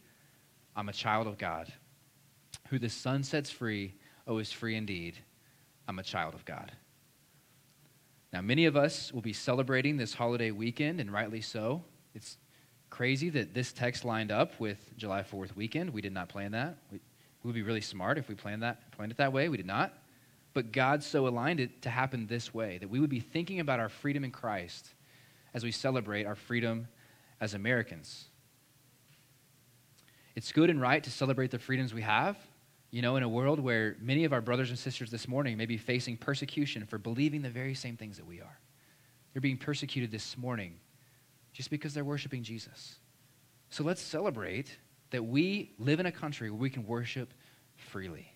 I'm 0.74 0.88
a 0.88 0.92
child 0.92 1.28
of 1.28 1.38
God. 1.38 1.72
Who 2.70 2.80
the 2.80 2.88
Son 2.88 3.22
sets 3.22 3.50
free, 3.50 3.94
oh, 4.26 4.38
is 4.38 4.50
free 4.50 4.74
indeed. 4.74 5.16
I'm 5.86 6.00
a 6.00 6.02
child 6.02 6.34
of 6.34 6.44
God. 6.44 6.72
Now, 8.32 8.40
many 8.40 8.64
of 8.64 8.76
us 8.76 9.12
will 9.12 9.22
be 9.22 9.32
celebrating 9.32 9.96
this 9.96 10.12
holiday 10.12 10.50
weekend, 10.50 10.98
and 10.98 11.12
rightly 11.12 11.40
so. 11.40 11.84
It's 12.16 12.36
crazy 12.90 13.30
that 13.30 13.54
this 13.54 13.72
text 13.72 14.04
lined 14.04 14.32
up 14.32 14.58
with 14.58 14.96
July 14.96 15.22
4th 15.22 15.54
weekend. 15.54 15.90
We 15.90 16.02
did 16.02 16.12
not 16.12 16.28
plan 16.28 16.50
that. 16.50 16.76
We, 16.90 16.98
would 17.44 17.54
be 17.54 17.62
really 17.62 17.80
smart 17.80 18.18
if 18.18 18.26
we 18.26 18.34
planned, 18.34 18.64
that, 18.64 18.90
planned 18.90 19.12
it 19.12 19.18
that 19.18 19.32
way. 19.32 19.48
We 19.48 19.56
did 19.56 19.66
not. 19.66 19.96
But 20.52 20.72
God 20.72 21.04
so 21.04 21.28
aligned 21.28 21.60
it 21.60 21.82
to 21.82 21.90
happen 21.90 22.26
this 22.26 22.52
way 22.52 22.78
that 22.78 22.90
we 22.90 22.98
would 22.98 23.10
be 23.10 23.20
thinking 23.20 23.60
about 23.60 23.78
our 23.78 23.88
freedom 23.88 24.24
in 24.24 24.32
Christ 24.32 24.94
as 25.52 25.62
we 25.62 25.70
celebrate 25.70 26.26
our 26.26 26.34
freedom 26.34 26.88
as 27.40 27.54
Americans. 27.54 28.26
It's 30.36 30.52
good 30.52 30.70
and 30.70 30.80
right 30.80 31.02
to 31.02 31.10
celebrate 31.10 31.50
the 31.50 31.58
freedoms 31.58 31.94
we 31.94 32.02
have, 32.02 32.36
you 32.90 33.02
know, 33.02 33.16
in 33.16 33.22
a 33.22 33.28
world 33.28 33.60
where 33.60 33.96
many 34.00 34.24
of 34.24 34.32
our 34.32 34.40
brothers 34.40 34.70
and 34.70 34.78
sisters 34.78 35.10
this 35.10 35.28
morning 35.28 35.56
may 35.56 35.66
be 35.66 35.76
facing 35.76 36.16
persecution 36.16 36.86
for 36.86 36.98
believing 36.98 37.42
the 37.42 37.50
very 37.50 37.74
same 37.74 37.96
things 37.96 38.16
that 38.16 38.26
we 38.26 38.40
are. 38.40 38.58
They're 39.32 39.40
being 39.40 39.58
persecuted 39.58 40.10
this 40.10 40.36
morning 40.38 40.74
just 41.52 41.70
because 41.70 41.94
they're 41.94 42.04
worshiping 42.04 42.42
Jesus. 42.42 42.96
So 43.70 43.82
let's 43.84 44.00
celebrate 44.00 44.76
that 45.10 45.24
we 45.24 45.72
live 45.78 46.00
in 46.00 46.06
a 46.06 46.12
country 46.12 46.50
where 46.50 46.60
we 46.60 46.70
can 46.70 46.86
worship 46.86 47.32
freely. 47.76 48.32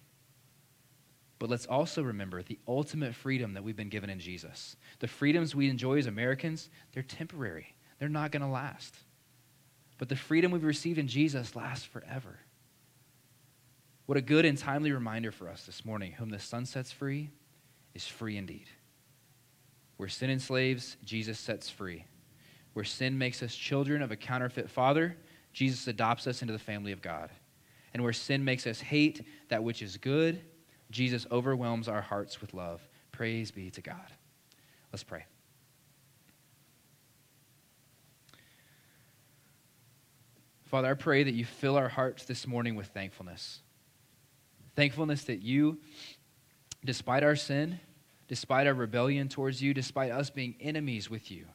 But 1.39 1.51
let's 1.51 1.67
also 1.67 2.03
remember 2.03 2.43
the 2.43 2.59
ultimate 2.67 3.15
freedom 3.15 3.55
that 3.55 3.63
we've 3.63 3.77
been 3.77 3.89
given 3.89 4.11
in 4.11 4.19
Jesus. 4.19 4.77
The 4.99 5.07
freedoms 5.07 5.55
we 5.55 5.69
enjoy 5.69 5.99
as 5.99 6.07
Americans, 6.07 6.69
they're 6.93 7.03
temporary, 7.03 7.75
they're 7.99 8.09
not 8.09 8.31
going 8.31 8.43
to 8.43 8.49
last. 8.49 8.97
But 9.99 10.09
the 10.09 10.17
freedom 10.17 10.53
we've 10.53 10.65
received 10.65 10.99
in 10.99 11.09
Jesus 11.09 11.57
lasts 11.57 11.85
forever. 11.85 12.39
What 14.07 14.17
a 14.17 14.23
good 14.23 14.45
and 14.45 14.57
timely 14.57 14.93
reminder 14.93 15.33
for 15.33 15.49
us 15.49 15.65
this 15.65 15.85
morning. 15.85 16.13
Whom 16.13 16.31
the 16.31 16.39
son 16.39 16.65
sets 16.65 16.93
free 16.93 17.31
is 17.95 18.07
free 18.07 18.37
indeed. 18.37 18.67
Where 19.97 20.09
sin 20.09 20.31
enslaves, 20.31 20.97
Jesus 21.05 21.39
sets 21.39 21.69
free. 21.69 22.05
Where 22.73 22.85
sin 22.85 23.19
makes 23.19 23.43
us 23.43 23.55
children 23.55 24.01
of 24.01 24.13
a 24.13 24.17
counterfeit 24.17 24.71
father, 24.71 25.17
Jesus 25.53 25.89
adopts 25.89 26.27
us 26.27 26.41
into 26.41 26.53
the 26.53 26.59
family 26.59 26.93
of 26.93 27.03
God. 27.03 27.31
And 27.93 28.03
where 28.03 28.13
sin 28.13 28.45
makes 28.45 28.67
us 28.67 28.81
hate 28.81 29.27
that 29.49 29.65
which 29.65 29.83
is 29.83 29.97
good, 29.97 30.41
Jesus 30.91 31.27
overwhelms 31.33 31.89
our 31.89 32.01
hearts 32.01 32.41
with 32.41 32.55
love. 32.55 32.81
Praise 33.11 33.51
be 33.51 33.71
to 33.71 33.81
God. 33.81 34.13
Let's 34.93 35.03
pray. 35.03 35.25
Father, 40.69 40.91
I 40.91 40.95
pray 40.95 41.23
that 41.23 41.33
you 41.33 41.47
fill 41.47 41.77
our 41.77 41.89
hearts 41.89 42.27
this 42.27 42.47
morning 42.47 42.75
with 42.75 42.89
thankfulness. 42.89 43.61
Thankfulness 44.77 45.25
that 45.25 45.41
you, 45.41 45.79
despite 46.85 47.23
our 47.23 47.37
sin, 47.37 47.81
despite 48.29 48.67
our 48.67 48.75
rebellion 48.75 49.31
towards 49.31 49.63
you, 49.63 49.73
despite 49.73 50.11
us 50.11 50.29
being 50.29 50.57
enemies 50.61 51.09
with 51.09 51.31
you, 51.31 51.47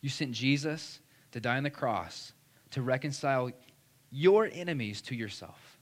you 0.00 0.08
sent 0.08 0.32
Jesus 0.32 1.00
to 1.32 1.40
die 1.40 1.58
on 1.58 1.62
the 1.62 1.70
cross 1.70 2.32
to 2.70 2.80
reconcile 2.80 3.50
your 4.10 4.48
enemies 4.50 5.02
to 5.02 5.14
yourself. 5.14 5.78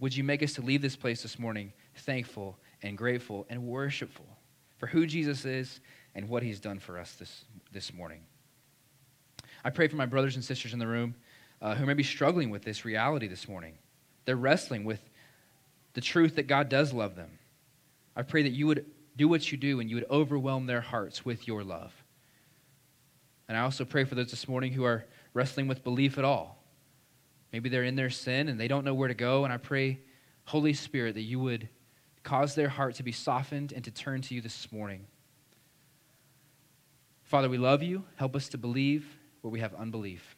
Would 0.00 0.16
you 0.16 0.24
make 0.24 0.42
us 0.42 0.54
to 0.54 0.62
leave 0.62 0.80
this 0.80 0.96
place 0.96 1.22
this 1.22 1.38
morning 1.38 1.70
thankful 1.96 2.58
and 2.82 2.96
grateful 2.96 3.44
and 3.50 3.64
worshipful 3.64 4.26
for 4.78 4.86
who 4.86 5.04
Jesus 5.04 5.44
is 5.44 5.80
and 6.14 6.30
what 6.30 6.42
he's 6.42 6.60
done 6.60 6.78
for 6.78 6.98
us 6.98 7.12
this, 7.12 7.44
this 7.72 7.92
morning? 7.92 8.22
I 9.64 9.70
pray 9.70 9.88
for 9.88 9.96
my 9.96 10.06
brothers 10.06 10.34
and 10.34 10.44
sisters 10.44 10.72
in 10.74 10.78
the 10.78 10.86
room 10.86 11.14
uh, 11.62 11.74
who 11.74 11.86
may 11.86 11.94
be 11.94 12.02
struggling 12.02 12.50
with 12.50 12.62
this 12.62 12.84
reality 12.84 13.26
this 13.26 13.48
morning. 13.48 13.78
They're 14.26 14.36
wrestling 14.36 14.84
with 14.84 15.00
the 15.94 16.00
truth 16.00 16.36
that 16.36 16.46
God 16.46 16.68
does 16.68 16.92
love 16.92 17.16
them. 17.16 17.38
I 18.14 18.22
pray 18.22 18.42
that 18.42 18.52
you 18.52 18.66
would 18.66 18.86
do 19.16 19.28
what 19.28 19.50
you 19.50 19.56
do 19.56 19.80
and 19.80 19.88
you 19.88 19.96
would 19.96 20.10
overwhelm 20.10 20.66
their 20.66 20.80
hearts 20.80 21.24
with 21.24 21.46
your 21.46 21.64
love. 21.64 21.92
And 23.48 23.56
I 23.56 23.62
also 23.62 23.84
pray 23.84 24.04
for 24.04 24.14
those 24.14 24.30
this 24.30 24.48
morning 24.48 24.72
who 24.72 24.84
are 24.84 25.04
wrestling 25.32 25.68
with 25.68 25.84
belief 25.84 26.18
at 26.18 26.24
all. 26.24 26.62
Maybe 27.52 27.68
they're 27.68 27.84
in 27.84 27.96
their 27.96 28.10
sin 28.10 28.48
and 28.48 28.58
they 28.58 28.68
don't 28.68 28.84
know 28.84 28.94
where 28.94 29.08
to 29.08 29.14
go. 29.14 29.44
And 29.44 29.52
I 29.52 29.58
pray, 29.58 30.00
Holy 30.44 30.74
Spirit, 30.74 31.14
that 31.14 31.22
you 31.22 31.40
would 31.40 31.68
cause 32.22 32.54
their 32.54 32.68
heart 32.68 32.96
to 32.96 33.02
be 33.02 33.12
softened 33.12 33.72
and 33.72 33.84
to 33.84 33.90
turn 33.90 34.22
to 34.22 34.34
you 34.34 34.40
this 34.40 34.70
morning. 34.72 35.06
Father, 37.22 37.48
we 37.48 37.58
love 37.58 37.82
you. 37.82 38.04
Help 38.16 38.34
us 38.34 38.48
to 38.50 38.58
believe 38.58 39.06
where 39.44 39.50
we 39.50 39.60
have 39.60 39.74
unbelief. 39.74 40.36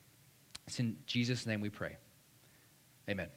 It's 0.67 0.81
in 0.81 0.97
Jesus' 1.07 1.47
name 1.47 1.61
we 1.61 1.71
pray. 1.71 1.97
Amen. 3.09 3.29